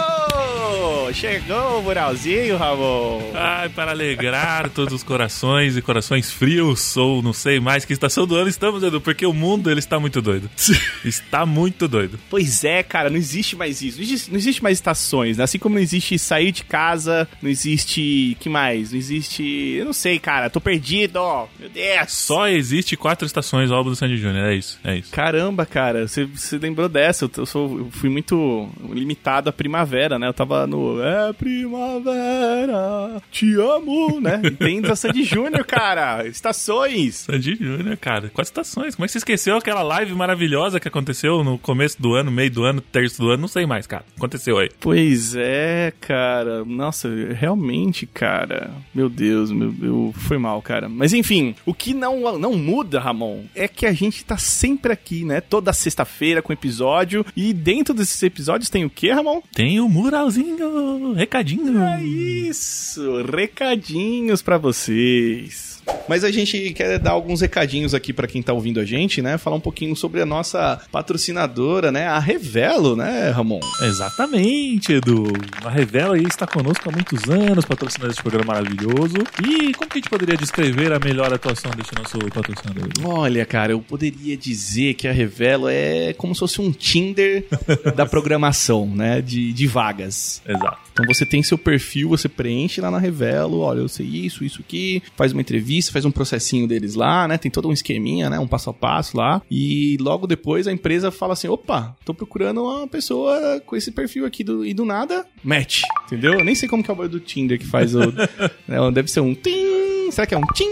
Chegou 1.14 1.80
o 1.80 1.84
muralzinho, 1.84 2.58
Ramon! 2.58 3.22
Ai, 3.34 3.70
para 3.70 3.92
alegrar 3.92 4.70
todos 4.70 4.94
os 4.94 5.04
corações 5.04 5.78
e 5.78 5.82
corações 5.82 6.32
frios, 6.32 6.98
ou 6.98 7.22
não 7.22 7.34
sei 7.34 7.60
mais 7.60 7.86
que 7.86 7.94
estação 7.94 8.26
do 8.26 8.36
ano 8.36 8.50
estamos, 8.50 8.84
Edu, 8.84 9.00
porque 9.00 9.26
o 9.26 9.34
mundo 9.34 9.70
ele 9.70 9.80
está 9.80 10.00
muito 10.00 10.22
doido. 10.22 10.50
está 11.06 11.46
muito 11.46 11.88
doido. 11.88 12.20
Pois 12.30 12.64
é, 12.64 12.84
cara, 12.84 13.10
não 13.10 13.18
existe 13.18 13.56
mais 13.56 13.82
isso. 13.82 13.98
Não 13.98 14.04
existe, 14.04 14.32
não 14.32 14.38
existe 14.38 14.64
mais 14.64 14.78
estações, 14.78 15.38
né? 15.38 15.44
Assim 15.44 15.60
como 15.60 15.76
não 15.76 15.82
existe 15.82 16.18
sair 16.18 16.52
de 16.52 16.64
casa, 16.64 17.28
não 17.42 17.50
existe. 17.50 18.36
que 18.40 18.50
mais? 18.50 18.92
Não 18.92 18.98
existe. 18.98 19.44
Eu 19.78 19.86
não 19.86 19.94
sei, 19.94 20.20
cara, 20.20 20.50
tô 20.50 20.60
perdido, 20.60 21.18
ó. 21.18 21.48
Meu 21.60 21.70
Deus. 21.70 22.12
Só 22.12 22.48
existe 22.48 22.96
quatro 22.98 23.26
estações, 23.26 23.70
o 23.70 23.74
álbum 23.74 23.92
do 23.92 23.96
Sandy 23.96 24.18
Júnior, 24.18 24.43
é 24.44 24.56
isso. 24.56 24.80
é 24.84 24.98
isso. 24.98 25.12
Caramba, 25.12 25.66
cara, 25.66 26.08
você, 26.08 26.26
você 26.26 26.58
lembrou 26.58 26.90
dessa? 26.90 27.26
Eu, 27.26 27.32
eu 27.38 27.46
sou, 27.46 27.80
eu 27.80 27.92
fui 27.92 28.10
muito 28.10 28.70
limitado 28.90 29.50
à 29.50 29.54
primavera, 29.54 30.18
né? 30.18 30.28
Eu 30.28 30.34
tava 30.34 30.66
no 30.68 31.02
É 31.02 31.34
primavera, 31.34 33.22
te 33.32 33.54
amo, 33.56 34.20
né? 34.20 34.42
E 34.44 34.52
tem 34.52 34.82
da 34.82 34.96
Sandy 34.96 35.24
Júnior, 35.24 35.66
cara. 35.66 36.26
Estações. 36.28 37.16
Sandy 37.16 37.56
Júnior, 37.56 37.98
cara. 37.98 38.30
Quais 38.34 38.48
estações? 38.48 38.96
Como 38.96 39.06
é 39.06 39.08
que 39.08 39.12
você 39.12 39.18
esqueceu 39.20 39.58
aquela 39.58 39.84
live 39.84 40.14
maravilhosa 40.14 40.80
que 40.80 40.88
aconteceu 40.88 41.44
no 41.44 41.58
começo 41.58 42.02
do 42.02 42.14
ano, 42.14 42.32
meio 42.32 42.52
do 42.52 42.64
ano, 42.64 42.82
terço 42.82 43.22
do 43.22 43.30
ano? 43.30 43.42
Não 43.42 43.48
sei 43.48 43.66
mais, 43.66 43.88
cara. 43.88 44.06
Aconteceu 44.18 44.58
aí. 44.58 44.70
Pois 44.80 45.36
é, 45.36 45.94
cara. 46.00 46.64
Nossa, 46.66 47.10
realmente, 47.34 48.06
cara. 48.06 48.72
Meu 48.94 49.10
Deus, 49.10 49.52
meu, 49.52 49.72
meu, 49.72 50.14
foi 50.18 50.38
mal, 50.38 50.62
cara. 50.62 50.88
Mas 50.90 51.14
enfim, 51.14 51.56
o 51.66 51.74
que 51.74 51.94
não, 51.94 52.38
não 52.38 52.54
muda, 52.54 53.00
Ramon, 53.00 53.44
é 53.56 53.68
que 53.68 53.86
a 53.86 53.94
gente 53.94 54.24
tá 54.24 54.33
sempre 54.38 54.94
aqui, 54.94 55.24
né? 55.26 55.42
Toda 55.42 55.74
sexta-feira 55.74 56.42
com 56.42 56.54
episódio. 56.54 57.26
E 57.36 57.54
dentro 57.54 57.94
desses 57.94 58.22
episódios 58.24 58.70
tem 58.70 58.86
o 58.86 58.90
que, 58.90 59.12
Ramon? 59.12 59.42
Tem 59.54 59.80
o 59.80 59.86
um 59.86 59.90
muralzinho, 59.90 61.14
recadinho. 61.14 61.82
É 61.82 62.04
isso, 62.04 63.24
recadinhos 63.24 64.42
para 64.42 64.58
vocês. 64.58 65.73
Mas 66.08 66.24
a 66.24 66.32
gente 66.32 66.74
quer 66.74 67.00
dar 67.00 67.12
alguns 67.12 67.42
recadinhos 67.42 67.94
aqui 67.94 68.12
para 68.12 68.28
quem 68.28 68.42
tá 68.42 68.54
ouvindo 68.54 68.80
a 68.80 68.86
gente, 68.86 69.22
né? 69.22 69.38
Falar 69.38 69.56
um 69.56 69.62
pouquinho 69.62 69.96
sobre 69.96 70.22
a 70.22 70.26
nossa 70.26 70.82
patrocinadora, 70.92 71.92
né? 71.92 72.08
A 72.08 72.20
Revelo, 72.20 72.96
né, 72.96 73.30
Ramon? 73.30 73.60
Exatamente, 73.82 74.94
Edu. 74.94 75.24
A 75.64 75.70
Revelo 75.70 76.14
aí 76.14 76.24
está 76.24 76.46
conosco 76.46 76.90
há 76.90 76.92
muitos 76.92 77.30
anos, 77.30 77.66
patrocinando 77.66 78.12
esse 78.12 78.22
programa 78.22 78.54
maravilhoso. 78.54 79.16
E 79.44 79.74
como 79.74 79.90
que 79.90 79.98
a 79.98 80.02
gente 80.02 80.10
poderia 80.10 80.38
descrever 80.38 80.92
a 80.92 81.00
melhor 81.00 81.34
atuação 81.34 81.72
desse 81.72 81.96
nosso 81.96 82.18
patrocinador? 82.30 82.90
Olha, 83.04 83.46
cara, 83.46 83.72
eu 83.72 83.80
poderia 83.80 84.36
dizer 84.38 84.94
que 84.96 85.08
a 85.08 85.12
Revelo 85.12 85.68
é 85.70 86.14
como 86.14 86.34
se 86.34 86.40
fosse 86.40 86.62
um 86.62 86.72
Tinder 86.72 87.46
da 87.96 88.06
programação, 88.06 88.86
né? 88.86 89.22
De, 89.22 89.54
de 89.54 89.68
vagas. 89.68 90.42
Exato. 90.48 90.80
Então 90.92 91.06
você 91.08 91.26
tem 91.26 91.42
seu 91.42 91.58
perfil, 91.58 92.10
você 92.10 92.30
preenche 92.30 92.80
lá 92.80 92.92
na 92.92 93.00
Revelo, 93.00 93.60
olha, 93.62 93.80
eu 93.80 93.88
sei 93.88 94.06
isso, 94.06 94.44
isso 94.44 94.62
aqui, 94.62 95.02
faz 95.18 95.32
uma 95.32 95.42
entrevista, 95.42 95.73
faz 95.82 96.06
um 96.06 96.12
processinho 96.12 96.68
deles 96.68 96.96
lá, 96.96 97.28
né? 97.28 97.38
Tem 97.38 97.52
todo 97.52 97.68
um 97.68 97.74
esqueminha, 97.74 98.30
né? 98.30 98.40
Um 98.40 98.48
passo 98.48 98.70
a 98.70 98.74
passo 98.74 99.18
lá. 99.18 99.42
E 99.50 99.98
logo 100.00 100.28
depois 100.28 100.68
a 100.68 100.72
empresa 100.72 101.12
fala 101.12 101.34
assim: 101.34 101.48
opa, 101.48 101.96
tô 102.06 102.14
procurando 102.14 102.64
uma 102.64 102.88
pessoa 102.88 103.62
com 103.66 103.76
esse 103.76 103.92
perfil 103.92 104.26
aqui 104.26 104.44
do, 104.44 104.66
e 104.66 104.74
do 104.74 104.86
nada, 104.86 105.26
match. 105.44 105.82
Entendeu? 106.06 106.34
Eu 106.34 106.44
nem 106.44 106.56
sei 106.56 106.68
como 106.70 106.84
que 106.84 106.92
é 106.92 106.94
o 106.94 107.10
do 107.10 107.20
Tinder 107.20 107.60
que 107.60 107.66
faz 107.66 107.96
o. 107.96 108.00
né, 108.68 108.92
deve 108.94 109.10
ser 109.10 109.22
um 109.22 109.34
tim. 109.34 110.12
Será 110.12 110.28
que 110.28 110.36
é 110.36 110.38
um 110.38 110.46
tim? 110.54 110.70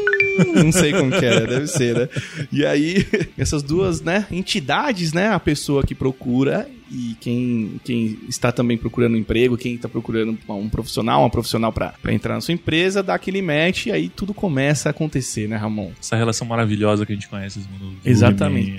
Não 0.55 0.71
sei 0.71 0.91
como 0.91 1.11
que 1.11 1.25
é, 1.25 1.45
deve 1.45 1.67
ser, 1.67 1.95
né? 1.95 2.09
E 2.51 2.65
aí, 2.65 3.05
essas 3.37 3.63
duas, 3.63 4.01
né, 4.01 4.27
entidades, 4.31 5.13
né? 5.13 5.29
A 5.29 5.39
pessoa 5.39 5.83
que 5.83 5.95
procura 5.95 6.69
e 6.91 7.15
quem, 7.21 7.80
quem 7.84 8.19
está 8.27 8.51
também 8.51 8.77
procurando 8.77 9.13
um 9.13 9.17
emprego, 9.17 9.58
quem 9.58 9.75
está 9.75 9.88
procurando 9.88 10.38
um 10.49 10.69
profissional, 10.69 11.21
uma 11.21 11.30
profissional 11.30 11.71
para 11.71 11.95
entrar 12.10 12.36
na 12.36 12.41
sua 12.41 12.54
empresa, 12.54 13.01
dá 13.01 13.15
aquele 13.15 13.41
match 13.41 13.86
e 13.86 13.91
aí 13.91 14.10
tudo 14.10 14.34
começa 14.34 14.89
a 14.89 14.91
acontecer, 14.91 15.47
né, 15.47 15.56
Ramon? 15.56 15.91
Essa 15.99 16.17
relação 16.17 16.45
maravilhosa 16.45 17.06
que 17.06 17.13
a 17.13 17.15
gente 17.15 17.30
conhece 17.30 17.60
no 17.60 17.95
Exatamente. 18.04 18.77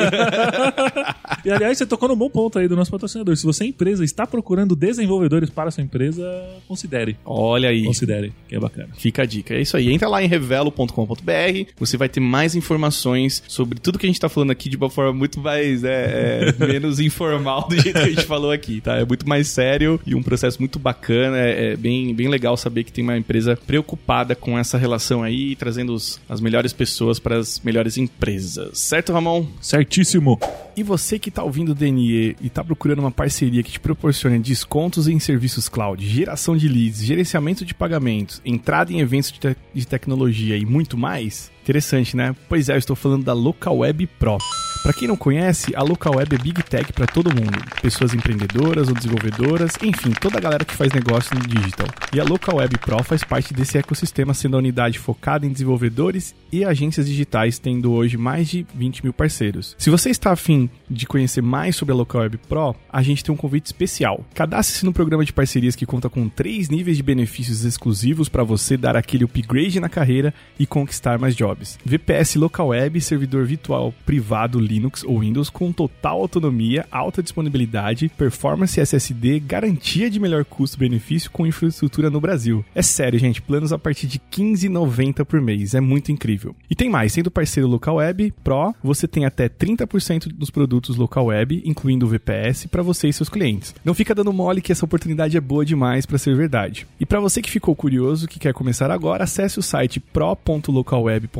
e 1.44 1.50
aliás, 1.50 1.76
você 1.76 1.86
tocou 1.86 2.08
no 2.08 2.16
bom 2.16 2.30
ponto 2.30 2.58
aí 2.58 2.66
do 2.66 2.74
nosso 2.74 2.90
patrocinador. 2.90 3.36
Se 3.36 3.44
você, 3.44 3.66
empresa, 3.66 4.02
está 4.02 4.26
procurando 4.26 4.74
desenvolvedores 4.74 5.50
para 5.50 5.68
a 5.68 5.70
sua 5.70 5.84
empresa, 5.84 6.24
considere. 6.66 7.16
Olha 7.24 7.68
aí. 7.68 7.84
Considere, 7.84 8.32
que 8.48 8.56
é 8.56 8.60
bacana. 8.60 8.88
Fica 8.96 9.22
a 9.22 9.26
dica. 9.26 9.54
É 9.54 9.60
isso 9.60 9.76
aí. 9.76 9.92
Entra 9.92 10.08
lá 10.08 10.22
em 10.22 10.26
revelo.com.br, 10.26 11.70
você 11.78 11.96
vai 11.96 12.08
ter 12.08 12.20
mais 12.20 12.54
informações 12.54 13.42
sobre 13.46 13.78
tudo 13.78 13.98
que 13.98 14.06
a 14.06 14.08
gente 14.08 14.16
está 14.16 14.28
falando 14.28 14.50
aqui 14.52 14.70
de 14.70 14.76
uma 14.76 14.88
forma 14.88 15.12
muito 15.12 15.38
mais. 15.40 15.84
É, 15.84 15.88
é, 15.90 16.29
menos 16.58 17.00
informal 17.00 17.68
do 17.68 17.74
jeito 17.80 17.98
que 17.98 18.06
a 18.06 18.10
gente 18.10 18.26
falou 18.26 18.50
aqui, 18.50 18.80
tá? 18.80 18.96
É 18.96 19.04
muito 19.04 19.28
mais 19.28 19.48
sério 19.48 20.00
e 20.06 20.14
um 20.14 20.22
processo 20.22 20.58
muito 20.60 20.78
bacana. 20.78 21.38
É, 21.38 21.72
é 21.72 21.76
bem, 21.76 22.14
bem 22.14 22.28
legal 22.28 22.56
saber 22.56 22.84
que 22.84 22.92
tem 22.92 23.04
uma 23.04 23.16
empresa 23.16 23.58
preocupada 23.66 24.34
com 24.34 24.58
essa 24.58 24.78
relação 24.78 25.22
aí, 25.22 25.56
trazendo 25.56 25.94
os, 25.94 26.20
as 26.28 26.40
melhores 26.40 26.72
pessoas 26.72 27.18
para 27.18 27.38
as 27.38 27.60
melhores 27.60 27.96
empresas. 27.96 28.78
Certo, 28.78 29.12
Ramon? 29.12 29.46
Certíssimo. 29.60 30.38
E 30.76 30.82
você 30.82 31.18
que 31.18 31.28
está 31.28 31.42
ouvindo 31.42 31.72
o 31.72 31.74
DNE 31.74 32.36
e 32.40 32.46
está 32.46 32.64
procurando 32.64 33.00
uma 33.00 33.10
parceria 33.10 33.62
que 33.62 33.72
te 33.72 33.80
proporcione 33.80 34.38
descontos 34.38 35.08
em 35.08 35.18
serviços 35.18 35.68
cloud, 35.68 36.06
geração 36.06 36.56
de 36.56 36.68
leads, 36.68 37.04
gerenciamento 37.04 37.64
de 37.64 37.74
pagamentos, 37.74 38.40
entrada 38.44 38.92
em 38.92 39.00
eventos 39.00 39.32
de, 39.32 39.38
te 39.38 39.56
de 39.74 39.86
tecnologia 39.86 40.56
e 40.56 40.64
muito 40.64 40.96
mais? 40.96 41.50
Interessante, 41.62 42.16
né? 42.16 42.34
Pois 42.48 42.68
é, 42.68 42.74
eu 42.74 42.78
estou 42.78 42.96
falando 42.96 43.24
da 43.24 43.32
Local 43.32 43.78
Web 43.78 44.06
Pro. 44.18 44.38
Para 44.82 44.94
quem 44.94 45.06
não 45.06 45.16
conhece, 45.16 45.76
a 45.76 45.82
Local 45.82 46.16
Web 46.16 46.34
é 46.34 46.38
Big 46.38 46.62
Tech 46.62 46.90
para 46.94 47.06
todo 47.06 47.28
mundo. 47.28 47.52
Pessoas 47.82 48.14
empreendedoras 48.14 48.88
ou 48.88 48.94
desenvolvedoras, 48.94 49.74
enfim, 49.82 50.10
toda 50.18 50.38
a 50.38 50.40
galera 50.40 50.64
que 50.64 50.74
faz 50.74 50.90
negócio 50.90 51.34
no 51.34 51.46
digital. 51.46 51.86
E 52.14 52.18
a 52.18 52.24
Local 52.24 52.56
Web 52.56 52.78
Pro 52.78 53.04
faz 53.04 53.22
parte 53.22 53.52
desse 53.52 53.76
ecossistema, 53.76 54.32
sendo 54.32 54.56
a 54.56 54.58
unidade 54.58 54.98
focada 54.98 55.44
em 55.44 55.52
desenvolvedores 55.52 56.34
e 56.50 56.64
agências 56.64 57.06
digitais, 57.06 57.58
tendo 57.58 57.92
hoje 57.92 58.16
mais 58.16 58.48
de 58.48 58.66
20 58.74 59.04
mil 59.04 59.12
parceiros. 59.12 59.76
Se 59.78 59.90
você 59.90 60.08
está 60.08 60.32
afim 60.32 60.68
de 60.88 61.06
conhecer 61.06 61.42
mais 61.42 61.76
sobre 61.76 61.92
a 61.92 61.96
Local 61.96 62.22
Web 62.22 62.38
Pro, 62.48 62.74
a 62.90 63.02
gente 63.02 63.22
tem 63.22 63.34
um 63.34 63.38
convite 63.38 63.66
especial. 63.66 64.24
Cadastre-se 64.34 64.86
no 64.86 64.94
programa 64.94 65.26
de 65.26 65.32
parcerias 65.32 65.76
que 65.76 65.84
conta 65.84 66.08
com 66.08 66.26
três 66.26 66.70
níveis 66.70 66.96
de 66.96 67.02
benefícios 67.02 67.66
exclusivos 67.66 68.30
para 68.30 68.42
você 68.42 68.78
dar 68.78 68.96
aquele 68.96 69.24
upgrade 69.24 69.78
na 69.78 69.90
carreira 69.90 70.32
e 70.58 70.66
conquistar 70.66 71.18
mais 71.18 71.36
jobs. 71.36 71.49
VPS 71.84 72.36
Local 72.36 72.68
Web, 72.68 73.00
servidor 73.00 73.44
virtual 73.44 73.94
privado 74.04 74.58
Linux 74.58 75.04
ou 75.04 75.20
Windows 75.20 75.50
com 75.50 75.72
total 75.72 76.20
autonomia, 76.20 76.86
alta 76.90 77.22
disponibilidade, 77.22 78.10
performance 78.16 78.80
SSD, 78.80 79.40
garantia 79.40 80.10
de 80.10 80.20
melhor 80.20 80.44
custo-benefício 80.44 81.30
com 81.30 81.46
infraestrutura 81.46 82.10
no 82.10 82.20
Brasil. 82.20 82.64
É 82.74 82.82
sério, 82.82 83.18
gente, 83.18 83.42
planos 83.42 83.72
a 83.72 83.78
partir 83.78 84.06
de 84.06 84.18
15,90 84.18 85.24
por 85.24 85.40
mês, 85.40 85.74
é 85.74 85.80
muito 85.80 86.12
incrível. 86.12 86.54
E 86.68 86.74
tem 86.74 86.88
mais, 86.88 87.12
sendo 87.12 87.30
parceiro 87.30 87.68
Local 87.68 87.96
Web 87.96 88.32
Pro, 88.42 88.74
você 88.82 89.06
tem 89.08 89.24
até 89.24 89.48
30% 89.48 90.28
dos 90.28 90.50
produtos 90.50 90.96
Local 90.96 91.26
Web, 91.26 91.62
incluindo 91.64 92.06
o 92.06 92.08
VPS, 92.08 92.66
para 92.66 92.82
você 92.82 93.08
e 93.08 93.12
seus 93.12 93.28
clientes. 93.28 93.74
Não 93.84 93.94
fica 93.94 94.14
dando 94.14 94.32
mole 94.32 94.60
que 94.60 94.72
essa 94.72 94.84
oportunidade 94.84 95.36
é 95.36 95.40
boa 95.40 95.64
demais 95.64 96.06
para 96.06 96.18
ser 96.18 96.36
verdade. 96.36 96.86
E 96.98 97.06
para 97.06 97.20
você 97.20 97.42
que 97.42 97.50
ficou 97.50 97.74
curioso, 97.74 98.28
que 98.28 98.38
quer 98.38 98.52
começar 98.52 98.90
agora, 98.90 99.24
acesse 99.24 99.58
o 99.58 99.62
site 99.62 100.00
pro.localweb.com.br 100.00 101.39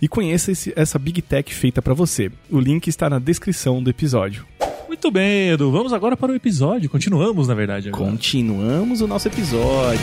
e 0.00 0.08
conheça 0.08 0.52
esse, 0.52 0.72
essa 0.76 0.98
Big 0.98 1.22
Tech 1.22 1.54
feita 1.54 1.80
para 1.80 1.94
você. 1.94 2.30
O 2.50 2.58
link 2.58 2.88
está 2.88 3.08
na 3.08 3.18
descrição 3.18 3.82
do 3.82 3.90
episódio. 3.90 4.44
Muito 4.88 5.10
bem, 5.10 5.50
Edu. 5.50 5.70
Vamos 5.72 5.92
agora 5.92 6.16
para 6.16 6.32
o 6.32 6.34
episódio. 6.34 6.90
Continuamos, 6.90 7.48
na 7.48 7.54
verdade. 7.54 7.88
Agora. 7.88 8.10
Continuamos 8.10 9.00
o 9.00 9.06
nosso 9.06 9.26
episódio. 9.26 10.00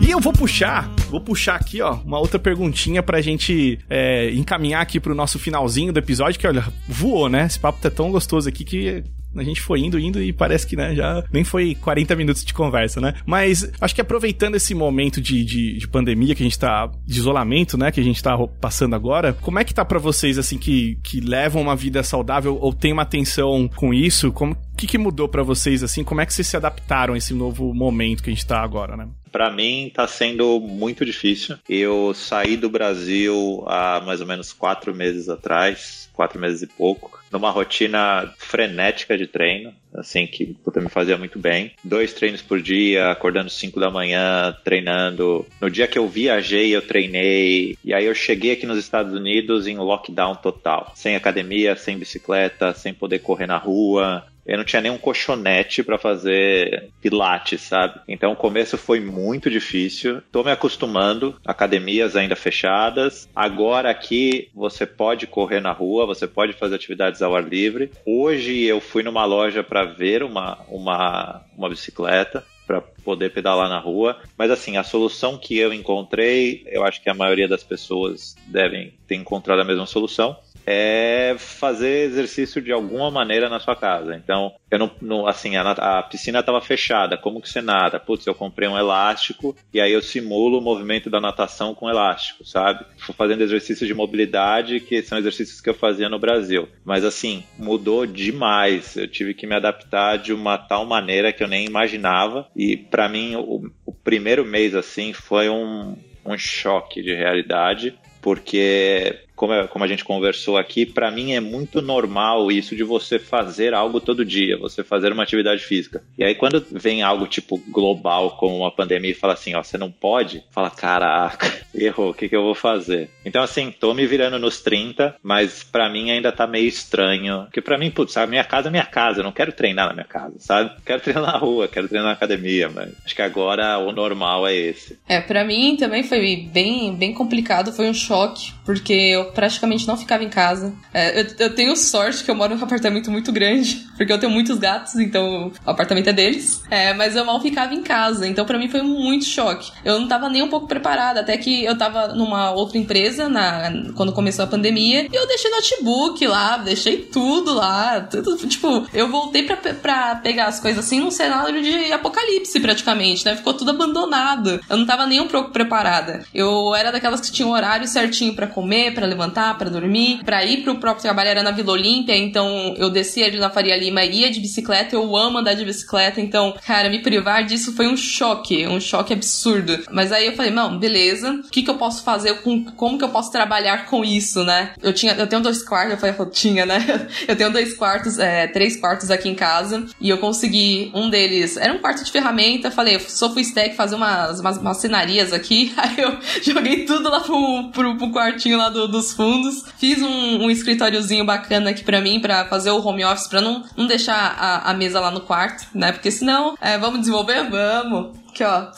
E 0.00 0.10
eu 0.10 0.18
vou 0.18 0.32
puxar, 0.32 0.90
vou 1.10 1.20
puxar 1.20 1.56
aqui, 1.56 1.82
ó, 1.82 1.94
uma 2.04 2.18
outra 2.18 2.38
perguntinha 2.38 3.02
pra 3.02 3.20
gente 3.20 3.78
é, 3.88 4.30
encaminhar 4.32 4.80
aqui 4.80 5.00
pro 5.00 5.14
nosso 5.14 5.38
finalzinho 5.38 5.92
do 5.92 5.98
episódio, 5.98 6.38
que 6.38 6.46
olha, 6.46 6.64
voou, 6.88 7.28
né? 7.28 7.46
Esse 7.46 7.58
papo 7.58 7.80
tá 7.80 7.90
tão 7.90 8.10
gostoso 8.10 8.48
aqui 8.48 8.64
que 8.64 9.04
a 9.36 9.44
gente 9.44 9.60
foi 9.60 9.80
indo, 9.80 9.98
indo 9.98 10.20
e 10.22 10.32
parece 10.32 10.66
que, 10.66 10.76
né, 10.76 10.94
já 10.94 11.22
nem 11.32 11.44
foi 11.44 11.74
40 11.76 12.16
minutos 12.16 12.44
de 12.44 12.52
conversa, 12.52 13.00
né? 13.00 13.14
Mas 13.24 13.70
acho 13.80 13.94
que 13.94 14.00
aproveitando 14.00 14.56
esse 14.56 14.74
momento 14.74 15.20
de, 15.20 15.44
de, 15.44 15.78
de, 15.78 15.88
pandemia 15.88 16.34
que 16.34 16.42
a 16.42 16.46
gente 16.46 16.58
tá, 16.58 16.90
de 17.06 17.18
isolamento, 17.18 17.78
né, 17.78 17.90
que 17.90 18.00
a 18.00 18.02
gente 18.02 18.22
tá 18.22 18.36
passando 18.60 18.94
agora, 18.94 19.32
como 19.32 19.58
é 19.58 19.64
que 19.64 19.74
tá 19.74 19.84
para 19.84 19.98
vocês, 19.98 20.38
assim, 20.38 20.58
que, 20.58 20.98
que 21.02 21.20
levam 21.20 21.62
uma 21.62 21.76
vida 21.76 22.02
saudável 22.02 22.58
ou 22.60 22.72
tem 22.72 22.92
uma 22.92 23.02
atenção 23.02 23.70
com 23.76 23.94
isso? 23.94 24.32
Como, 24.32 24.56
que, 24.80 24.86
que 24.86 24.98
mudou 24.98 25.28
para 25.28 25.42
vocês, 25.42 25.82
assim? 25.82 26.02
Como 26.02 26.22
é 26.22 26.26
que 26.26 26.32
vocês 26.32 26.46
se 26.46 26.56
adaptaram 26.56 27.12
a 27.12 27.18
esse 27.18 27.34
novo 27.34 27.74
momento 27.74 28.22
que 28.22 28.30
a 28.30 28.32
gente 28.32 28.46
tá 28.46 28.60
agora, 28.60 28.96
né? 28.96 29.06
Para 29.30 29.50
mim 29.50 29.86
está 29.86 30.08
sendo 30.08 30.58
muito 30.58 31.04
difícil. 31.04 31.56
Eu 31.68 32.14
saí 32.14 32.56
do 32.56 32.68
Brasil 32.68 33.62
há 33.66 34.02
mais 34.04 34.20
ou 34.20 34.26
menos 34.26 34.52
quatro 34.52 34.94
meses 34.94 35.28
atrás, 35.28 36.08
quatro 36.14 36.40
meses 36.40 36.62
e 36.62 36.66
pouco, 36.66 37.20
numa 37.30 37.50
rotina 37.50 38.32
frenética 38.38 39.16
de 39.16 39.26
treino, 39.26 39.72
assim, 39.94 40.26
que 40.26 40.46
puta, 40.64 40.80
me 40.80 40.88
fazia 40.88 41.16
muito 41.16 41.38
bem. 41.38 41.72
Dois 41.84 42.12
treinos 42.12 42.42
por 42.42 42.60
dia, 42.60 43.10
acordando 43.10 43.50
5 43.50 43.78
da 43.78 43.90
manhã, 43.90 44.56
treinando. 44.64 45.46
No 45.60 45.70
dia 45.70 45.86
que 45.86 45.98
eu 45.98 46.08
viajei, 46.08 46.74
eu 46.74 46.82
treinei. 46.82 47.76
E 47.84 47.94
aí 47.94 48.04
eu 48.04 48.14
cheguei 48.14 48.52
aqui 48.52 48.66
nos 48.66 48.78
Estados 48.78 49.12
Unidos 49.14 49.66
em 49.66 49.76
lockdown 49.76 50.34
total. 50.36 50.92
Sem 50.96 51.14
academia, 51.14 51.76
sem 51.76 51.96
bicicleta, 51.96 52.74
sem 52.74 52.92
poder 52.92 53.20
correr 53.20 53.46
na 53.46 53.58
rua. 53.58 54.24
Eu 54.46 54.56
não 54.56 54.64
tinha 54.64 54.82
nenhum 54.82 54.98
colchonete 54.98 55.82
para 55.82 55.98
fazer 55.98 56.90
pilates, 57.00 57.60
sabe? 57.62 58.00
Então 58.08 58.32
o 58.32 58.36
começo 58.36 58.76
foi 58.76 59.00
muito 59.00 59.50
difícil. 59.50 60.22
Tô 60.32 60.42
me 60.42 60.50
acostumando, 60.50 61.36
academias 61.44 62.16
ainda 62.16 62.36
fechadas. 62.36 63.28
Agora 63.34 63.90
aqui 63.90 64.48
você 64.54 64.86
pode 64.86 65.26
correr 65.26 65.60
na 65.60 65.72
rua, 65.72 66.06
você 66.06 66.26
pode 66.26 66.52
fazer 66.54 66.74
atividades 66.74 67.22
ao 67.22 67.34
ar 67.34 67.44
livre. 67.44 67.90
Hoje 68.04 68.62
eu 68.62 68.80
fui 68.80 69.02
numa 69.02 69.24
loja 69.24 69.62
para 69.62 69.84
ver 69.84 70.22
uma, 70.22 70.58
uma, 70.68 71.44
uma 71.56 71.68
bicicleta 71.68 72.44
para 72.70 72.80
poder 72.80 73.32
pedalar 73.32 73.68
na 73.68 73.80
rua. 73.80 74.18
Mas 74.38 74.48
assim, 74.48 74.76
a 74.76 74.84
solução 74.84 75.36
que 75.36 75.58
eu 75.58 75.72
encontrei, 75.74 76.62
eu 76.66 76.84
acho 76.84 77.02
que 77.02 77.10
a 77.10 77.14
maioria 77.14 77.48
das 77.48 77.64
pessoas 77.64 78.36
devem 78.46 78.94
ter 79.08 79.16
encontrado 79.16 79.60
a 79.60 79.64
mesma 79.64 79.86
solução, 79.86 80.36
é 80.70 81.36
fazer 81.36 82.04
exercício 82.04 82.62
de 82.62 82.70
alguma 82.70 83.10
maneira 83.10 83.48
na 83.48 83.58
sua 83.58 83.74
casa. 83.74 84.14
Então, 84.14 84.52
eu 84.70 84.78
não, 84.78 84.90
não 85.02 85.26
assim, 85.26 85.56
a, 85.56 85.70
a 85.72 86.02
piscina 86.02 86.38
estava 86.38 86.60
fechada, 86.60 87.16
como 87.16 87.40
que 87.40 87.48
você 87.48 87.60
nada? 87.60 87.98
Putz, 87.98 88.26
eu 88.26 88.34
comprei 88.34 88.68
um 88.68 88.78
elástico 88.78 89.56
e 89.74 89.80
aí 89.80 89.92
eu 89.92 90.00
simulo 90.00 90.58
o 90.58 90.62
movimento 90.62 91.10
da 91.10 91.20
natação 91.20 91.74
com 91.74 91.90
elástico, 91.90 92.44
sabe? 92.44 92.84
Fui 92.98 93.14
fazendo 93.14 93.42
exercícios 93.42 93.88
de 93.88 93.94
mobilidade, 93.94 94.80
que 94.80 95.02
são 95.02 95.18
exercícios 95.18 95.60
que 95.60 95.68
eu 95.68 95.74
fazia 95.74 96.08
no 96.08 96.18
Brasil. 96.18 96.68
Mas 96.84 97.04
assim, 97.04 97.42
mudou 97.58 98.06
demais. 98.06 98.96
Eu 98.96 99.08
tive 99.08 99.34
que 99.34 99.46
me 99.46 99.56
adaptar 99.56 100.18
de 100.18 100.32
uma 100.32 100.56
tal 100.56 100.86
maneira 100.86 101.32
que 101.32 101.42
eu 101.42 101.48
nem 101.48 101.66
imaginava. 101.66 102.46
E 102.54 102.76
para 102.76 103.08
mim, 103.08 103.34
o, 103.36 103.70
o 103.84 103.92
primeiro 103.92 104.44
mês 104.44 104.74
assim 104.74 105.12
foi 105.12 105.48
um, 105.48 105.96
um 106.24 106.38
choque 106.38 107.02
de 107.02 107.14
realidade, 107.14 107.98
porque 108.20 109.18
como, 109.40 109.54
é, 109.54 109.66
como 109.66 109.82
a 109.82 109.88
gente 109.88 110.04
conversou 110.04 110.58
aqui, 110.58 110.84
para 110.84 111.10
mim 111.10 111.32
é 111.32 111.40
muito 111.40 111.80
normal 111.80 112.52
isso 112.52 112.76
de 112.76 112.84
você 112.84 113.18
fazer 113.18 113.72
algo 113.72 113.98
todo 113.98 114.22
dia, 114.22 114.58
você 114.58 114.84
fazer 114.84 115.12
uma 115.12 115.22
atividade 115.22 115.62
física. 115.62 116.02
E 116.18 116.22
aí 116.22 116.34
quando 116.34 116.62
vem 116.70 117.02
algo 117.02 117.26
tipo 117.26 117.56
global, 117.70 118.32
como 118.32 118.58
uma 118.58 118.70
pandemia, 118.70 119.12
e 119.12 119.14
fala 119.14 119.32
assim, 119.32 119.54
ó, 119.54 119.62
você 119.62 119.78
não 119.78 119.90
pode, 119.90 120.44
fala, 120.50 120.68
caraca, 120.68 121.50
errou, 121.74 122.10
o 122.10 122.14
que, 122.14 122.28
que 122.28 122.36
eu 122.36 122.42
vou 122.42 122.54
fazer? 122.54 123.08
Então 123.24 123.42
assim, 123.42 123.70
tô 123.72 123.94
me 123.94 124.06
virando 124.06 124.38
nos 124.38 124.60
30, 124.60 125.16
mas 125.22 125.64
para 125.64 125.88
mim 125.88 126.10
ainda 126.10 126.30
tá 126.30 126.46
meio 126.46 126.68
estranho, 126.68 127.44
porque 127.44 127.62
para 127.62 127.78
mim, 127.78 127.90
putz, 127.90 128.18
a 128.18 128.26
minha 128.26 128.44
casa 128.44 128.68
é 128.68 128.70
minha 128.70 128.84
casa, 128.84 129.20
eu 129.20 129.24
não 129.24 129.32
quero 129.32 129.52
treinar 129.52 129.88
na 129.88 129.94
minha 129.94 130.06
casa, 130.06 130.34
sabe? 130.38 130.70
Quero 130.84 131.00
treinar 131.00 131.22
na 131.22 131.38
rua, 131.38 131.66
quero 131.66 131.88
treinar 131.88 132.08
na 132.08 132.14
academia, 132.14 132.68
mas 132.68 132.92
acho 133.06 133.16
que 133.16 133.22
agora 133.22 133.78
o 133.78 133.90
normal 133.90 134.46
é 134.46 134.54
esse. 134.54 134.98
É, 135.08 135.18
para 135.18 135.44
mim 135.44 135.78
também 135.78 136.02
foi 136.02 136.46
bem, 136.52 136.94
bem 136.94 137.14
complicado, 137.14 137.72
foi 137.72 137.88
um 137.88 137.94
choque, 137.94 138.52
porque 138.66 138.92
eu 138.92 139.29
praticamente 139.34 139.86
não 139.86 139.96
ficava 139.96 140.24
em 140.24 140.28
casa. 140.28 140.74
É, 140.92 141.20
eu, 141.20 141.26
eu, 141.38 141.54
tenho 141.54 141.76
sorte 141.76 142.24
que 142.24 142.30
eu 142.30 142.34
moro 142.34 142.54
num 142.54 142.62
apartamento 142.62 143.10
muito 143.10 143.32
grande, 143.32 143.86
porque 143.96 144.12
eu 144.12 144.18
tenho 144.18 144.32
muitos 144.32 144.58
gatos, 144.58 144.96
então 144.96 145.52
o 145.64 145.70
apartamento 145.70 146.08
é 146.08 146.12
deles. 146.12 146.62
É, 146.70 146.92
mas 146.94 147.16
eu 147.16 147.24
mal 147.24 147.40
ficava 147.40 147.74
em 147.74 147.82
casa, 147.82 148.26
então 148.26 148.44
para 148.44 148.58
mim 148.58 148.68
foi 148.68 148.82
muito 148.82 149.24
choque. 149.24 149.72
Eu 149.84 149.98
não 149.98 150.08
tava 150.08 150.28
nem 150.28 150.42
um 150.42 150.48
pouco 150.48 150.66
preparada, 150.66 151.20
até 151.20 151.36
que 151.36 151.64
eu 151.64 151.76
tava 151.76 152.08
numa 152.08 152.50
outra 152.50 152.78
empresa 152.78 153.28
na, 153.28 153.70
quando 153.94 154.12
começou 154.12 154.44
a 154.44 154.48
pandemia, 154.48 155.08
e 155.10 155.14
eu 155.14 155.26
deixei 155.26 155.50
notebook 155.50 156.26
lá, 156.26 156.56
deixei 156.56 156.98
tudo 156.98 157.54
lá. 157.54 158.00
Tudo, 158.00 158.36
tipo, 158.46 158.86
eu 158.92 159.08
voltei 159.08 159.42
pra, 159.44 159.56
pra 159.56 160.16
pegar 160.16 160.46
as 160.46 160.60
coisas 160.60 160.84
assim 160.84 161.00
num 161.00 161.10
cenário 161.10 161.62
de 161.62 161.92
apocalipse 161.92 162.58
praticamente, 162.60 163.24
né? 163.24 163.36
Ficou 163.36 163.54
tudo 163.54 163.70
abandonado. 163.70 164.60
Eu 164.68 164.76
não 164.76 164.86
tava 164.86 165.06
nem 165.06 165.20
um 165.20 165.28
pouco 165.28 165.50
preparada. 165.50 166.24
Eu 166.34 166.74
era 166.74 166.90
daquelas 166.90 167.20
que 167.20 167.32
tinham 167.32 167.50
horário 167.50 167.86
certinho 167.86 168.34
para 168.34 168.46
comer, 168.46 168.94
para 168.94 169.06
levantar, 169.06 169.19
para 169.28 169.68
dormir, 169.70 170.22
para 170.24 170.44
ir 170.44 170.62
pro 170.62 170.76
próprio 170.76 171.02
trabalho 171.02 171.28
era 171.28 171.42
na 171.42 171.50
Vila 171.50 171.72
Olímpia, 171.72 172.16
então 172.16 172.74
eu 172.76 172.90
descia 172.90 173.26
ali 173.26 173.38
na 173.38 173.50
Faria 173.50 173.76
Lima, 173.76 174.04
ia 174.04 174.30
de 174.30 174.40
bicicleta, 174.40 174.94
eu 174.94 175.16
amo 175.16 175.38
andar 175.38 175.54
de 175.54 175.64
bicicleta, 175.64 176.20
então, 176.20 176.54
cara, 176.66 176.88
me 176.88 177.00
privar 177.00 177.44
disso 177.44 177.74
foi 177.74 177.86
um 177.86 177.96
choque, 177.96 178.66
um 178.66 178.80
choque 178.80 179.12
absurdo. 179.12 179.78
Mas 179.90 180.12
aí 180.12 180.26
eu 180.26 180.32
falei, 180.34 180.50
não, 180.50 180.78
beleza, 180.78 181.32
o 181.32 181.50
que 181.50 181.62
que 181.62 181.70
eu 181.70 181.76
posso 181.76 182.02
fazer, 182.02 182.42
com, 182.42 182.64
como 182.64 182.98
que 182.98 183.04
eu 183.04 183.08
posso 183.08 183.30
trabalhar 183.30 183.86
com 183.86 184.04
isso, 184.04 184.44
né? 184.44 184.72
Eu 184.82 184.92
tinha, 184.92 185.12
eu 185.14 185.26
tenho 185.26 185.42
dois 185.42 185.62
quartos, 185.62 185.92
eu 185.92 185.98
falei, 185.98 186.14
eu 186.18 186.30
tinha, 186.30 186.66
né? 186.66 186.80
Eu 187.28 187.36
tenho 187.36 187.52
dois 187.52 187.74
quartos, 187.74 188.18
é, 188.18 188.46
três 188.46 188.76
quartos 188.76 189.10
aqui 189.10 189.28
em 189.28 189.34
casa, 189.34 189.86
e 190.00 190.08
eu 190.08 190.18
consegui, 190.18 190.90
um 190.94 191.08
deles, 191.08 191.56
era 191.56 191.72
um 191.72 191.78
quarto 191.78 192.02
de 192.04 192.10
ferramenta, 192.10 192.70
falei, 192.70 192.98
sou 192.98 193.30
full 193.30 193.40
stack, 193.40 193.76
fazer 193.76 193.94
umas, 193.94 194.40
umas, 194.40 194.56
umas 194.58 194.76
cenarias 194.78 195.32
aqui, 195.32 195.72
aí 195.76 195.96
eu 195.98 196.18
joguei 196.42 196.84
tudo 196.84 197.08
lá 197.08 197.20
pro, 197.20 197.70
pro, 197.72 197.96
pro 197.96 198.12
quartinho 198.12 198.58
lá 198.58 198.68
do, 198.68 198.88
dos 198.88 199.09
fundos, 199.14 199.64
fiz 199.78 200.00
um, 200.02 200.44
um 200.44 200.50
escritóriozinho 200.50 201.24
bacana 201.24 201.70
aqui 201.70 201.84
para 201.84 202.00
mim, 202.00 202.20
para 202.20 202.46
fazer 202.46 202.70
o 202.70 202.84
home 202.84 203.04
office, 203.04 203.28
para 203.28 203.40
não, 203.40 203.64
não 203.76 203.86
deixar 203.86 204.36
a, 204.38 204.70
a, 204.70 204.74
mesa 204.74 205.00
lá 205.00 205.10
no 205.10 205.20
quarto, 205.20 205.66
né? 205.74 205.92
Porque 205.92 206.10
senão, 206.10 206.56
é, 206.60 206.78
vamos 206.78 207.00
desenvolver? 207.00 207.48
Vamos. 207.48 208.19
Ó. 208.44 208.70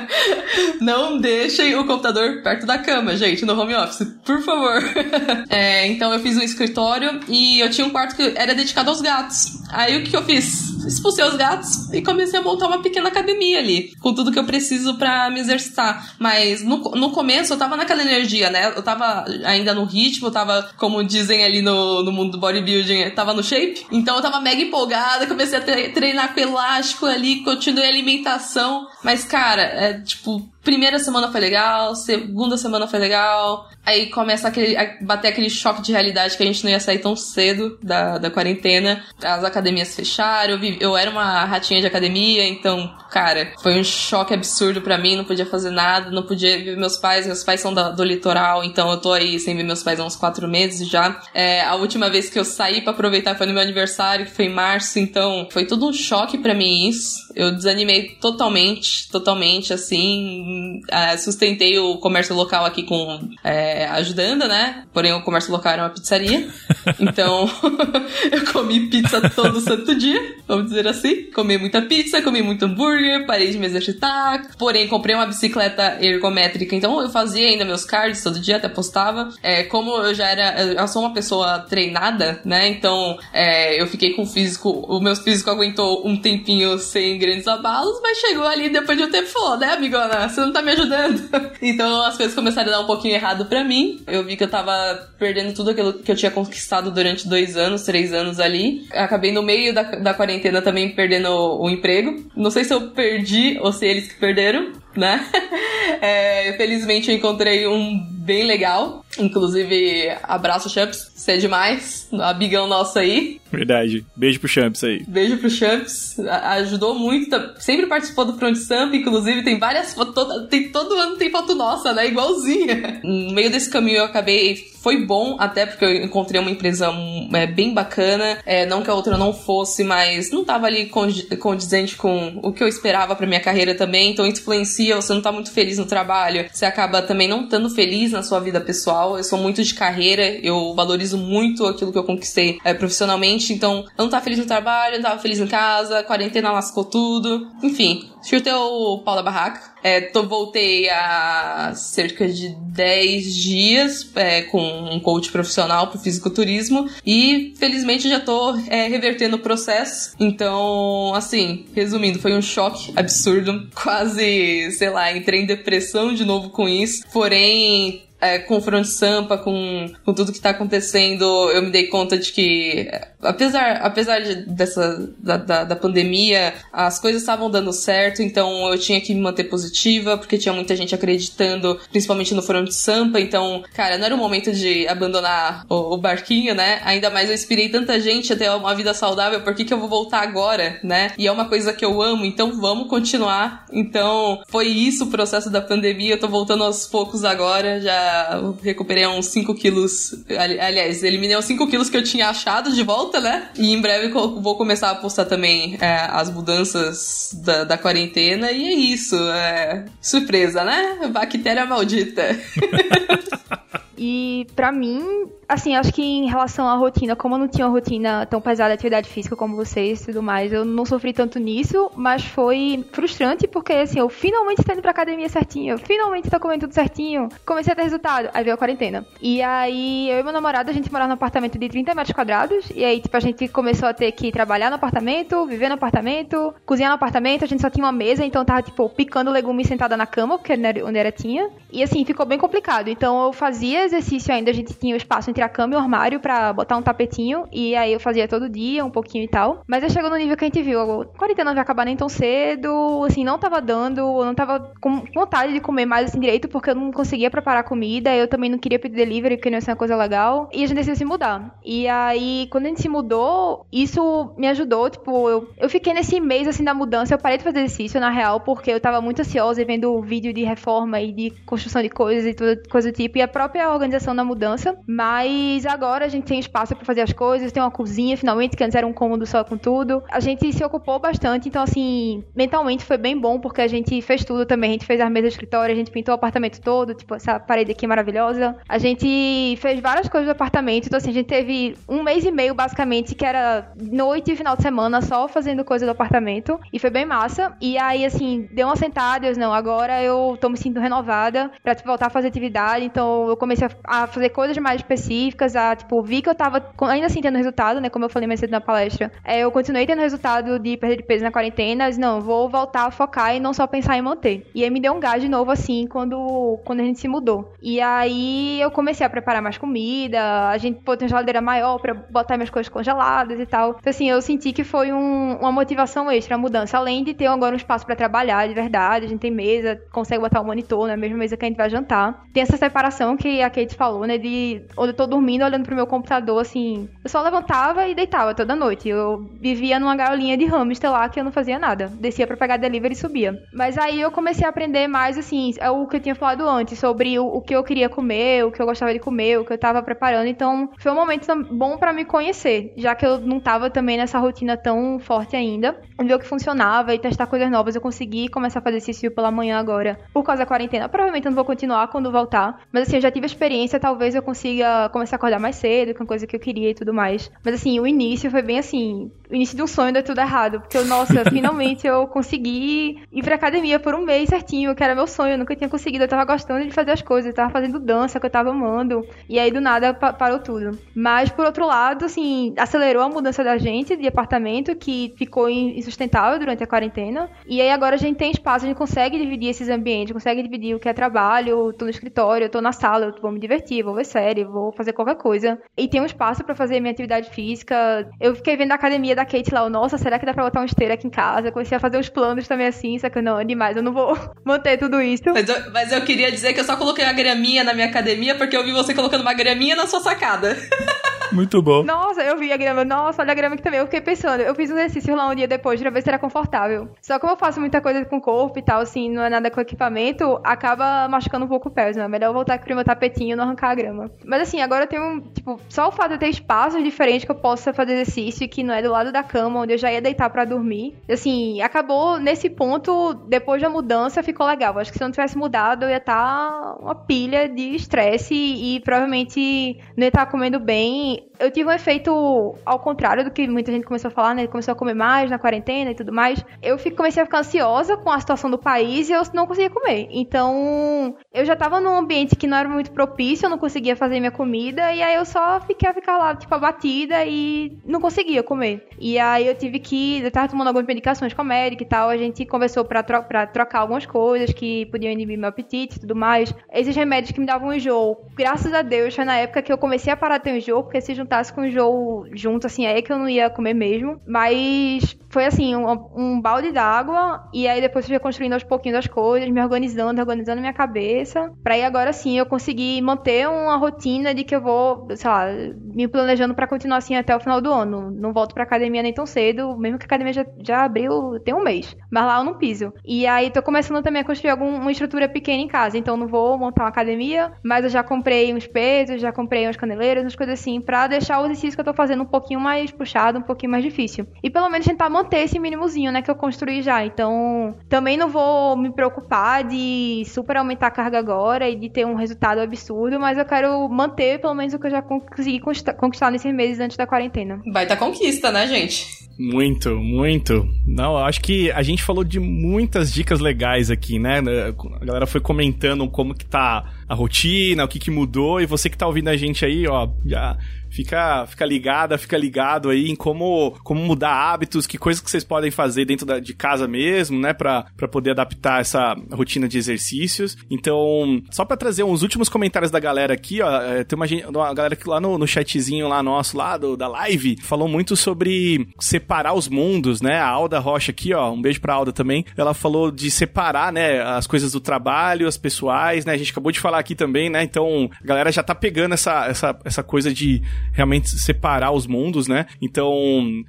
não 0.80 1.18
deixem 1.18 1.74
o 1.76 1.86
computador 1.86 2.42
perto 2.42 2.66
da 2.66 2.78
cama, 2.78 3.16
gente, 3.16 3.44
no 3.44 3.58
home 3.58 3.74
office, 3.74 4.06
por 4.24 4.42
favor. 4.42 4.82
é, 5.48 5.86
então 5.86 6.12
eu 6.12 6.20
fiz 6.20 6.36
um 6.36 6.42
escritório 6.42 7.20
e 7.28 7.60
eu 7.60 7.70
tinha 7.70 7.86
um 7.86 7.90
quarto 7.90 8.16
que 8.16 8.32
era 8.36 8.54
dedicado 8.54 8.90
aos 8.90 9.00
gatos. 9.00 9.62
Aí 9.70 9.96
o 9.96 10.04
que, 10.04 10.14
eu 10.14 10.22
fiz? 10.22 10.84
Expulsei 10.84 11.24
os 11.24 11.34
gatos 11.34 11.92
e 11.92 12.02
comecei 12.02 12.38
a 12.38 12.42
montar 12.42 12.66
uma 12.66 12.82
pequena 12.82 13.08
academia 13.08 13.58
ali, 13.58 13.94
com 14.00 14.12
tudo 14.12 14.30
que 14.30 14.38
eu 14.38 14.44
preciso 14.44 14.94
para 14.98 15.30
me 15.30 15.40
exercitar. 15.40 16.14
Mas 16.18 16.62
no, 16.62 16.76
no 16.76 17.10
começo 17.10 17.52
eu 17.52 17.58
tava 17.58 17.76
naquela 17.76 18.02
energia, 18.02 18.50
né? 18.50 18.72
Eu 18.76 18.82
tava 18.82 19.24
ainda 19.44 19.72
no 19.72 19.84
ritmo, 19.84 20.30
tava, 20.30 20.70
como 20.76 21.02
dizem 21.02 21.44
ali 21.44 21.62
no, 21.62 22.02
no 22.02 22.12
mundo 22.12 22.32
do 22.32 22.38
bodybuilding, 22.38 23.10
tava 23.10 23.32
no 23.32 23.42
shape. 23.42 23.86
Então 23.90 24.16
eu 24.16 24.22
tava 24.22 24.40
mega 24.40 24.60
empolgada, 24.60 25.26
comecei 25.26 25.58
a 25.58 25.62
treinar 25.62 26.34
com 26.34 26.40
elástico 26.40 27.06
ali, 27.06 27.42
continuei 27.42 27.86
a 27.86 27.90
alimentação. 27.90 28.81
Mas, 29.02 29.24
cara, 29.24 29.62
é 29.62 30.00
tipo, 30.00 30.48
primeira 30.62 30.98
semana 30.98 31.30
foi 31.30 31.40
legal, 31.40 31.94
segunda 31.94 32.56
semana 32.56 32.86
foi 32.86 32.98
legal, 32.98 33.68
aí 33.84 34.06
começa 34.06 34.48
aquele, 34.48 34.76
a 34.76 34.96
bater 35.00 35.28
aquele 35.28 35.50
choque 35.50 35.82
de 35.82 35.92
realidade 35.92 36.36
que 36.36 36.42
a 36.42 36.46
gente 36.46 36.62
não 36.64 36.70
ia 36.70 36.80
sair 36.80 36.98
tão 36.98 37.16
cedo 37.16 37.78
da, 37.82 38.18
da 38.18 38.30
quarentena. 38.30 39.04
As 39.22 39.44
academias 39.44 39.94
fecharam, 39.94 40.54
eu, 40.54 40.60
vi, 40.60 40.78
eu 40.80 40.96
era 40.96 41.10
uma 41.10 41.44
ratinha 41.44 41.80
de 41.80 41.86
academia, 41.86 42.46
então, 42.46 42.94
cara, 43.10 43.52
foi 43.62 43.78
um 43.78 43.84
choque 43.84 44.32
absurdo 44.32 44.80
para 44.80 44.98
mim, 44.98 45.16
não 45.16 45.24
podia 45.24 45.46
fazer 45.46 45.70
nada, 45.70 46.10
não 46.10 46.22
podia 46.22 46.62
ver 46.62 46.76
meus 46.76 46.96
pais, 46.96 47.26
meus 47.26 47.42
pais 47.42 47.60
são 47.60 47.74
da, 47.74 47.90
do 47.90 48.04
litoral, 48.04 48.62
então 48.62 48.90
eu 48.90 48.98
tô 48.98 49.12
aí 49.12 49.38
sem 49.40 49.56
ver 49.56 49.64
meus 49.64 49.82
pais 49.82 49.98
há 49.98 50.04
uns 50.04 50.16
quatro 50.16 50.46
meses 50.46 50.88
já. 50.88 51.20
É, 51.34 51.62
a 51.62 51.74
última 51.74 52.08
vez 52.08 52.30
que 52.30 52.38
eu 52.38 52.44
saí 52.44 52.80
para 52.82 52.92
aproveitar 52.92 53.34
foi 53.34 53.46
no 53.46 53.52
meu 53.52 53.62
aniversário, 53.62 54.26
que 54.26 54.32
foi 54.32 54.46
em 54.46 54.54
março, 54.54 54.98
então 54.98 55.48
foi 55.50 55.66
tudo 55.66 55.88
um 55.88 55.92
choque 55.92 56.38
para 56.38 56.54
mim 56.54 56.88
isso. 56.88 57.16
Eu 57.34 57.50
desanimei 57.52 58.16
totalmente, 58.20 59.08
totalmente, 59.10 59.72
assim, 59.72 60.51
uh, 60.90 61.18
sustentei 61.18 61.78
o 61.78 61.98
comércio 61.98 62.34
local 62.34 62.64
aqui 62.64 62.82
com 62.82 63.28
é, 63.42 63.86
ajudando, 63.86 64.46
né? 64.46 64.84
Porém, 64.92 65.12
o 65.12 65.22
comércio 65.22 65.52
local 65.52 65.72
era 65.72 65.82
uma 65.82 65.90
pizzaria. 65.90 66.48
Então, 66.98 67.48
eu 68.32 68.52
comi 68.52 68.88
pizza 68.88 69.20
todo 69.30 69.60
santo 69.60 69.94
dia, 69.94 70.20
vamos 70.48 70.68
dizer 70.68 70.86
assim. 70.88 71.30
Comi 71.32 71.56
muita 71.56 71.80
pizza, 71.82 72.20
comi 72.20 72.42
muito 72.42 72.64
hambúrguer, 72.64 73.24
parei 73.24 73.50
de 73.50 73.58
me 73.58 73.66
exercitar. 73.66 74.48
Porém, 74.58 74.88
comprei 74.88 75.14
uma 75.14 75.26
bicicleta 75.26 75.98
ergométrica, 76.00 76.74
então 76.74 77.00
eu 77.00 77.08
fazia 77.08 77.46
ainda 77.46 77.64
meus 77.64 77.84
cards 77.84 78.22
todo 78.22 78.40
dia, 78.40 78.56
até 78.56 78.68
postava. 78.68 79.28
É, 79.42 79.62
como 79.64 79.96
eu 79.98 80.12
já 80.12 80.28
era, 80.28 80.60
eu 80.60 80.88
sou 80.88 81.02
uma 81.02 81.14
pessoa 81.14 81.60
treinada, 81.60 82.40
né? 82.44 82.68
Então, 82.68 83.16
é, 83.32 83.80
eu 83.80 83.86
fiquei 83.86 84.14
com 84.14 84.22
o 84.22 84.26
físico, 84.26 84.70
o 84.70 85.00
meu 85.00 85.14
físico 85.14 85.50
aguentou 85.50 86.06
um 86.06 86.16
tempinho 86.16 86.78
sem 86.78 87.18
grandes 87.18 87.46
abalos, 87.46 88.00
mas 88.02 88.18
chegou 88.18 88.46
ali 88.46 88.68
depois 88.68 88.98
de 88.98 89.04
um 89.04 89.10
tempo 89.10 89.28
falou, 89.28 89.58
né, 89.58 89.72
amigona? 89.72 90.28
Você 90.28 90.41
não 90.46 90.52
tá 90.52 90.62
me 90.62 90.72
ajudando. 90.72 91.22
então 91.60 92.02
as 92.02 92.16
coisas 92.16 92.34
começaram 92.34 92.68
a 92.68 92.76
dar 92.76 92.80
um 92.80 92.86
pouquinho 92.86 93.14
errado 93.14 93.46
para 93.46 93.64
mim. 93.64 94.02
Eu 94.06 94.24
vi 94.24 94.36
que 94.36 94.44
eu 94.44 94.50
tava 94.50 94.72
perdendo 95.18 95.54
tudo 95.54 95.70
aquilo 95.70 95.94
que 95.94 96.10
eu 96.10 96.16
tinha 96.16 96.30
conquistado 96.30 96.90
durante 96.90 97.28
dois 97.28 97.56
anos, 97.56 97.82
três 97.82 98.12
anos 98.12 98.40
ali. 98.40 98.86
Acabei 98.92 99.32
no 99.32 99.42
meio 99.42 99.74
da, 99.74 99.82
da 99.82 100.14
quarentena 100.14 100.62
também 100.62 100.90
perdendo 100.90 101.28
o, 101.28 101.64
o 101.64 101.70
emprego. 101.70 102.24
Não 102.36 102.50
sei 102.50 102.64
se 102.64 102.72
eu 102.74 102.90
perdi 102.90 103.58
ou 103.60 103.72
se 103.72 103.86
eles 103.86 104.08
que 104.08 104.18
perderam, 104.18 104.72
né? 104.96 105.26
É, 106.00 106.54
felizmente 106.56 107.10
eu 107.10 107.16
encontrei 107.16 107.66
um 107.66 108.04
bem 108.10 108.44
legal. 108.44 109.04
Inclusive, 109.18 110.10
abraço, 110.22 110.68
Champs. 110.68 111.12
Você 111.14 111.32
é 111.32 111.36
demais. 111.36 112.08
Abigão 112.12 112.66
nosso 112.66 112.98
aí. 112.98 113.40
Verdade. 113.52 114.04
Beijo 114.16 114.40
pro 114.40 114.48
Champs 114.48 114.82
aí. 114.82 115.04
Beijo 115.06 115.36
pro 115.36 115.50
Champs. 115.50 116.18
Ajudou 116.18 116.94
muito. 116.94 117.36
Sempre 117.58 117.86
participou 117.86 118.24
do 118.24 118.38
Front 118.38 118.56
Samp. 118.56 118.94
Inclusive, 118.94 119.42
tem 119.42 119.58
várias 119.58 119.92
fotos. 119.92 120.48
Tem, 120.48 120.70
todo 120.70 120.94
ano 120.94 121.16
tem 121.16 121.30
foto 121.30 121.54
nossa, 121.54 121.92
né? 121.92 122.08
Igualzinha. 122.08 123.00
No 123.04 123.32
meio 123.32 123.50
desse 123.50 123.68
caminho 123.68 123.98
eu 123.98 124.04
acabei. 124.04 124.72
Foi 124.82 125.06
bom, 125.06 125.36
até 125.38 125.64
porque 125.64 125.84
eu 125.84 125.94
encontrei 126.02 126.40
uma 126.40 126.50
empresa 126.50 126.88
é, 127.34 127.46
bem 127.46 127.72
bacana. 127.72 128.38
É, 128.44 128.66
não 128.66 128.82
que 128.82 128.90
a 128.90 128.94
outra 128.94 129.16
não 129.16 129.32
fosse, 129.32 129.84
mas 129.84 130.32
não 130.32 130.44
tava 130.44 130.66
ali 130.66 130.90
condizente 131.38 131.94
com 131.94 132.40
o 132.42 132.52
que 132.52 132.64
eu 132.64 132.66
esperava 132.66 133.14
pra 133.14 133.26
minha 133.26 133.38
carreira 133.38 133.74
também. 133.74 134.10
Então 134.10 134.26
influencia. 134.26 134.96
Você 134.96 135.12
não 135.12 135.20
tá 135.20 135.30
muito 135.30 135.52
feliz 135.52 135.78
no 135.78 135.84
trabalho. 135.84 136.48
Você 136.52 136.64
acaba 136.64 137.02
também 137.02 137.28
não 137.28 137.44
estando 137.44 137.70
feliz 137.70 138.12
na 138.12 138.22
sua 138.22 138.40
vida 138.40 138.60
pessoal. 138.60 139.18
Eu 139.18 139.24
sou 139.24 139.38
muito 139.38 139.62
de 139.62 139.74
carreira. 139.74 140.22
Eu 140.42 140.74
valorizo 140.74 141.18
muito 141.18 141.66
aquilo 141.66 141.92
que 141.92 141.98
eu 141.98 142.04
conquistei 142.04 142.58
é, 142.64 142.72
profissionalmente 142.72 143.41
realmente. 143.42 143.52
Então, 143.52 143.84
eu 143.96 144.04
não 144.04 144.08
tava 144.08 144.22
feliz 144.22 144.38
no 144.38 144.46
trabalho, 144.46 144.96
não 144.96 145.02
tava 145.02 145.20
feliz 145.20 145.40
em 145.40 145.46
casa, 145.46 146.02
quarentena 146.04 146.52
lascou 146.52 146.84
tudo. 146.84 147.48
Enfim, 147.62 148.08
chutei 148.22 148.52
o 148.52 148.98
pau 148.98 149.16
da 149.16 149.22
barraca. 149.22 149.72
É, 149.82 150.00
tô, 150.00 150.22
voltei 150.22 150.88
há 150.88 151.72
cerca 151.74 152.28
de 152.28 152.54
10 152.68 153.34
dias 153.34 154.10
é, 154.14 154.42
com 154.42 154.60
um 154.60 155.00
coach 155.00 155.32
profissional 155.32 155.88
pro 155.88 155.98
fisiculturismo 155.98 156.88
e 157.04 157.52
felizmente 157.58 158.08
já 158.08 158.20
tô 158.20 158.54
é, 158.68 158.86
revertendo 158.86 159.36
o 159.36 159.40
processo. 159.40 160.14
Então, 160.20 161.12
assim, 161.14 161.66
resumindo, 161.74 162.20
foi 162.20 162.32
um 162.32 162.42
choque 162.42 162.92
absurdo. 162.94 163.68
Quase, 163.74 164.70
sei 164.72 164.90
lá, 164.90 165.14
entrei 165.16 165.40
em 165.40 165.46
depressão 165.46 166.14
de 166.14 166.24
novo 166.24 166.50
com 166.50 166.68
isso. 166.68 167.02
Porém, 167.12 168.04
é, 168.22 168.38
com 168.38 168.56
o 168.56 168.84
Sampa, 168.84 169.36
com, 169.36 169.92
com 170.04 170.14
tudo 170.14 170.32
que 170.32 170.40
tá 170.40 170.50
acontecendo, 170.50 171.24
eu 171.50 171.60
me 171.60 171.72
dei 171.72 171.88
conta 171.88 172.16
de 172.16 172.30
que, 172.30 172.88
apesar, 173.22 173.76
apesar 173.82 174.20
de, 174.20 174.34
dessa, 174.46 175.10
da, 175.18 175.36
da, 175.36 175.64
da 175.64 175.76
pandemia, 175.76 176.54
as 176.72 176.98
coisas 176.98 177.22
estavam 177.22 177.50
dando 177.50 177.72
certo, 177.72 178.22
então 178.22 178.70
eu 178.70 178.78
tinha 178.78 179.00
que 179.00 179.14
me 179.14 179.20
manter 179.20 179.44
positiva, 179.44 180.18
porque 180.18 180.38
tinha 180.38 180.52
muita 180.52 180.74
gente 180.76 180.94
acreditando, 180.94 181.78
principalmente 181.90 182.34
no 182.34 182.42
Front 182.42 182.70
Sampa, 182.70 183.20
então, 183.20 183.62
cara, 183.74 183.96
não 183.98 184.06
era 184.06 184.14
o 184.14 184.18
momento 184.18 184.52
de 184.52 184.86
abandonar 184.88 185.64
o, 185.68 185.94
o 185.94 185.96
barquinho, 185.96 186.54
né? 186.54 186.80
Ainda 186.84 187.10
mais 187.10 187.28
eu 187.28 187.34
inspirei 187.34 187.68
tanta 187.68 188.00
gente 188.00 188.32
a 188.32 188.36
ter 188.36 188.50
uma 188.50 188.74
vida 188.74 188.92
saudável, 188.92 189.40
por 189.42 189.54
que, 189.54 189.64
que 189.64 189.72
eu 189.72 189.78
vou 189.78 189.88
voltar 189.88 190.22
agora, 190.22 190.80
né? 190.82 191.12
E 191.16 191.26
é 191.26 191.32
uma 191.32 191.48
coisa 191.48 191.72
que 191.72 191.84
eu 191.84 192.02
amo, 192.02 192.24
então 192.24 192.60
vamos 192.60 192.88
continuar. 192.88 193.66
Então, 193.72 194.42
foi 194.48 194.66
isso 194.66 195.04
o 195.04 195.10
processo 195.10 195.50
da 195.50 195.60
pandemia, 195.60 196.14
eu 196.14 196.20
tô 196.20 196.28
voltando 196.28 196.64
aos 196.64 196.86
poucos 196.86 197.24
agora, 197.24 197.80
já 197.80 198.40
recuperei 198.62 199.06
uns 199.06 199.26
5 199.26 199.54
quilos. 199.54 200.14
Aliás, 200.28 201.02
eliminei 201.02 201.36
uns 201.36 201.44
5 201.44 201.66
quilos 201.68 201.88
que 201.88 201.96
eu 201.96 202.04
tinha 202.04 202.28
achado 202.28 202.72
de 202.72 202.82
volta, 202.82 203.11
né? 203.20 203.48
E 203.56 203.72
em 203.72 203.80
breve 203.80 204.08
vou 204.08 204.56
começar 204.56 204.90
a 204.90 204.94
postar 204.94 205.24
também 205.24 205.76
é, 205.80 206.08
as 206.10 206.30
mudanças 206.30 207.30
da, 207.34 207.64
da, 207.64 207.78
quarentena. 207.78 208.50
E 208.50 208.64
é 208.64 208.74
isso. 208.74 209.16
É... 209.16 209.84
Surpresa, 210.00 210.64
né? 210.64 211.08
Bactéria 211.10 211.66
maldita. 211.66 212.22
E 214.04 214.48
para 214.56 214.72
mim, 214.72 215.28
assim, 215.48 215.76
acho 215.76 215.92
que 215.92 216.02
em 216.02 216.28
relação 216.28 216.66
à 216.66 216.74
rotina, 216.74 217.14
como 217.14 217.36
eu 217.36 217.38
não 217.38 217.46
tinha 217.46 217.64
uma 217.64 217.72
rotina 217.72 218.26
tão 218.26 218.40
pesada 218.40 218.70
de 218.70 218.74
atividade 218.74 219.08
física 219.08 219.36
como 219.36 219.54
vocês 219.54 220.02
e 220.02 220.06
tudo 220.06 220.20
mais, 220.20 220.52
eu 220.52 220.64
não 220.64 220.84
sofri 220.84 221.12
tanto 221.12 221.38
nisso, 221.38 221.88
mas 221.94 222.24
foi 222.24 222.84
frustrante 222.90 223.46
porque, 223.46 223.72
assim, 223.72 224.00
eu 224.00 224.08
finalmente 224.08 224.64
tô 224.64 224.72
indo 224.72 224.82
pra 224.82 224.90
academia 224.90 225.28
certinho, 225.28 225.74
eu 225.74 225.78
finalmente 225.78 226.28
tô 226.28 226.40
comendo 226.40 226.62
tudo 226.62 226.74
certinho, 226.74 227.28
comecei 227.46 227.72
a 227.72 227.76
ter 227.76 227.82
resultado, 227.82 228.28
aí 228.34 228.42
veio 228.42 228.54
a 228.54 228.58
quarentena. 228.58 229.06
E 229.20 229.40
aí, 229.40 230.10
eu 230.10 230.18
e 230.18 230.22
meu 230.24 230.32
namorado, 230.32 230.68
a 230.68 230.74
gente 230.74 230.90
morava 230.90 231.06
num 231.06 231.14
apartamento 231.14 231.56
de 231.56 231.68
30 231.68 231.94
metros 231.94 232.12
quadrados, 232.12 232.72
e 232.74 232.84
aí, 232.84 233.00
tipo, 233.00 233.16
a 233.16 233.20
gente 233.20 233.46
começou 233.46 233.88
a 233.88 233.94
ter 233.94 234.10
que 234.10 234.32
trabalhar 234.32 234.68
no 234.68 234.74
apartamento, 234.74 235.46
viver 235.46 235.68
no 235.68 235.74
apartamento, 235.74 236.52
cozinhar 236.66 236.90
no 236.90 236.96
apartamento, 236.96 237.44
a 237.44 237.46
gente 237.46 237.62
só 237.62 237.70
tinha 237.70 237.84
uma 237.84 237.92
mesa, 237.92 238.24
então 238.24 238.44
tava, 238.44 238.62
tipo, 238.62 238.88
picando 238.88 239.30
legumes 239.30 239.68
sentada 239.68 239.96
na 239.96 240.06
cama, 240.06 240.38
porque 240.38 240.54
onde 240.84 240.98
era 240.98 241.12
tinha. 241.12 241.48
E 241.70 241.84
assim, 241.84 242.04
ficou 242.04 242.26
bem 242.26 242.38
complicado. 242.38 242.88
Então 242.88 243.26
eu 243.26 243.32
fazia 243.32 243.91
exercício 243.94 244.32
ainda, 244.32 244.50
a 244.50 244.54
gente 244.54 244.74
tinha 244.74 244.94
o 244.94 244.96
espaço 244.96 245.30
entre 245.30 245.42
a 245.42 245.48
cama 245.48 245.74
e 245.74 245.76
o 245.76 245.80
armário 245.80 246.20
para 246.20 246.52
botar 246.52 246.76
um 246.76 246.82
tapetinho, 246.82 247.46
e 247.52 247.74
aí 247.74 247.92
eu 247.92 248.00
fazia 248.00 248.28
todo 248.28 248.48
dia, 248.48 248.84
um 248.84 248.90
pouquinho 248.90 249.24
e 249.24 249.28
tal. 249.28 249.62
Mas 249.66 249.82
aí 249.82 249.90
chegou 249.90 250.10
no 250.10 250.16
nível 250.16 250.36
que 250.36 250.44
a 250.44 250.48
gente 250.48 250.62
viu, 250.62 250.80
a 250.80 251.04
quarentena 251.04 251.50
não 251.50 251.54
vai 251.54 251.62
acabar 251.62 251.84
nem 251.84 251.96
tão 251.96 252.08
cedo, 252.08 253.04
assim, 253.04 253.24
não 253.24 253.38
tava 253.38 253.60
dando, 253.60 254.00
eu 254.00 254.24
não 254.24 254.34
tava 254.34 254.72
com 254.80 255.02
vontade 255.14 255.52
de 255.52 255.60
comer 255.60 255.86
mais 255.86 256.10
assim 256.10 256.20
direito, 256.20 256.48
porque 256.48 256.70
eu 256.70 256.74
não 256.74 256.90
conseguia 256.90 257.30
preparar 257.30 257.64
comida, 257.64 258.14
eu 258.14 258.28
também 258.28 258.50
não 258.50 258.58
queria 258.58 258.78
pedir 258.78 258.96
delivery, 258.96 259.36
porque 259.36 259.50
não 259.50 259.56
ia 259.56 259.60
ser 259.60 259.70
uma 259.70 259.76
coisa 259.76 259.96
legal, 259.96 260.48
e 260.52 260.62
a 260.62 260.66
gente 260.66 260.76
decidiu 260.76 260.96
se 260.96 261.04
mudar. 261.04 261.58
E 261.64 261.88
aí, 261.88 262.48
quando 262.50 262.66
a 262.66 262.68
gente 262.68 262.82
se 262.82 262.88
mudou, 262.88 263.66
isso 263.72 264.32
me 264.36 264.48
ajudou, 264.48 264.88
tipo, 264.90 265.28
eu, 265.28 265.48
eu 265.58 265.68
fiquei 265.68 265.92
nesse 265.92 266.20
mês, 266.20 266.48
assim, 266.48 266.64
da 266.64 266.74
mudança, 266.74 267.14
eu 267.14 267.18
parei 267.18 267.38
de 267.38 267.44
fazer 267.44 267.58
exercício, 267.60 268.00
na 268.00 268.10
real, 268.10 268.40
porque 268.40 268.70
eu 268.70 268.80
tava 268.80 269.00
muito 269.00 269.20
ansiosa 269.20 269.60
e 269.60 269.64
vendo 269.64 270.00
vídeo 270.00 270.32
de 270.32 270.42
reforma 270.42 271.00
e 271.00 271.12
de 271.12 271.30
construção 271.44 271.82
de 271.82 271.88
coisas 271.88 272.26
e 272.26 272.34
tudo, 272.34 272.68
coisa 272.68 272.90
do 272.90 272.94
tipo, 272.94 273.18
e 273.18 273.22
a 273.22 273.28
própria 273.28 273.70
organização 273.82 274.14
da 274.14 274.24
mudança, 274.24 274.76
mas 274.86 275.66
agora 275.66 276.04
a 276.04 276.08
gente 276.08 276.24
tem 276.24 276.38
espaço 276.38 276.74
para 276.74 276.84
fazer 276.84 277.02
as 277.02 277.12
coisas, 277.12 277.52
tem 277.52 277.62
uma 277.62 277.70
cozinha 277.70 278.16
finalmente, 278.16 278.56
que 278.56 278.64
antes 278.64 278.74
era 278.74 278.86
um 278.86 278.92
cômodo 278.92 279.26
só 279.26 279.44
com 279.44 279.56
tudo. 279.56 280.02
A 280.10 280.20
gente 280.20 280.52
se 280.52 280.64
ocupou 280.64 280.98
bastante, 280.98 281.48
então 281.48 281.62
assim, 281.62 282.24
mentalmente 282.34 282.84
foi 282.84 282.96
bem 282.96 283.18
bom, 283.18 283.38
porque 283.38 283.60
a 283.60 283.68
gente 283.68 284.00
fez 284.02 284.24
tudo 284.24 284.46
também, 284.46 284.70
a 284.70 284.72
gente 284.74 284.86
fez 284.86 285.00
as 285.00 285.10
mesas 285.10 285.30
de 285.30 285.34
escritório, 285.34 285.72
a 285.72 285.76
gente 285.76 285.90
pintou 285.90 286.12
o 286.12 286.16
apartamento 286.16 286.60
todo, 286.60 286.94
tipo, 286.94 287.14
essa 287.14 287.38
parede 287.38 287.72
aqui 287.72 287.86
maravilhosa. 287.86 288.56
A 288.68 288.78
gente 288.78 289.56
fez 289.60 289.80
várias 289.80 290.08
coisas 290.08 290.28
do 290.28 290.32
apartamento, 290.32 290.86
então 290.86 290.96
assim, 290.96 291.10
a 291.10 291.14
gente 291.14 291.26
teve 291.26 291.76
um 291.88 292.02
mês 292.02 292.24
e 292.24 292.30
meio 292.30 292.54
basicamente, 292.54 293.14
que 293.14 293.24
era 293.24 293.72
noite 293.80 294.32
e 294.32 294.36
final 294.36 294.56
de 294.56 294.62
semana 294.62 295.00
só 295.02 295.28
fazendo 295.28 295.64
coisa 295.64 295.84
do 295.84 295.92
apartamento, 295.92 296.58
e 296.72 296.78
foi 296.78 296.90
bem 296.90 297.04
massa. 297.04 297.56
E 297.60 297.76
aí, 297.78 298.04
assim, 298.04 298.48
deu 298.52 298.66
uma 298.66 298.76
sentada, 298.76 299.26
eu, 299.26 299.36
não, 299.36 299.52
agora 299.52 300.02
eu 300.02 300.36
tô 300.40 300.48
me 300.48 300.56
sentindo 300.56 300.80
renovada 300.80 301.50
pra 301.62 301.74
voltar 301.84 302.06
a 302.06 302.10
fazer 302.10 302.28
atividade, 302.28 302.84
então 302.84 303.28
eu 303.28 303.36
comecei 303.36 303.61
a, 303.64 304.02
a 304.02 304.06
fazer 304.06 304.30
coisas 304.30 304.56
mais 304.58 304.76
específicas, 304.76 305.54
a, 305.54 305.76
tipo, 305.76 306.02
vi 306.02 306.20
que 306.20 306.28
eu 306.28 306.34
tava 306.34 306.64
ainda 306.88 307.06
assim 307.06 307.20
tendo 307.20 307.36
resultado, 307.36 307.80
né? 307.80 307.88
Como 307.88 308.04
eu 308.04 308.08
falei 308.08 308.26
mais 308.26 308.40
cedo 308.40 308.50
na 308.50 308.60
palestra. 308.60 309.12
É, 309.24 309.40
eu 309.40 309.50
continuei 309.52 309.86
tendo 309.86 310.00
resultado 310.00 310.58
de 310.58 310.76
perda 310.76 310.96
de 310.96 311.02
peso 311.02 311.24
na 311.24 311.30
quarentena, 311.30 311.92
mas 311.92 311.98
não, 311.98 312.22
vou 312.22 312.48
voltar 312.48 312.86
a 312.86 312.90
focar 312.90 313.36
e 313.36 313.40
não 313.40 313.52
só 313.52 313.66
pensar 313.66 313.98
em 313.98 314.02
manter. 314.02 314.46
E 314.54 314.64
aí 314.64 314.70
me 314.70 314.80
deu 314.80 314.94
um 314.94 315.00
gás 315.00 315.20
de 315.20 315.28
novo, 315.28 315.50
assim, 315.50 315.86
quando, 315.86 316.58
quando 316.64 316.80
a 316.80 316.84
gente 316.84 316.98
se 316.98 317.06
mudou. 317.06 317.52
E 317.60 317.80
aí 317.82 318.58
eu 318.58 318.70
comecei 318.70 319.04
a 319.04 319.10
preparar 319.10 319.42
mais 319.42 319.58
comida, 319.58 320.48
a 320.48 320.56
gente 320.56 320.80
pôs 320.80 320.98
uma 321.02 321.08
geladeira 321.08 321.42
maior 321.42 321.78
pra 321.78 321.92
botar 321.92 322.38
minhas 322.38 322.48
coisas 322.48 322.70
congeladas 322.70 323.38
e 323.38 323.44
tal. 323.44 323.76
Então, 323.78 323.90
assim, 323.90 324.08
eu 324.08 324.22
senti 324.22 324.52
que 324.52 324.64
foi 324.64 324.90
um, 324.90 325.36
uma 325.36 325.52
motivação 325.52 326.10
extra, 326.10 326.36
a 326.36 326.38
mudança. 326.38 326.78
Além 326.78 327.04
de 327.04 327.12
ter 327.12 327.26
agora 327.26 327.52
um 327.52 327.58
espaço 327.58 327.84
para 327.84 327.94
trabalhar 327.94 328.48
de 328.48 328.54
verdade, 328.54 329.04
a 329.04 329.08
gente 329.08 329.20
tem 329.20 329.30
mesa, 329.30 329.78
consegue 329.92 330.22
botar 330.22 330.40
o 330.40 330.44
monitor 330.44 330.86
na 330.88 330.96
mesma 330.96 331.18
mesa 331.18 331.36
que 331.36 331.44
a 331.44 331.48
gente 331.48 331.58
vai 331.58 331.68
jantar. 331.68 332.24
Tem 332.32 332.42
essa 332.42 332.56
separação 332.56 333.18
que 333.18 333.42
a 333.42 333.50
Kate 333.52 333.74
falou, 333.76 334.06
né? 334.06 334.18
De 334.18 334.62
onde 334.76 334.90
eu 334.90 334.96
tô 334.96 335.06
dormindo, 335.06 335.44
olhando 335.44 335.64
pro 335.64 335.76
meu 335.76 335.86
computador, 335.86 336.40
assim. 336.40 336.88
Eu 337.04 337.10
só 337.10 337.22
levantava 337.22 337.86
e 337.86 337.94
deitava 337.94 338.34
toda 338.34 338.56
noite. 338.56 338.88
Eu 338.88 339.30
vivia 339.40 339.78
numa 339.78 339.94
gaiolinha 339.94 340.36
de 340.36 340.44
hamster 340.46 340.90
lá 340.90 341.08
que 341.08 341.20
eu 341.20 341.24
não 341.24 341.32
fazia 341.32 341.58
nada. 341.58 341.86
Descia 341.86 342.26
pra 342.26 342.36
pegar 342.36 342.56
delivery 342.56 342.94
e 342.94 342.96
subia. 342.96 343.42
Mas 343.52 343.78
aí 343.78 344.00
eu 344.00 344.10
comecei 344.10 344.46
a 344.46 344.50
aprender 344.50 344.86
mais, 344.88 345.18
assim, 345.18 345.52
é 345.58 345.70
o 345.70 345.86
que 345.86 345.96
eu 345.96 346.00
tinha 346.00 346.14
falado 346.14 346.48
antes, 346.48 346.78
sobre 346.78 347.18
o, 347.18 347.26
o 347.26 347.40
que 347.40 347.54
eu 347.54 347.62
queria 347.62 347.88
comer, 347.88 348.44
o 348.44 348.50
que 348.50 348.60
eu 348.60 348.66
gostava 348.66 348.92
de 348.92 348.98
comer, 348.98 349.38
o 349.38 349.44
que 349.44 349.52
eu 349.52 349.58
tava 349.58 349.82
preparando. 349.82 350.26
Então, 350.26 350.70
foi 350.78 350.90
um 350.90 350.94
momento 350.94 351.26
bom 351.50 351.76
para 351.76 351.92
me 351.92 352.04
conhecer, 352.04 352.72
já 352.76 352.94
que 352.94 353.06
eu 353.06 353.18
não 353.18 353.38
tava 353.38 353.70
também 353.70 353.96
nessa 353.96 354.18
rotina 354.18 354.56
tão 354.56 354.98
forte 354.98 355.36
ainda. 355.36 355.80
Ver 356.02 356.14
o 356.14 356.18
que 356.18 356.26
funcionava 356.26 356.94
e 356.94 356.98
testar 356.98 357.26
coisas 357.26 357.50
novas. 357.50 357.74
Eu 357.74 357.80
consegui 357.80 358.28
começar 358.28 358.58
a 358.58 358.62
fazer 358.62 358.78
exercício 358.78 359.10
pela 359.10 359.30
manhã 359.30 359.58
agora, 359.58 359.98
por 360.12 360.22
causa 360.22 360.42
da 360.42 360.46
quarentena. 360.46 360.88
Provavelmente 360.88 361.26
eu 361.26 361.30
não 361.30 361.36
vou 361.36 361.44
continuar 361.44 361.88
quando 361.88 362.10
voltar. 362.10 362.60
Mas 362.72 362.88
assim, 362.88 362.96
eu 362.96 363.02
já 363.02 363.10
tive 363.10 363.26
experiência, 363.42 363.80
talvez 363.80 364.14
eu 364.14 364.22
consiga 364.22 364.88
começar 364.90 365.16
a 365.16 365.18
acordar 365.18 365.40
mais 365.40 365.56
cedo, 365.56 365.92
que 365.92 366.00
é 366.00 366.02
uma 366.02 366.06
coisa 366.06 366.26
que 366.26 366.36
eu 366.36 366.40
queria 366.40 366.70
e 366.70 366.74
tudo 366.74 366.94
mais. 366.94 367.30
Mas 367.44 367.54
assim, 367.54 367.80
o 367.80 367.86
início 367.86 368.30
foi 368.30 368.40
bem 368.40 368.58
assim, 368.58 369.10
o 369.32 369.34
início 369.34 369.56
de 369.56 369.62
um 369.62 369.66
sonho 369.66 369.92
deu 369.92 370.02
tudo 370.02 370.20
errado. 370.20 370.60
Porque, 370.60 370.76
eu, 370.76 370.84
nossa, 370.84 371.24
finalmente 371.30 371.86
eu 371.86 372.06
consegui 372.06 373.02
ir 373.10 373.22
pra 373.22 373.34
academia 373.34 373.80
por 373.80 373.94
um 373.94 374.04
mês 374.04 374.28
certinho, 374.28 374.74
que 374.74 374.84
era 374.84 374.94
meu 374.94 375.06
sonho, 375.06 375.32
eu 375.32 375.38
nunca 375.38 375.56
tinha 375.56 375.70
conseguido. 375.70 376.04
Eu 376.04 376.08
tava 376.08 376.24
gostando 376.24 376.64
de 376.64 376.70
fazer 376.70 376.92
as 376.92 377.02
coisas, 377.02 377.30
eu 377.30 377.34
tava 377.34 377.50
fazendo 377.50 377.80
dança 377.80 378.20
que 378.20 378.26
eu 378.26 378.30
tava 378.30 378.50
amando. 378.50 379.04
E 379.28 379.38
aí 379.38 379.50
do 379.50 379.60
nada 379.60 379.94
pa 379.94 380.12
parou 380.12 380.38
tudo. 380.38 380.78
Mas 380.94 381.30
por 381.30 381.46
outro 381.46 381.66
lado, 381.66 382.04
assim, 382.04 382.54
acelerou 382.58 383.02
a 383.02 383.08
mudança 383.08 383.42
da 383.42 383.56
gente 383.56 383.96
de 383.96 384.06
apartamento, 384.06 384.76
que 384.76 385.14
ficou 385.16 385.48
insustentável 385.48 386.38
durante 386.38 386.62
a 386.62 386.66
quarentena. 386.66 387.30
E 387.46 387.60
aí 387.60 387.70
agora 387.70 387.94
a 387.94 387.98
gente 387.98 388.16
tem 388.16 388.30
espaço, 388.30 388.66
a 388.66 388.68
gente 388.68 388.76
consegue 388.76 389.18
dividir 389.18 389.48
esses 389.48 389.68
ambientes, 389.70 390.12
consegue 390.12 390.42
dividir 390.42 390.76
o 390.76 390.78
que 390.78 390.88
é 390.88 390.92
trabalho, 390.92 391.72
tô 391.72 391.86
no 391.86 391.90
escritório, 391.90 392.50
tô 392.50 392.60
na 392.60 392.72
sala, 392.72 393.06
eu 393.06 393.12
vou 393.32 393.34
me 393.34 393.40
divertir, 393.40 393.82
vou 393.82 393.94
ver 393.94 394.04
série, 394.04 394.44
vou 394.44 394.72
fazer 394.72 394.92
qualquer 394.92 395.16
coisa. 395.16 395.58
E 395.76 395.88
tem 395.88 396.00
um 396.00 396.06
espaço 396.06 396.44
para 396.44 396.54
fazer 396.54 396.78
minha 396.80 396.92
atividade 396.92 397.30
física. 397.30 398.08
Eu 398.20 398.34
fiquei 398.36 398.56
vendo 398.56 398.72
a 398.72 398.74
academia 398.74 399.16
da 399.16 399.24
Kate 399.24 399.52
lá, 399.52 399.68
nossa, 399.68 399.96
será 399.96 400.18
que 400.18 400.26
dá 400.26 400.34
pra 400.34 400.44
botar 400.44 400.60
um 400.60 400.64
esteiro 400.64 400.92
aqui 400.92 401.06
em 401.06 401.10
casa? 401.10 401.48
Eu 401.48 401.52
comecei 401.52 401.76
a 401.76 401.80
fazer 401.80 401.96
uns 401.98 402.08
planos 402.08 402.46
também 402.46 402.66
assim, 402.66 402.98
só 402.98 403.08
que 403.08 403.22
não, 403.22 403.40
é 403.40 403.44
demais, 403.44 403.76
eu 403.76 403.82
não 403.82 403.92
vou 403.92 404.16
manter 404.44 404.78
tudo 404.78 405.00
isso. 405.00 405.24
Mas 405.26 405.48
eu, 405.48 405.72
mas 405.72 405.92
eu 405.92 406.02
queria 406.02 406.30
dizer 406.30 406.52
que 406.52 406.60
eu 406.60 406.64
só 406.64 406.76
coloquei 406.76 407.04
a 407.04 407.12
graminha 407.12 407.64
na 407.64 407.72
minha 407.72 407.86
academia 407.86 408.34
porque 408.34 408.56
eu 408.56 408.64
vi 408.64 408.72
você 408.72 408.94
colocando 408.94 409.22
uma 409.22 409.34
graminha 409.34 409.74
na 409.74 409.86
sua 409.86 410.00
sacada. 410.00 410.56
Muito 411.32 411.62
bom. 411.62 411.82
Nossa, 411.82 412.22
eu 412.22 412.36
vi 412.36 412.52
a 412.52 412.56
grama. 412.56 412.84
Nossa, 412.84 413.22
olha 413.22 413.32
a 413.32 413.34
grama 413.34 413.54
aqui 413.54 413.62
também. 413.62 413.80
Eu 413.80 413.86
fiquei 413.86 414.00
pensando. 414.00 414.40
Eu 414.40 414.54
fiz 414.54 414.70
um 414.70 414.74
exercício 414.74 415.16
lá 415.16 415.28
um 415.28 415.34
dia 415.34 415.48
depois 415.48 415.80
pra 415.80 415.90
ver 415.90 416.02
se 416.02 416.08
era 416.08 416.18
confortável. 416.18 416.90
Só 417.00 417.18
que 417.18 417.26
eu 417.26 417.36
faço 417.36 417.58
muita 417.58 417.80
coisa 417.80 418.04
com 418.04 418.16
o 418.18 418.20
corpo 418.20 418.58
e 418.58 418.62
tal, 418.62 418.80
assim, 418.80 419.10
não 419.10 419.22
é 419.22 419.30
nada 419.30 419.50
com 419.50 419.60
equipamento, 419.60 420.40
acaba 420.44 421.08
machucando 421.08 421.44
um 421.46 421.48
pouco 421.48 421.68
o 421.68 421.72
pé. 421.72 421.92
Né? 421.92 422.04
É 422.04 422.08
melhor 422.08 422.32
voltar 422.32 422.54
aqui 422.54 422.66
pro 422.66 422.74
meu 422.74 422.84
tapetinho 422.84 423.32
e 423.32 423.36
não 423.36 423.44
arrancar 423.44 423.70
a 423.70 423.74
grama. 423.74 424.10
Mas 424.24 424.42
assim, 424.42 424.60
agora 424.60 424.84
eu 424.84 424.88
tenho, 424.88 425.20
tipo, 425.34 425.60
só 425.68 425.88
o 425.88 425.92
fato 425.92 426.08
de 426.08 426.14
eu 426.14 426.18
ter 426.18 426.28
espaços 426.28 426.82
diferentes 426.82 427.24
que 427.24 427.30
eu 427.30 427.36
possa 427.36 427.72
fazer 427.72 427.94
exercício, 427.94 428.48
que 428.48 428.62
não 428.62 428.74
é 428.74 428.82
do 428.82 428.90
lado 428.90 429.10
da 429.10 429.22
cama, 429.22 429.60
onde 429.60 429.72
eu 429.72 429.78
já 429.78 429.92
ia 429.92 430.00
deitar 430.00 430.28
para 430.30 430.44
dormir. 430.44 430.94
Assim, 431.10 431.60
acabou 431.60 432.18
nesse 432.18 432.50
ponto, 432.50 433.14
depois 433.28 433.60
da 433.62 433.70
mudança, 433.70 434.22
ficou 434.22 434.46
legal. 434.46 434.78
Acho 434.78 434.92
que 434.92 434.98
se 434.98 435.04
eu 435.04 435.08
não 435.08 435.12
tivesse 435.12 435.36
mudado, 435.36 435.84
eu 435.84 435.90
ia 435.90 435.96
estar 435.96 436.14
tá 436.14 436.76
uma 436.80 436.94
pilha 436.94 437.48
de 437.48 437.74
estresse 437.74 438.34
e, 438.34 438.76
e 438.76 438.80
provavelmente 438.80 439.78
não 439.96 440.04
ia 440.04 440.08
estar 440.08 440.26
tá 440.26 440.30
comendo 440.30 440.60
bem 440.60 441.21
day. 441.22 441.31
Eu 441.42 441.50
tive 441.50 441.68
um 441.68 441.72
efeito 441.72 442.54
ao 442.64 442.78
contrário 442.78 443.24
do 443.24 443.30
que 443.30 443.48
muita 443.48 443.72
gente 443.72 443.84
começou 443.84 444.08
a 444.08 444.12
falar, 444.12 444.34
né? 444.34 444.46
Começou 444.46 444.72
a 444.72 444.76
comer 444.76 444.94
mais 444.94 445.28
na 445.28 445.38
quarentena 445.38 445.90
e 445.90 445.94
tudo 445.94 446.12
mais. 446.12 446.44
Eu 446.62 446.78
fico, 446.78 446.96
comecei 446.96 447.20
a 447.20 447.26
ficar 447.26 447.40
ansiosa 447.40 447.96
com 447.96 448.10
a 448.10 448.20
situação 448.20 448.48
do 448.48 448.58
país 448.58 449.08
e 449.08 449.12
eu 449.12 449.22
não 449.34 449.46
conseguia 449.46 449.70
comer. 449.70 450.06
Então, 450.10 451.16
eu 451.34 451.44
já 451.44 451.56
tava 451.56 451.80
num 451.80 451.96
ambiente 451.96 452.36
que 452.36 452.46
não 452.46 452.56
era 452.56 452.68
muito 452.68 452.92
propício, 452.92 453.46
eu 453.46 453.50
não 453.50 453.58
conseguia 453.58 453.96
fazer 453.96 454.20
minha 454.20 454.30
comida, 454.30 454.92
e 454.92 455.02
aí 455.02 455.16
eu 455.16 455.24
só 455.24 455.60
fiquei 455.60 455.88
a 455.88 455.94
ficar 455.94 456.16
lá, 456.16 456.36
tipo, 456.36 456.54
abatida 456.54 457.24
e 457.24 457.76
não 457.84 458.00
conseguia 458.00 458.42
comer. 458.42 458.86
E 458.98 459.18
aí 459.18 459.46
eu 459.48 459.54
tive 459.56 459.80
que. 459.80 460.22
Eu 460.22 460.30
tava 460.30 460.48
tomando 460.48 460.68
algumas 460.68 460.86
medicações 460.86 461.34
com 461.34 461.42
a 461.42 461.44
médica 461.44 461.82
e 461.82 461.86
tal. 461.86 462.08
A 462.08 462.16
gente 462.16 462.46
conversou 462.46 462.84
pra, 462.84 463.02
tro 463.02 463.20
pra 463.24 463.46
trocar 463.48 463.80
algumas 463.80 464.06
coisas 464.06 464.52
que 464.52 464.86
podiam 464.86 465.12
inibir 465.12 465.36
meu 465.36 465.48
apetite 465.48 465.96
e 465.96 466.00
tudo 466.00 466.14
mais. 466.14 466.54
Esses 466.72 466.94
remédios 466.94 467.32
que 467.32 467.40
me 467.40 467.46
davam 467.46 467.74
enjoo, 467.74 468.16
graças 468.36 468.72
a 468.72 468.82
Deus, 468.82 469.14
foi 469.14 469.24
na 469.24 469.36
época 469.38 469.60
que 469.60 469.72
eu 469.72 469.78
comecei 469.78 470.12
a 470.12 470.16
parar 470.16 470.38
de 470.38 470.44
ter 470.44 470.56
enjoo, 470.56 470.84
porque 470.84 471.00
se 471.00 471.14
juntasse 471.32 471.52
com 471.52 471.62
o 471.62 471.64
enjoo 471.64 472.26
junto, 472.34 472.66
assim, 472.66 472.86
aí 472.86 472.98
é 472.98 473.02
que 473.02 473.10
eu 473.10 473.18
não 473.18 473.28
ia 473.28 473.48
comer 473.48 473.72
mesmo. 473.72 474.20
Mas 474.26 475.16
foi 475.30 475.46
assim, 475.46 475.74
um, 475.74 475.90
um 476.14 476.40
balde 476.40 476.70
d'água, 476.70 477.48
e 477.54 477.66
aí 477.66 477.80
depois 477.80 478.06
fui 478.06 478.18
construindo 478.18 478.52
aos 478.52 478.62
pouquinhos 478.62 478.98
as 478.98 479.06
coisas, 479.06 479.48
me 479.48 479.62
organizando, 479.62 480.20
organizando 480.20 480.60
minha 480.60 480.72
cabeça. 480.72 481.50
Pra 481.64 481.74
aí 481.74 481.82
agora 481.82 482.12
sim 482.12 482.36
eu 482.36 482.44
conseguir 482.44 483.00
manter 483.00 483.48
uma 483.48 483.76
rotina 483.76 484.34
de 484.34 484.44
que 484.44 484.54
eu 484.54 484.60
vou, 484.60 485.08
sei 485.16 485.30
lá, 485.30 485.46
me 485.94 486.06
planejando 486.06 486.54
para 486.54 486.66
continuar 486.66 486.98
assim 486.98 487.16
até 487.16 487.34
o 487.34 487.40
final 487.40 487.60
do 487.60 487.72
ano. 487.72 488.10
Não 488.10 488.32
volto 488.32 488.52
pra 488.52 488.64
academia 488.64 489.02
nem 489.02 489.14
tão 489.14 489.24
cedo, 489.24 489.76
mesmo 489.78 489.98
que 489.98 490.04
a 490.04 490.06
academia 490.06 490.32
já, 490.34 490.44
já 490.58 490.84
abriu 490.84 491.40
tem 491.40 491.54
um 491.54 491.62
mês. 491.62 491.96
Mas 492.10 492.24
lá 492.24 492.38
eu 492.38 492.44
não 492.44 492.58
piso. 492.58 492.92
E 493.04 493.26
aí 493.26 493.50
tô 493.50 493.62
começando 493.62 494.02
também 494.02 494.20
a 494.20 494.24
construir 494.24 494.50
alguma 494.50 494.92
estrutura 494.92 495.28
pequena 495.28 495.62
em 495.62 495.68
casa. 495.68 495.96
Então 495.96 496.16
não 496.16 496.26
vou 496.26 496.58
montar 496.58 496.82
uma 496.82 496.90
academia, 496.90 497.52
mas 497.64 497.84
eu 497.84 497.90
já 497.90 498.02
comprei 498.02 498.52
uns 498.52 498.66
pesos, 498.66 499.20
já 499.20 499.32
comprei 499.32 499.66
umas 499.66 499.76
caneleiras, 499.76 500.24
umas 500.24 500.36
coisas 500.36 500.60
assim, 500.60 500.80
pra 500.80 501.06
deixar 501.06 501.21
o 501.40 501.44
exercício 501.44 501.76
que 501.76 501.80
eu 501.80 501.84
tô 501.84 501.94
fazendo 501.94 502.22
um 502.22 502.26
pouquinho 502.26 502.60
mais 502.60 502.90
puxado, 502.90 503.38
um 503.38 503.42
pouquinho 503.42 503.70
mais 503.70 503.84
difícil. 503.84 504.26
E 504.42 504.50
pelo 504.50 504.68
menos 504.68 504.86
tentar 504.86 505.08
manter 505.08 505.38
esse 505.38 505.58
mínimozinho, 505.58 506.10
né, 506.12 506.22
que 506.22 506.30
eu 506.30 506.34
construí 506.34 506.82
já. 506.82 507.04
Então 507.04 507.74
também 507.88 508.16
não 508.16 508.28
vou 508.28 508.76
me 508.76 508.92
preocupar 508.92 509.64
de 509.64 510.22
super 510.26 510.56
aumentar 510.56 510.88
a 510.88 510.90
carga 510.90 511.18
agora 511.18 511.68
e 511.68 511.76
de 511.76 511.88
ter 511.88 512.06
um 512.06 512.14
resultado 512.14 512.60
absurdo, 512.60 513.18
mas 513.20 513.38
eu 513.38 513.44
quero 513.44 513.88
manter 513.88 514.40
pelo 514.40 514.54
menos 514.54 514.74
o 514.74 514.78
que 514.78 514.86
eu 514.86 514.90
já 514.90 515.02
consegui 515.02 515.60
conquistar 515.60 516.30
nesses 516.30 516.52
meses 516.54 516.80
antes 516.80 516.96
da 516.96 517.06
quarentena. 517.06 517.60
Vai 517.72 517.86
tá 517.86 517.96
conquista, 517.96 518.50
né, 518.50 518.66
gente? 518.66 519.22
Muito, 519.38 519.96
muito. 519.96 520.68
Não, 520.86 521.16
acho 521.16 521.40
que 521.40 521.70
a 521.72 521.82
gente 521.82 522.02
falou 522.02 522.22
de 522.22 522.38
muitas 522.38 523.12
dicas 523.12 523.40
legais 523.40 523.90
aqui, 523.90 524.18
né? 524.18 524.38
A 524.38 525.04
galera 525.04 525.26
foi 525.26 525.40
comentando 525.40 526.08
como 526.08 526.34
que 526.34 526.44
tá 526.44 526.84
a 527.08 527.14
rotina, 527.14 527.84
o 527.84 527.88
que 527.88 527.98
que 527.98 528.10
mudou, 528.10 528.60
e 528.60 528.66
você 528.66 528.90
que 528.90 528.96
tá 528.96 529.06
ouvindo 529.06 529.28
a 529.28 529.36
gente 529.36 529.64
aí, 529.64 529.86
ó, 529.86 530.08
já 530.24 530.56
fica, 530.92 531.46
fica 531.46 531.64
ligada, 531.64 532.18
fica 532.18 532.36
ligado 532.36 532.90
aí 532.90 533.08
em 533.08 533.16
como, 533.16 533.72
como 533.82 534.00
mudar 534.00 534.32
hábitos, 534.32 534.86
que 534.86 534.98
coisas 534.98 535.22
que 535.22 535.30
vocês 535.30 535.42
podem 535.42 535.70
fazer 535.70 536.04
dentro 536.04 536.26
da, 536.26 536.38
de 536.38 536.54
casa 536.54 536.86
mesmo, 536.86 537.40
né, 537.40 537.54
pra, 537.54 537.86
poder 538.10 538.32
adaptar 538.32 538.80
essa 538.80 539.16
rotina 539.32 539.66
de 539.66 539.78
exercícios. 539.78 540.56
Então, 540.70 541.42
só 541.50 541.64
pra 541.64 541.76
trazer 541.76 542.02
uns 542.04 542.22
últimos 542.22 542.48
comentários 542.48 542.90
da 542.90 543.00
galera 543.00 543.32
aqui, 543.32 543.62
ó, 543.62 543.82
é, 543.82 544.04
tem 544.04 544.16
uma, 544.16 544.26
uma 544.48 544.74
galera 544.74 544.94
que 544.94 545.08
lá 545.08 545.18
no, 545.20 545.38
no 545.38 545.46
chatzinho 545.46 546.08
lá 546.08 546.22
nosso, 546.22 546.56
lá 546.56 546.76
do, 546.76 546.96
da 546.96 547.08
live, 547.08 547.56
falou 547.62 547.88
muito 547.88 548.14
sobre 548.14 548.86
separar 549.00 549.54
os 549.54 549.68
mundos, 549.68 550.20
né, 550.20 550.38
a 550.38 550.48
Alda 550.48 550.78
Rocha 550.78 551.10
aqui, 551.10 551.32
ó, 551.32 551.50
um 551.50 551.62
beijo 551.62 551.80
pra 551.80 551.94
Alda 551.94 552.12
também, 552.12 552.44
ela 552.56 552.74
falou 552.74 553.10
de 553.10 553.30
separar, 553.30 553.90
né, 553.90 554.20
as 554.20 554.46
coisas 554.46 554.72
do 554.72 554.80
trabalho, 554.80 555.48
as 555.48 555.56
pessoais, 555.56 556.26
né, 556.26 556.34
a 556.34 556.36
gente 556.36 556.52
acabou 556.52 556.70
de 556.70 556.80
falar 556.80 556.98
aqui 556.98 557.14
também, 557.14 557.48
né, 557.48 557.62
então 557.62 558.10
a 558.22 558.26
galera 558.26 558.52
já 558.52 558.62
tá 558.62 558.74
pegando 558.74 559.14
essa, 559.14 559.46
essa, 559.46 559.78
essa 559.84 560.02
coisa 560.02 560.32
de 560.32 560.62
realmente 560.92 561.28
separar 561.28 561.92
os 561.92 562.06
mundos, 562.06 562.48
né? 562.48 562.66
Então, 562.80 563.12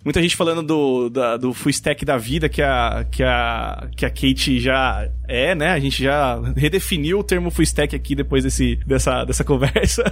muita 0.04 0.22
gente 0.22 0.36
falando 0.36 0.64
do, 0.64 1.10
da, 1.10 1.38
do 1.38 1.54
full 1.54 1.70
stack 1.70 2.04
da 2.06 2.18
vida 2.18 2.50
que 2.50 2.62
a, 2.62 3.06
que, 3.10 3.24
a, 3.24 3.88
que 3.96 4.06
a 4.06 4.10
Kate 4.10 4.60
já 4.60 5.10
é, 5.28 5.56
né? 5.56 5.70
A 5.70 5.80
gente 5.80 6.04
já 6.04 6.40
redefiniu 6.56 7.20
o 7.20 7.24
termo 7.24 7.50
full 7.50 7.64
stack 7.64 7.96
aqui 7.96 8.16
depois 8.16 8.44
desse, 8.44 8.76
dessa, 8.86 9.24
dessa 9.26 9.44
conversa. 9.46 10.04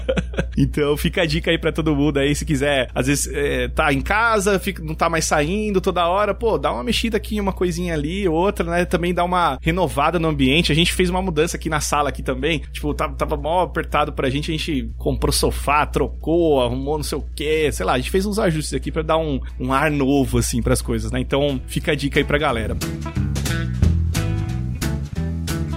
então, 0.57 0.95
fica 0.97 1.21
a 1.21 1.25
dica 1.25 1.51
aí 1.51 1.57
pra 1.57 1.71
todo 1.71 1.95
mundo 1.95 2.17
aí, 2.17 2.33
se 2.35 2.45
quiser, 2.45 2.89
às 2.93 3.07
vezes, 3.07 3.31
é, 3.33 3.67
tá 3.67 3.91
em 3.91 4.01
casa, 4.01 4.59
fica, 4.59 4.83
não 4.83 4.95
tá 4.95 5.09
mais 5.09 5.25
saindo 5.25 5.81
toda 5.81 6.07
hora, 6.07 6.33
pô, 6.33 6.57
dá 6.57 6.71
uma 6.71 6.83
mexida 6.83 7.17
aqui, 7.17 7.39
uma 7.39 7.53
coisinha 7.53 7.93
ali, 7.93 8.27
outra, 8.27 8.69
né? 8.69 8.85
Também 8.85 9.13
dá 9.13 9.23
uma 9.23 9.57
renovada 9.61 10.19
no 10.19 10.27
ambiente. 10.27 10.71
A 10.71 10.75
gente 10.75 10.93
fez 10.93 11.09
uma 11.09 11.21
mudança 11.21 11.57
aqui 11.57 11.69
na 11.69 11.79
sala 11.79 12.09
aqui 12.09 12.23
também. 12.23 12.59
Tipo, 12.71 12.93
tava, 12.93 13.15
tava 13.15 13.37
mal 13.37 13.61
apertado 13.61 14.13
pra 14.13 14.29
gente, 14.29 14.51
a 14.51 14.57
gente 14.57 14.89
comprou 14.97 15.31
sofá, 15.31 15.85
trocou, 15.85 16.61
arrumou 16.61 16.90
não 16.97 17.03
sei 17.03 17.17
o 17.17 17.23
que, 17.35 17.71
sei 17.71 17.85
lá, 17.85 17.93
a 17.93 17.97
gente 17.97 18.11
fez 18.11 18.25
uns 18.25 18.39
ajustes 18.39 18.73
aqui 18.73 18.91
para 18.91 19.01
dar 19.01 19.17
um, 19.17 19.39
um 19.59 19.73
ar 19.73 19.89
novo, 19.91 20.37
assim, 20.37 20.61
para 20.61 20.73
as 20.73 20.81
coisas, 20.81 21.11
né? 21.11 21.19
Então 21.19 21.61
fica 21.67 21.91
a 21.91 21.95
dica 21.95 22.19
aí 22.19 22.23
pra 22.23 22.37
galera. 22.37 22.75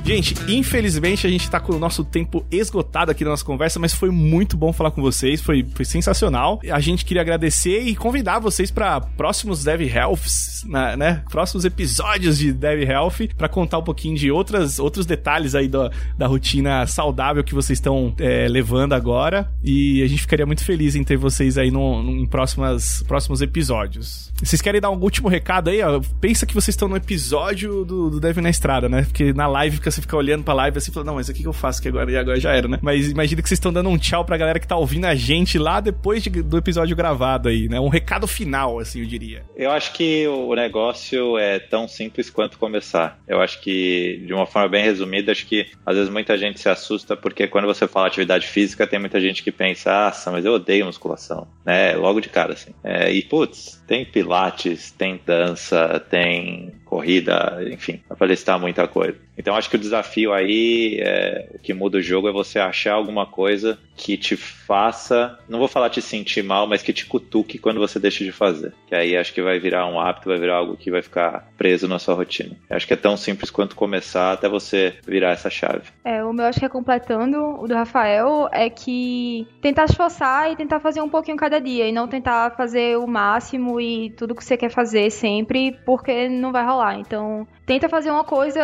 Gente, 0.04 0.34
infelizmente 0.46 1.26
a 1.26 1.30
gente 1.30 1.48
tá 1.50 1.58
com 1.58 1.72
o 1.72 1.78
nosso 1.78 2.04
tempo 2.04 2.44
esgotado 2.50 3.10
aqui 3.10 3.24
na 3.24 3.30
nossa 3.30 3.44
conversa, 3.44 3.78
mas 3.80 3.94
foi 3.94 4.10
muito 4.10 4.54
bom 4.54 4.70
falar 4.70 4.90
com 4.90 5.00
vocês, 5.00 5.40
foi, 5.40 5.66
foi 5.74 5.86
sensacional. 5.86 6.60
A 6.70 6.78
gente 6.78 7.06
queria 7.06 7.22
agradecer 7.22 7.80
e 7.80 7.96
convidar 7.96 8.38
vocês 8.38 8.70
para 8.70 9.00
próximos 9.00 9.64
Dev 9.64 9.80
Healths, 9.80 10.62
né, 10.66 10.94
né? 10.94 11.22
Próximos 11.30 11.64
episódios 11.64 12.36
de 12.36 12.52
Dev 12.52 12.82
Health 12.82 13.28
para 13.34 13.48
contar 13.48 13.78
um 13.78 13.82
pouquinho 13.82 14.14
de 14.14 14.30
outras, 14.30 14.78
outros 14.78 15.06
detalhes 15.06 15.54
aí 15.54 15.68
da, 15.68 15.90
da 16.18 16.26
rotina 16.26 16.86
saudável 16.86 17.42
que 17.42 17.54
vocês 17.54 17.78
estão 17.78 18.14
é, 18.18 18.46
levando 18.46 18.92
agora. 18.92 19.50
E 19.62 20.02
a 20.02 20.06
gente 20.06 20.20
ficaria 20.20 20.44
muito 20.44 20.64
feliz 20.64 20.94
em 20.94 21.02
ter 21.02 21.16
vocês 21.16 21.56
aí 21.56 21.70
no, 21.70 22.02
no, 22.02 22.10
em 22.10 22.26
próximas, 22.26 23.02
próximos 23.08 23.40
episódios. 23.40 24.30
Vocês 24.42 24.60
querem 24.60 24.82
dar 24.82 24.90
um 24.90 25.00
último 25.00 25.28
recado 25.28 25.70
aí? 25.70 25.82
Ó? 25.82 26.00
Pensa 26.20 26.44
que 26.44 26.52
vocês 26.52 26.74
estão 26.74 26.88
no 26.88 26.96
episódio 26.96 27.86
do, 27.86 28.10
do 28.10 28.20
Dev 28.20 28.36
na 28.38 28.50
Estrada, 28.50 28.86
né? 28.86 29.04
Porque 29.04 29.32
na 29.32 29.46
live 29.46 29.76
fica 29.76 29.93
você 29.94 30.00
fica 30.00 30.16
olhando 30.16 30.44
pra 30.44 30.54
live 30.54 30.78
assim 30.78 30.92
e 30.94 31.04
não, 31.04 31.14
mas 31.14 31.28
o 31.28 31.34
que 31.34 31.44
eu 31.44 31.52
faço 31.52 31.80
que 31.80 31.88
agora? 31.88 32.10
E 32.10 32.16
agora 32.16 32.38
já 32.38 32.52
era, 32.52 32.68
né? 32.68 32.78
Mas 32.82 33.10
imagina 33.10 33.42
que 33.42 33.48
vocês 33.48 33.58
estão 33.58 33.72
dando 33.72 33.88
um 33.88 33.98
tchau 33.98 34.24
pra 34.24 34.36
galera 34.36 34.58
que 34.58 34.66
tá 34.66 34.76
ouvindo 34.76 35.06
a 35.06 35.14
gente 35.14 35.58
lá 35.58 35.80
depois 35.80 36.22
de, 36.22 36.30
do 36.30 36.56
episódio 36.56 36.96
gravado 36.96 37.48
aí, 37.48 37.68
né? 37.68 37.80
Um 37.80 37.88
recado 37.88 38.26
final, 38.26 38.78
assim, 38.78 39.00
eu 39.00 39.06
diria. 39.06 39.44
Eu 39.56 39.70
acho 39.70 39.92
que 39.92 40.26
o 40.26 40.54
negócio 40.54 41.38
é 41.38 41.58
tão 41.58 41.86
simples 41.88 42.30
quanto 42.30 42.58
começar. 42.58 43.18
Eu 43.26 43.40
acho 43.40 43.60
que, 43.60 44.22
de 44.26 44.32
uma 44.32 44.46
forma 44.46 44.68
bem 44.68 44.84
resumida, 44.84 45.32
acho 45.32 45.46
que 45.46 45.66
às 45.84 45.96
vezes 45.96 46.10
muita 46.10 46.36
gente 46.36 46.60
se 46.60 46.68
assusta 46.68 47.16
porque 47.16 47.46
quando 47.46 47.66
você 47.66 47.86
fala 47.86 48.06
atividade 48.06 48.46
física, 48.46 48.86
tem 48.86 48.98
muita 48.98 49.20
gente 49.20 49.42
que 49.42 49.52
pensa, 49.52 50.08
ah, 50.08 50.30
mas 50.30 50.44
eu 50.44 50.54
odeio 50.54 50.86
musculação, 50.86 51.46
né? 51.64 51.94
Logo 51.94 52.20
de 52.20 52.28
cara, 52.28 52.52
assim. 52.52 52.72
É, 52.82 53.12
e, 53.12 53.22
putz, 53.22 53.82
tem 53.86 54.04
pilates, 54.04 54.90
tem 54.90 55.20
dança, 55.24 56.00
tem 56.10 56.72
corrida, 56.94 57.58
enfim, 57.72 58.00
para 58.08 58.28
listar 58.28 58.56
muita 58.56 58.86
coisa. 58.86 59.16
Então 59.36 59.56
acho 59.56 59.68
que 59.68 59.74
o 59.74 59.80
desafio 59.80 60.32
aí, 60.32 61.00
é, 61.00 61.48
o 61.52 61.58
que 61.58 61.74
muda 61.74 61.98
o 61.98 62.02
jogo 62.02 62.28
é 62.28 62.32
você 62.32 62.60
achar 62.60 62.92
alguma 62.92 63.26
coisa 63.26 63.76
que 63.96 64.16
te 64.16 64.36
faça, 64.36 65.36
não 65.48 65.58
vou 65.58 65.66
falar 65.66 65.90
te 65.90 66.00
sentir 66.00 66.42
mal, 66.42 66.68
mas 66.68 66.82
que 66.82 66.92
te 66.92 67.06
cutuque 67.06 67.58
quando 67.58 67.80
você 67.80 67.98
deixa 67.98 68.24
de 68.24 68.30
fazer. 68.30 68.72
Que 68.86 68.94
aí 68.94 69.16
acho 69.16 69.32
que 69.32 69.42
vai 69.42 69.58
virar 69.58 69.88
um 69.88 69.98
hábito, 69.98 70.28
vai 70.28 70.38
virar 70.38 70.56
algo 70.56 70.76
que 70.76 70.90
vai 70.90 71.02
ficar 71.02 71.48
preso 71.56 71.88
na 71.88 71.98
sua 71.98 72.14
rotina. 72.14 72.56
Acho 72.70 72.86
que 72.86 72.94
é 72.94 72.96
tão 72.96 73.16
simples 73.16 73.50
quanto 73.50 73.74
começar 73.74 74.32
até 74.32 74.48
você 74.48 74.94
virar 75.04 75.32
essa 75.32 75.50
chave. 75.50 75.82
É, 76.04 76.22
o 76.24 76.32
meu 76.32 76.46
acho 76.46 76.60
que 76.60 76.66
é 76.66 76.68
completando 76.68 77.38
o 77.60 77.66
do 77.66 77.74
Rafael 77.74 78.48
é 78.52 78.70
que 78.70 79.48
tentar 79.60 79.86
esforçar 79.86 80.52
e 80.52 80.56
tentar 80.56 80.78
fazer 80.78 81.00
um 81.00 81.08
pouquinho 81.08 81.36
cada 81.36 81.60
dia 81.60 81.88
e 81.88 81.92
não 81.92 82.06
tentar 82.06 82.50
fazer 82.56 82.96
o 82.98 83.06
máximo 83.06 83.80
e 83.80 84.10
tudo 84.10 84.34
que 84.34 84.44
você 84.44 84.56
quer 84.56 84.70
fazer 84.70 85.10
sempre, 85.10 85.76
porque 85.84 86.28
não 86.28 86.52
vai 86.52 86.64
rolar. 86.64 86.83
Então, 86.92 87.46
tenta 87.64 87.88
fazer 87.88 88.10
uma 88.10 88.24
coisa, 88.24 88.62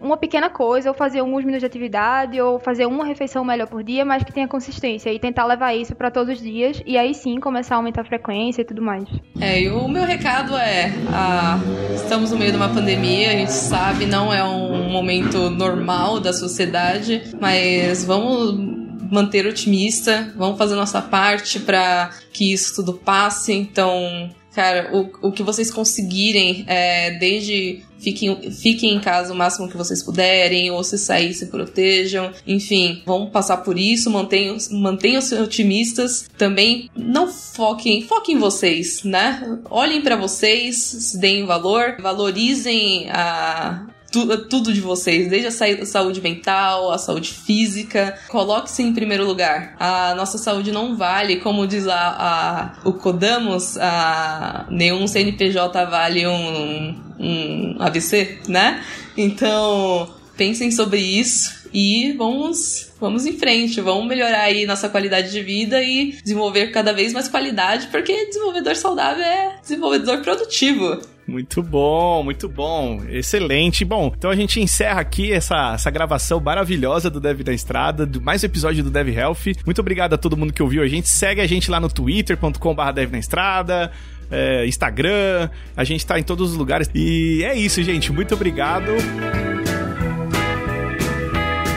uma 0.00 0.16
pequena 0.16 0.50
coisa, 0.50 0.90
ou 0.90 0.94
fazer 0.94 1.20
alguns 1.20 1.44
minutos 1.44 1.60
de 1.60 1.66
atividade, 1.66 2.40
ou 2.40 2.58
fazer 2.58 2.86
uma 2.86 3.04
refeição 3.04 3.44
melhor 3.44 3.68
por 3.68 3.82
dia, 3.82 4.04
mas 4.04 4.24
que 4.24 4.32
tenha 4.32 4.48
consistência. 4.48 5.12
E 5.12 5.18
tentar 5.18 5.44
levar 5.44 5.74
isso 5.74 5.94
para 5.94 6.10
todos 6.10 6.34
os 6.34 6.40
dias, 6.42 6.82
e 6.86 6.96
aí 6.98 7.14
sim 7.14 7.38
começar 7.38 7.76
a 7.76 7.78
aumentar 7.78 8.02
a 8.02 8.04
frequência 8.04 8.62
e 8.62 8.64
tudo 8.64 8.82
mais. 8.82 9.08
É, 9.40 9.60
e 9.60 9.70
o 9.70 9.86
meu 9.86 10.04
recado 10.04 10.56
é: 10.56 10.92
ah, 11.12 11.58
estamos 11.94 12.30
no 12.30 12.38
meio 12.38 12.50
de 12.50 12.56
uma 12.56 12.68
pandemia, 12.68 13.28
a 13.28 13.32
gente 13.32 13.52
sabe, 13.52 14.06
não 14.06 14.32
é 14.32 14.42
um 14.42 14.90
momento 14.90 15.50
normal 15.50 16.20
da 16.20 16.32
sociedade, 16.32 17.22
mas 17.40 18.04
vamos 18.04 18.76
manter 19.10 19.46
otimista, 19.46 20.32
vamos 20.36 20.58
fazer 20.58 20.74
nossa 20.74 21.00
parte 21.00 21.60
para 21.60 22.10
que 22.32 22.52
isso 22.52 22.74
tudo 22.76 22.94
passe. 22.94 23.52
Então, 23.52 24.30
cara, 24.56 24.88
o, 24.90 25.28
o 25.28 25.32
que 25.32 25.42
vocês 25.42 25.70
conseguirem, 25.70 26.64
é, 26.66 27.10
desde 27.18 27.82
fiquem, 27.98 28.50
fiquem 28.50 28.94
em 28.94 29.00
casa 29.00 29.34
o 29.34 29.36
máximo 29.36 29.68
que 29.68 29.76
vocês 29.76 30.02
puderem, 30.02 30.70
ou 30.70 30.82
se 30.82 30.96
sair, 30.96 31.34
se 31.34 31.48
protejam, 31.48 32.32
enfim, 32.46 33.02
vão 33.04 33.28
passar 33.28 33.58
por 33.58 33.78
isso, 33.78 34.10
mantenham, 34.10 34.56
mantenham-se 34.70 35.34
otimistas, 35.34 36.26
também 36.38 36.88
não 36.96 37.28
foquem, 37.28 38.00
foquem 38.00 38.36
em 38.36 38.38
vocês, 38.38 39.02
né? 39.04 39.58
Olhem 39.68 40.00
para 40.00 40.16
vocês, 40.16 40.76
se 40.76 41.20
deem 41.20 41.44
valor, 41.44 41.96
valorizem 42.00 43.10
a, 43.10 43.84
tu, 44.16 44.48
tudo 44.48 44.72
de 44.72 44.80
vocês, 44.80 45.28
desde 45.28 45.48
a 45.48 45.50
sa 45.50 45.84
saúde 45.84 46.20
mental, 46.22 46.90
a 46.90 46.98
saúde 46.98 47.32
física. 47.32 48.18
Coloque-se 48.28 48.82
em 48.82 48.94
primeiro 48.94 49.26
lugar. 49.26 49.76
A 49.78 50.14
nossa 50.14 50.38
saúde 50.38 50.72
não 50.72 50.96
vale, 50.96 51.36
como 51.36 51.66
diz 51.66 51.86
a, 51.86 51.94
a 51.94 52.88
o 52.88 52.92
Codamos, 52.94 53.76
a, 53.78 54.66
nenhum 54.70 55.06
CNPJ 55.06 55.84
vale 55.86 56.26
um, 56.26 56.94
um 57.18 57.76
AVC, 57.78 58.38
né? 58.48 58.82
Então, 59.16 60.08
pensem 60.36 60.70
sobre 60.70 61.00
isso 61.00 61.66
e 61.72 62.12
vamos 62.12 62.92
vamos 62.98 63.26
em 63.26 63.34
frente, 63.34 63.80
vamos 63.80 64.06
melhorar 64.06 64.42
aí 64.42 64.64
nossa 64.64 64.88
qualidade 64.88 65.30
de 65.30 65.42
vida 65.42 65.82
e 65.82 66.12
desenvolver 66.22 66.68
cada 66.68 66.92
vez 66.92 67.12
mais 67.12 67.28
qualidade, 67.28 67.88
porque 67.88 68.26
desenvolvedor 68.26 68.76
saudável 68.76 69.24
é 69.24 69.58
desenvolvedor 69.60 70.22
produtivo. 70.22 71.00
Muito 71.26 71.60
bom, 71.60 72.22
muito 72.22 72.48
bom. 72.48 73.02
Excelente. 73.08 73.84
Bom, 73.84 74.12
então 74.16 74.30
a 74.30 74.36
gente 74.36 74.60
encerra 74.60 75.00
aqui 75.00 75.32
essa, 75.32 75.74
essa 75.74 75.90
gravação 75.90 76.38
maravilhosa 76.38 77.10
do 77.10 77.20
Dev 77.20 77.40
da 77.42 77.52
Estrada, 77.52 78.06
do 78.06 78.20
mais 78.20 78.44
um 78.44 78.46
episódio 78.46 78.84
do 78.84 78.90
Dev 78.90 79.08
Health. 79.08 79.52
Muito 79.64 79.80
obrigado 79.80 80.14
a 80.14 80.18
todo 80.18 80.36
mundo 80.36 80.52
que 80.52 80.62
ouviu 80.62 80.82
a 80.82 80.86
gente. 80.86 81.08
Segue 81.08 81.40
a 81.40 81.46
gente 81.46 81.68
lá 81.68 81.80
no 81.80 81.88
twitter.com.br 81.88 82.92
Dev 82.94 83.10
na 83.10 83.18
Estrada. 83.18 83.90
É, 84.30 84.66
Instagram, 84.66 85.50
a 85.76 85.84
gente 85.84 86.04
tá 86.06 86.18
em 86.18 86.22
todos 86.22 86.52
os 86.52 86.56
lugares. 86.56 86.88
E 86.94 87.42
é 87.44 87.56
isso, 87.56 87.82
gente. 87.82 88.12
Muito 88.12 88.34
obrigado. 88.34 88.92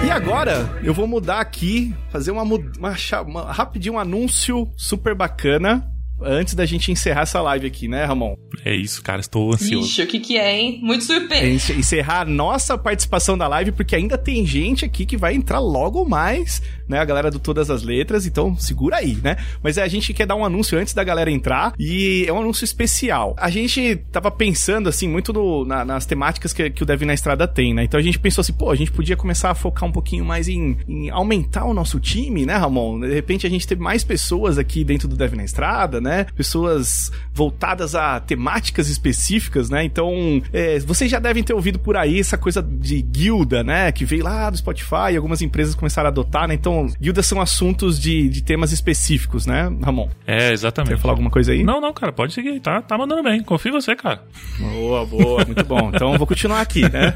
E 0.06 0.12
agora 0.12 0.80
eu 0.84 0.94
vou 0.94 1.08
mudar 1.08 1.40
aqui, 1.40 1.94
fazer 2.12 2.32
uma, 2.32 2.44
uma, 2.44 2.96
uma 3.26 3.52
rapidinho 3.52 3.96
um 3.96 4.00
anúncio 4.00 4.72
super 4.76 5.16
bacana 5.16 5.88
antes 6.22 6.54
da 6.54 6.66
gente 6.66 6.92
encerrar 6.92 7.22
essa 7.22 7.42
live 7.42 7.68
aqui, 7.68 7.88
né, 7.88 8.06
Ramon? 8.06 8.36
É 8.66 8.76
isso, 8.76 9.02
cara, 9.02 9.22
estou 9.22 9.54
ansioso. 9.54 9.88
Ixi, 9.88 10.02
o 10.04 10.08
que 10.08 10.20
que 10.20 10.38
é, 10.38 10.60
hein? 10.60 10.80
Muito 10.82 11.04
surpreso. 11.04 11.74
É 11.74 11.76
encerrar 11.76 12.22
a 12.22 12.26
nossa 12.26 12.78
participação 12.78 13.38
da 13.38 13.48
live, 13.48 13.72
porque 13.72 13.96
ainda 13.96 14.18
tem 14.18 14.46
gente 14.46 14.86
aqui 14.86 15.06
que 15.06 15.18
vai 15.18 15.34
entrar 15.34 15.60
logo 15.60 16.04
mais, 16.06 16.62
né, 16.88 17.00
a 17.00 17.06
galera 17.06 17.32
do 17.32 17.40
Todas 17.40 17.70
as 17.70 17.84
Letras, 17.84 18.26
então 18.26 18.58
segura 18.58 18.98
aí, 18.98 19.18
né? 19.24 19.38
Mas 19.64 19.78
a 19.78 19.88
gente 19.88 20.14
quer 20.14 20.26
dar 20.26 20.36
um 20.36 20.46
anúncio 20.46 20.78
antes 20.78 20.94
da 20.94 21.04
galera 21.04 21.32
entrar, 21.32 21.74
e 21.80 22.26
é 22.28 22.34
um 22.34 22.40
anúncio 22.40 22.64
especial. 22.64 23.36
A 23.38 23.50
gente 23.50 23.96
tava 24.12 24.30
pensando, 24.32 24.90
assim, 24.90 25.08
muito 25.08 25.32
no, 25.32 25.66
na, 25.66 25.86
nas 25.86 26.06
temáticas 26.06 26.54
que, 26.54 26.70
que 26.70 26.84
o 26.84 26.86
Dev 26.86 27.04
na 27.04 27.14
Estrada 27.14 27.48
tem, 27.48 27.74
né? 27.74 27.84
Então 27.84 28.00
a 28.00 28.04
gente 28.04 28.20
pensou 28.20 28.42
assim, 28.42 28.54
pô, 28.54 28.70
a 28.70 28.76
gente 28.76 28.92
podia 28.92 29.16
começar 29.16 29.52
a 29.52 29.56
focar 29.56 29.88
um 29.88 29.92
pouquinho 29.92 30.26
mais 30.26 30.48
em, 30.48 30.78
em 30.88 31.10
aumentar 31.10 31.66
o 31.66 31.74
nosso 31.74 32.00
time, 32.00 32.46
né, 32.46 32.56
Ramon? 32.56 33.00
De 33.00 33.14
repente 33.14 33.48
a 33.48 33.50
gente 33.50 33.68
ter 33.68 33.78
mais 33.78 34.04
pessoas 34.04 34.58
aqui 34.58 34.84
dentro 34.84 35.08
do 35.08 35.16
Dev 35.16 35.34
na 35.34 35.44
Estrada, 35.44 36.02
né? 36.02 36.09
Né? 36.10 36.26
Pessoas 36.36 37.12
voltadas 37.32 37.94
a 37.94 38.20
temáticas 38.20 38.90
específicas, 38.90 39.70
né? 39.70 39.84
Então, 39.84 40.42
é, 40.52 40.80
vocês 40.80 41.10
já 41.10 41.20
devem 41.20 41.44
ter 41.44 41.54
ouvido 41.54 41.78
por 41.78 41.96
aí 41.96 42.20
essa 42.20 42.38
coisa 42.38 42.64
de 42.64 43.00
guilda, 43.02 43.64
né? 43.64 43.92
Que 43.92 44.04
veio 44.06 44.24
lá 44.24 44.50
do 44.50 44.58
Spotify, 44.58 45.16
algumas 45.16 45.42
empresas 45.44 45.76
começaram 45.76 46.08
a 46.08 46.10
adotar, 46.10 46.48
né? 46.48 46.56
Então, 46.56 46.88
guildas 47.00 47.28
são 47.28 47.40
assuntos 47.40 48.00
de, 48.00 48.28
de 48.28 48.42
temas 48.42 48.72
específicos, 48.72 49.46
né, 49.46 49.72
Ramon? 49.84 50.10
É, 50.26 50.52
exatamente. 50.52 50.96
Quer 50.96 51.02
falar 51.02 51.14
alguma 51.14 51.30
coisa 51.30 51.52
aí? 51.52 51.64
Não, 51.64 51.80
não, 51.80 51.94
cara, 51.94 52.12
pode 52.12 52.34
seguir, 52.34 52.60
tá, 52.60 52.82
tá 52.82 52.98
mandando 52.98 53.22
bem. 53.22 53.44
Confio 53.44 53.70
em 53.70 53.74
você, 53.74 53.96
cara. 53.96 54.24
Boa, 54.60 55.06
boa, 55.06 55.46
muito 55.46 55.64
bom. 55.64 55.92
Então, 55.94 56.18
vou 56.18 56.26
continuar 56.26 56.62
aqui, 56.62 56.82
né? 56.82 57.14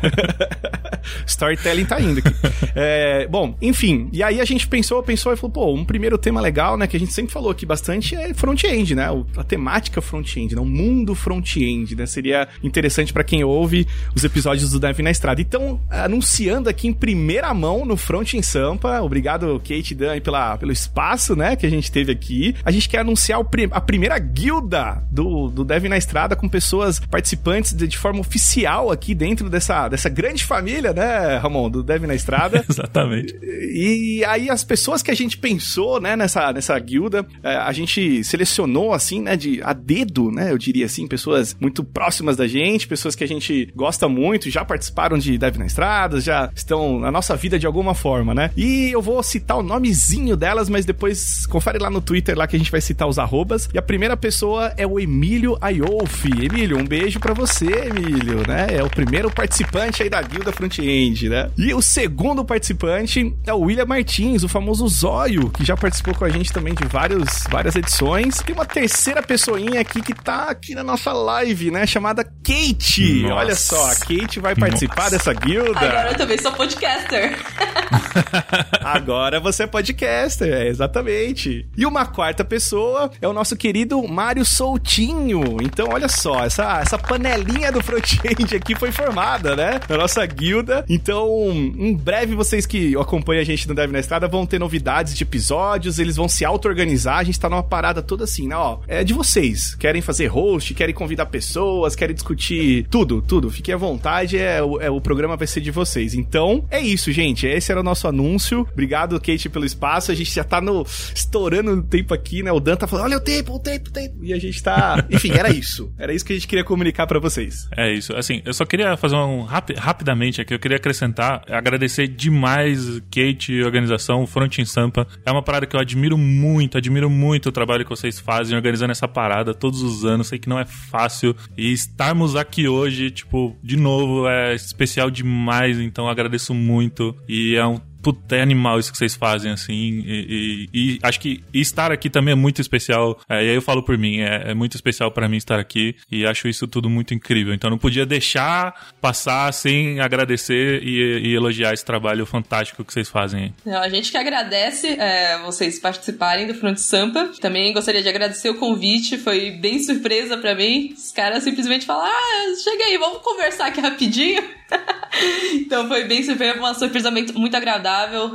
Storytelling 1.26 1.86
tá 1.86 2.00
indo 2.00 2.20
aqui. 2.20 2.34
É, 2.76 3.28
bom, 3.28 3.56
enfim, 3.62 4.10
e 4.14 4.24
aí 4.24 4.40
a 4.40 4.46
gente 4.46 4.68
pensou, 4.68 5.02
pensou 5.04 5.34
e 5.34 5.36
falou, 5.36 5.52
pô, 5.52 5.74
um 5.74 5.84
primeiro 5.84 6.18
tema 6.18 6.40
legal, 6.40 6.78
né, 6.78 6.88
que 6.88 6.96
a 6.96 7.00
gente 7.00 7.14
sempre 7.14 7.32
falou 7.32 7.52
aqui 7.52 7.66
bastante 7.66 8.16
é 8.16 8.34
front-end, 8.34 8.83
né? 8.92 9.08
A 9.38 9.44
temática 9.44 10.02
front-end, 10.02 10.56
né? 10.56 10.62
O 10.62 10.66
mundo 10.66 11.16
front-end, 11.16 11.96
né? 11.96 12.06
Seria 12.06 12.48
interessante 12.62 13.14
para 13.14 13.24
quem 13.24 13.44
ouve 13.44 13.88
os 14.16 14.24
episódios 14.24 14.72
do 14.72 14.80
Dev 14.80 15.00
na 15.00 15.12
Estrada. 15.12 15.42
Então, 15.42 15.80
anunciando 15.90 16.70
aqui 16.70 16.88
em 16.88 16.94
primeira 16.94 17.54
mão 17.54 17.86
no 17.86 17.96
Front 17.96 18.34
em 18.34 18.42
Sampa, 18.42 19.02
obrigado 19.02 19.60
Kate 19.60 19.92
e 19.92 19.96
Dan 19.96 20.20
pela, 20.20 20.58
pelo 20.58 20.72
espaço, 20.72 21.36
né, 21.36 21.56
que 21.56 21.66
a 21.66 21.70
gente 21.70 21.92
teve 21.92 22.12
aqui. 22.12 22.56
A 22.64 22.72
gente 22.72 22.90
quer 22.90 23.00
anunciar 23.00 23.40
o, 23.40 23.48
a 23.72 23.82
primeira 23.82 24.18
guilda 24.18 25.04
do, 25.12 25.50
do 25.50 25.64
Dev 25.64 25.86
na 25.86 25.98
Estrada 25.98 26.36
com 26.36 26.48
pessoas 26.50 27.00
participantes 27.00 27.74
de, 27.74 27.88
de 27.88 27.98
forma 27.98 28.20
oficial 28.20 28.92
aqui 28.92 29.14
dentro 29.14 29.50
dessa, 29.50 29.88
dessa 29.88 30.10
grande 30.10 30.44
família, 30.44 30.94
né, 30.94 31.38
Ramon, 31.38 31.70
do 31.70 31.84
Dev 31.84 32.06
na 32.06 32.16
Estrada. 32.16 32.64
Exatamente. 32.70 33.38
E 33.42 34.24
aí 34.26 34.50
as 34.50 34.64
pessoas 34.64 35.02
que 35.02 35.12
a 35.12 35.16
gente 35.16 35.38
pensou, 35.38 36.00
né, 36.00 36.16
nessa, 36.16 36.52
nessa 36.52 36.78
guilda, 36.80 37.26
é, 37.44 37.56
a 37.56 37.72
gente 37.72 38.24
selecionou, 38.24 38.73
assim, 38.94 39.22
né, 39.22 39.36
de 39.36 39.62
a 39.62 39.74
dedo, 39.74 40.32
né, 40.32 40.52
eu 40.52 40.58
diria 40.58 40.86
assim, 40.86 41.08
pessoas 41.08 41.56
muito 41.60 41.84
próximas 41.84 42.38
da 42.38 42.48
gente, 42.48 42.88
pessoas 42.88 43.16
que 43.16 43.24
a 43.24 43.28
gente 43.28 43.72
gosta 43.76 44.08
muito, 44.08 44.50
já 44.50 44.64
participaram 44.64 45.18
de 45.18 45.38
Dev 45.38 45.58
na 45.58 45.66
Estrada, 45.66 46.20
já 46.22 46.50
estão 46.56 47.00
na 47.00 47.12
nossa 47.12 47.36
vida 47.36 47.60
de 47.60 47.68
alguma 47.68 47.94
forma, 47.94 48.34
né? 48.34 48.52
E 48.56 48.90
eu 48.92 49.02
vou 49.02 49.22
citar 49.22 49.58
o 49.58 49.64
nomezinho 49.64 50.36
delas, 50.36 50.70
mas 50.70 50.86
depois 50.86 51.46
confere 51.46 51.78
lá 51.78 51.90
no 51.90 52.02
Twitter 52.02 52.38
lá 52.38 52.48
que 52.48 52.56
a 52.56 52.60
gente 52.60 52.72
vai 52.72 52.82
citar 52.82 53.08
os 53.08 53.20
arrobas. 53.20 53.70
E 53.74 53.78
a 53.78 53.82
primeira 53.82 54.16
pessoa 54.16 54.74
é 54.78 54.86
o 54.88 55.00
Emílio 55.00 55.58
Ayolfi. 55.62 56.46
Emílio, 56.46 56.78
um 56.78 56.86
beijo 56.86 57.20
para 57.20 57.34
você, 57.34 57.66
Emílio, 57.66 58.48
né? 58.48 58.68
É 58.72 58.84
o 58.84 58.90
primeiro 58.90 59.30
participante 59.30 60.04
aí 60.04 60.10
da 60.10 60.22
guilda 60.22 60.52
front-end, 60.52 61.30
né? 61.30 61.50
E 61.58 61.74
o 61.74 61.82
segundo 61.82 62.44
participante 62.46 63.34
é 63.46 63.54
o 63.54 63.60
William 63.60 63.86
Martins, 63.86 64.44
o 64.44 64.50
famoso 64.50 64.88
Zóio, 64.88 65.50
que 65.50 65.66
já 65.66 65.76
participou 65.76 66.14
com 66.16 66.26
a 66.26 66.30
gente 66.30 66.52
também 66.52 66.74
de 66.74 66.86
vários, 66.86 67.44
várias 67.50 67.76
edições. 67.76 68.38
Tem 68.38 68.56
uma 68.56 68.63
terceira 68.66 69.22
pessoinha 69.22 69.82
aqui 69.82 70.02
que 70.02 70.14
tá 70.14 70.50
aqui 70.50 70.76
na 70.76 70.84
nossa 70.84 71.12
live, 71.12 71.72
né? 71.72 71.86
Chamada 71.86 72.24
Kate. 72.24 73.24
Nossa. 73.24 73.36
Olha 73.36 73.56
só, 73.56 73.92
a 73.92 73.96
Kate 73.96 74.40
vai 74.40 74.56
participar 74.56 74.96
nossa. 75.04 75.12
dessa 75.12 75.34
guilda. 75.34 75.80
Agora 75.80 76.12
eu 76.12 76.18
também 76.18 76.38
sou 76.38 76.52
podcaster. 76.52 77.38
Agora 78.84 79.40
você 79.40 79.64
é 79.64 79.68
podcaster, 79.68 80.54
é, 80.54 80.68
exatamente. 80.68 81.66
E 81.78 81.86
uma 81.86 82.06
quarta 82.06 82.44
pessoa 82.44 83.12
é 83.22 83.28
o 83.28 83.34
nosso 83.34 83.56
querido 83.56 84.02
Mário 84.08 84.46
Soutinho. 84.46 85.58
Então, 85.62 85.90
olha 85.92 86.08
só, 86.08 86.46
essa, 86.46 86.80
essa 86.82 86.98
panelinha 86.98 87.72
do 87.72 87.84
front-end 87.84 88.56
aqui 88.56 88.76
foi 88.76 88.92
formada, 88.92 89.56
né? 89.56 89.80
Na 89.88 89.98
nossa 89.98 90.26
guilda. 90.26 90.86
Então, 90.90 91.52
em 91.52 91.94
breve, 91.94 92.36
vocês 92.36 92.66
que 92.66 92.96
acompanham 92.98 93.42
a 93.42 93.46
gente 93.46 93.68
no 93.68 93.76
Dev 93.76 93.92
na 93.92 94.00
Estrada 94.00 94.28
vão 94.28 94.46
ter 94.46 94.60
novidades 94.60 95.16
de 95.16 95.24
episódios, 95.24 96.00
eles 96.00 96.16
vão 96.16 96.28
se 96.28 96.46
auto-organizar. 96.46 97.18
A 97.18 97.24
gente 97.24 97.40
tá 97.40 97.50
numa 97.50 97.64
parada 97.64 98.02
toda 98.02 98.24
assim, 98.24 98.48
né? 98.48 98.56
Ó, 98.56 98.80
é 98.88 99.04
de 99.04 99.14
vocês. 99.14 99.76
Querem 99.76 100.02
fazer 100.02 100.28
host, 100.28 100.74
querem 100.74 100.94
convidar 100.94 101.26
pessoas, 101.28 101.96
querem 101.96 102.14
discutir 102.14 102.88
tudo, 102.90 103.22
tudo. 103.22 103.50
Fiquem 103.50 103.74
à 103.74 103.78
vontade, 103.78 104.38
é, 104.38 104.58
é, 104.58 104.90
o 104.90 105.02
programa 105.02 105.36
vai 105.36 105.48
ser 105.48 105.62
de 105.62 105.72
vocês. 105.72 106.14
Então, 106.14 106.66
é 106.70 106.80
isso, 106.80 107.12
gente. 107.12 107.48
Esse 107.48 107.72
era 107.72 107.82
o 107.82 107.84
nosso 107.84 108.03
anúncio. 108.08 108.68
Obrigado, 108.72 109.20
Kate, 109.20 109.50
pelo 109.50 109.66
espaço. 109.66 110.12
A 110.12 110.16
gente 110.16 110.34
já 110.34 110.44
tá 110.44 110.62
no 110.62 110.86
estourando 111.14 111.72
o 111.72 111.84
tempo 111.84 112.14
aqui, 112.14 112.44
né? 112.44 112.52
O 112.52 112.60
Dan 112.60 112.76
tá 112.76 112.88
falando, 112.88 113.06
olha 113.06 113.18
o 113.18 113.22
tempo, 113.22 113.54
o 113.54 113.60
tempo, 113.60 113.90
o 113.90 113.94
tempo. 113.94 114.24
E 114.24 114.34
a 114.34 114.40
gente 114.40 114.62
tá. 114.62 115.06
Enfim, 115.10 115.32
era 115.32 115.50
isso. 115.50 115.94
Era 115.98 116.14
isso 116.14 116.26
que 116.26 116.34
a 116.34 116.36
gente 116.36 116.48
queria 116.48 116.64
comunicar 116.64 117.08
para 117.08 117.20
vocês. 117.20 117.68
É 117.76 117.92
isso. 117.94 118.16
Assim, 118.16 118.42
eu 118.46 118.54
só 118.54 118.66
queria 118.66 118.96
fazer 118.98 119.16
um 119.16 119.44
rapi 119.44 119.74
rapidamente 119.74 120.42
aqui, 120.42 120.54
eu 120.54 120.60
queria 120.60 120.78
acrescentar, 120.78 121.44
agradecer 121.50 122.08
demais 122.08 123.00
Kate 123.12 123.54
e 123.54 123.64
organização, 123.64 124.26
Front 124.26 124.60
em 124.60 124.66
Sampa. 124.66 125.08
É 125.26 125.32
uma 125.32 125.42
parada 125.42 125.66
que 125.66 125.76
eu 125.76 125.80
admiro 125.80 126.18
muito, 126.18 126.78
admiro 126.78 127.10
muito 127.10 127.50
o 127.50 127.52
trabalho 127.52 127.84
que 127.84 127.90
vocês 127.90 128.20
fazem 128.20 128.56
organizando 128.56 128.92
essa 128.92 129.08
parada 129.08 129.54
todos 129.54 129.82
os 129.82 130.06
anos. 130.06 130.28
Sei 130.28 130.40
que 130.40 130.50
não 130.50 130.60
é 130.60 130.66
fácil. 130.66 131.36
E 131.58 131.72
estarmos 131.72 132.36
aqui 132.36 132.68
hoje, 132.68 133.12
tipo, 133.12 133.56
de 133.64 133.78
novo, 133.78 134.28
é 134.28 134.56
especial 134.56 135.10
demais. 135.10 135.80
Então 135.80 136.08
agradeço 136.08 136.54
muito. 136.54 137.16
E 137.28 137.56
é 137.56 137.66
um 137.66 137.80
puta, 138.04 138.36
é 138.36 138.42
animal 138.42 138.78
isso 138.78 138.92
que 138.92 138.98
vocês 138.98 139.16
fazem, 139.16 139.52
assim. 139.52 140.04
E, 140.06 140.70
e, 140.74 140.96
e 140.96 141.00
acho 141.02 141.20
que 141.20 141.44
estar 141.54 141.92
aqui 141.92 142.10
também 142.10 142.34
é 142.34 142.36
muito 142.36 142.62
especial. 142.62 143.20
É, 143.30 143.36
e 143.46 143.50
aí 143.50 143.56
eu 143.56 143.62
falo 143.62 143.82
por 143.82 143.98
mim, 143.98 144.20
é, 144.20 144.52
é 144.52 144.54
muito 144.54 144.76
especial 144.76 145.10
para 145.10 145.30
mim 145.30 145.38
estar 145.38 145.60
aqui. 145.60 145.96
E 146.12 146.26
acho 146.26 146.48
isso 146.48 146.68
tudo 146.68 146.90
muito 146.90 147.14
incrível. 147.14 147.54
Então 147.54 147.70
não 147.70 147.78
podia 147.78 148.06
deixar 148.06 148.94
passar 149.00 149.52
sem 149.54 150.02
agradecer 150.02 150.84
e, 150.84 151.30
e 151.30 151.34
elogiar 151.34 151.74
esse 151.74 151.86
trabalho 151.86 152.26
fantástico 152.26 152.84
que 152.84 152.92
vocês 152.92 153.10
fazem. 153.10 153.56
Não, 153.66 153.82
a 153.82 153.88
gente 153.88 154.12
que 154.12 154.18
agradece 154.18 154.88
é, 154.88 155.40
vocês 155.40 155.80
participarem 155.80 156.46
do 156.46 156.54
Front 156.54 156.78
Sampa. 156.78 157.32
Também 157.40 157.74
gostaria 157.74 158.02
de 158.02 158.10
agradecer 158.10 158.50
o 158.50 158.56
convite, 158.56 159.18
foi 159.18 159.52
bem 159.52 159.82
surpresa 159.82 160.38
para 160.38 160.54
mim. 160.54 160.94
Os 160.98 161.12
caras 161.12 161.44
simplesmente 161.44 161.86
falaram: 161.86 162.12
Ah, 162.14 162.56
chega 162.62 162.84
aí, 162.84 162.98
vamos 162.98 163.20
conversar 163.20 163.68
aqui 163.68 163.80
rapidinho. 163.80 164.44
então 165.54 165.88
foi 165.88 166.06
bem 166.06 166.24
surpresa, 166.24 166.58
uma 166.58 166.74
surpresa 166.74 167.12
muito, 167.12 167.38
muito 167.38 167.56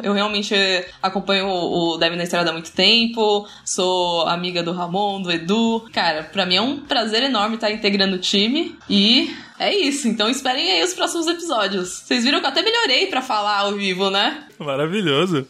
Eu 0.03 0.13
realmente 0.13 0.55
acompanho 1.03 1.49
o 1.49 1.97
Deve 1.99 2.17
na 2.17 2.25
Estrada 2.25 2.51
há 2.51 2.53
muito 2.53 2.73
tempo, 2.73 3.47
sou 3.65 4.27
amiga 4.29 4.63
do 4.63 4.73
Ramon, 4.73 5.23
do 5.23 5.31
Edu. 5.31 5.89
Cara, 5.93 6.25
pra 6.25 6.47
mim 6.47 6.57
é 6.57 6.61
um 6.61 6.79
prazer 6.81 7.23
enorme 7.23 7.57
estar 7.57 7.71
integrando 7.71 8.17
o 8.17 8.21
time 8.21 8.77
e 8.89 9.35
é 9.59 9.75
isso, 9.75 10.09
então 10.09 10.29
esperem 10.29 10.71
aí 10.71 10.83
os 10.83 10.95
próximos 10.95 11.27
episódios. 11.27 12.03
Vocês 12.05 12.25
viram 12.25 12.41
que 12.41 12.47
eu 12.47 12.51
até 12.51 12.63
melhorei 12.63 13.07
para 13.07 13.23
falar 13.23 13.59
ao 13.61 13.75
vivo, 13.75 14.11
né? 14.11 14.45
Maravilhoso. 14.59 15.47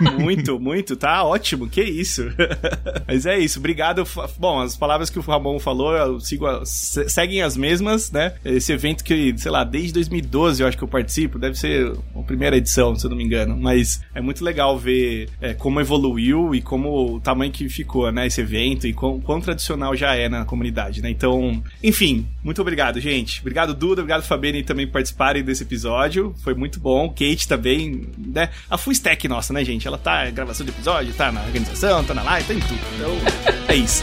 muito, 0.18 0.58
muito, 0.58 0.96
tá 0.96 1.22
ótimo, 1.24 1.68
que 1.68 1.82
isso. 1.82 2.24
Mas 3.06 3.26
é 3.26 3.38
isso, 3.38 3.58
obrigado. 3.58 4.04
Bom, 4.38 4.60
as 4.60 4.76
palavras 4.76 5.10
que 5.10 5.18
o 5.18 5.22
Ramon 5.22 5.58
falou, 5.58 5.94
eu 5.94 6.20
sigo, 6.20 6.46
seguem 6.64 7.42
as 7.42 7.56
mesmas, 7.56 8.10
né? 8.10 8.34
Esse 8.44 8.72
evento 8.72 9.04
que, 9.04 9.34
sei 9.36 9.50
lá, 9.50 9.64
desde 9.64 9.92
2012 9.94 10.62
eu 10.62 10.68
acho 10.68 10.76
que 10.76 10.84
eu 10.84 10.88
participo, 10.88 11.38
deve 11.38 11.56
ser 11.58 11.92
a 12.14 12.22
primeira 12.22 12.56
edição, 12.56 12.94
se 12.96 13.06
eu 13.06 13.10
não 13.10 13.16
me 13.16 13.24
engano. 13.24 13.56
Mas 13.56 14.00
é 14.14 14.20
muito 14.20 14.44
legal 14.44 14.78
ver 14.78 15.28
é, 15.40 15.54
como 15.54 15.80
evoluiu 15.80 16.54
e 16.54 16.62
como 16.62 17.14
o 17.14 17.20
tamanho 17.20 17.52
que 17.52 17.68
ficou, 17.68 18.10
né? 18.10 18.26
Esse 18.26 18.40
evento 18.40 18.86
e 18.86 18.92
quão, 18.92 19.20
quão 19.20 19.40
tradicional 19.40 19.94
já 19.94 20.14
é 20.14 20.28
na 20.28 20.44
comunidade, 20.44 21.02
né? 21.02 21.10
Então, 21.10 21.62
enfim, 21.82 22.26
muito 22.42 22.60
obrigado, 22.60 23.00
gente. 23.00 23.42
Obrigado, 23.46 23.74
Duda, 23.74 24.00
obrigado, 24.00 24.24
Fabiane, 24.24 24.64
também 24.64 24.88
participarem 24.88 25.40
desse 25.40 25.62
episódio. 25.62 26.34
Foi 26.42 26.52
muito 26.52 26.80
bom. 26.80 27.08
Kate 27.08 27.46
também, 27.46 28.08
né? 28.18 28.50
A 28.68 28.76
full 28.76 28.92
stack 28.92 29.28
nossa, 29.28 29.52
né, 29.52 29.64
gente? 29.64 29.86
Ela 29.86 29.96
tá 29.96 30.28
gravação 30.30 30.66
de 30.66 30.72
episódio, 30.72 31.14
tá 31.14 31.30
na 31.30 31.44
organização, 31.44 32.02
tá 32.02 32.12
na 32.12 32.24
live, 32.24 32.48
tá 32.48 32.54
em 32.54 32.58
tudo. 32.58 32.80
Então, 32.96 33.12
é 33.68 33.76
isso. 33.76 34.02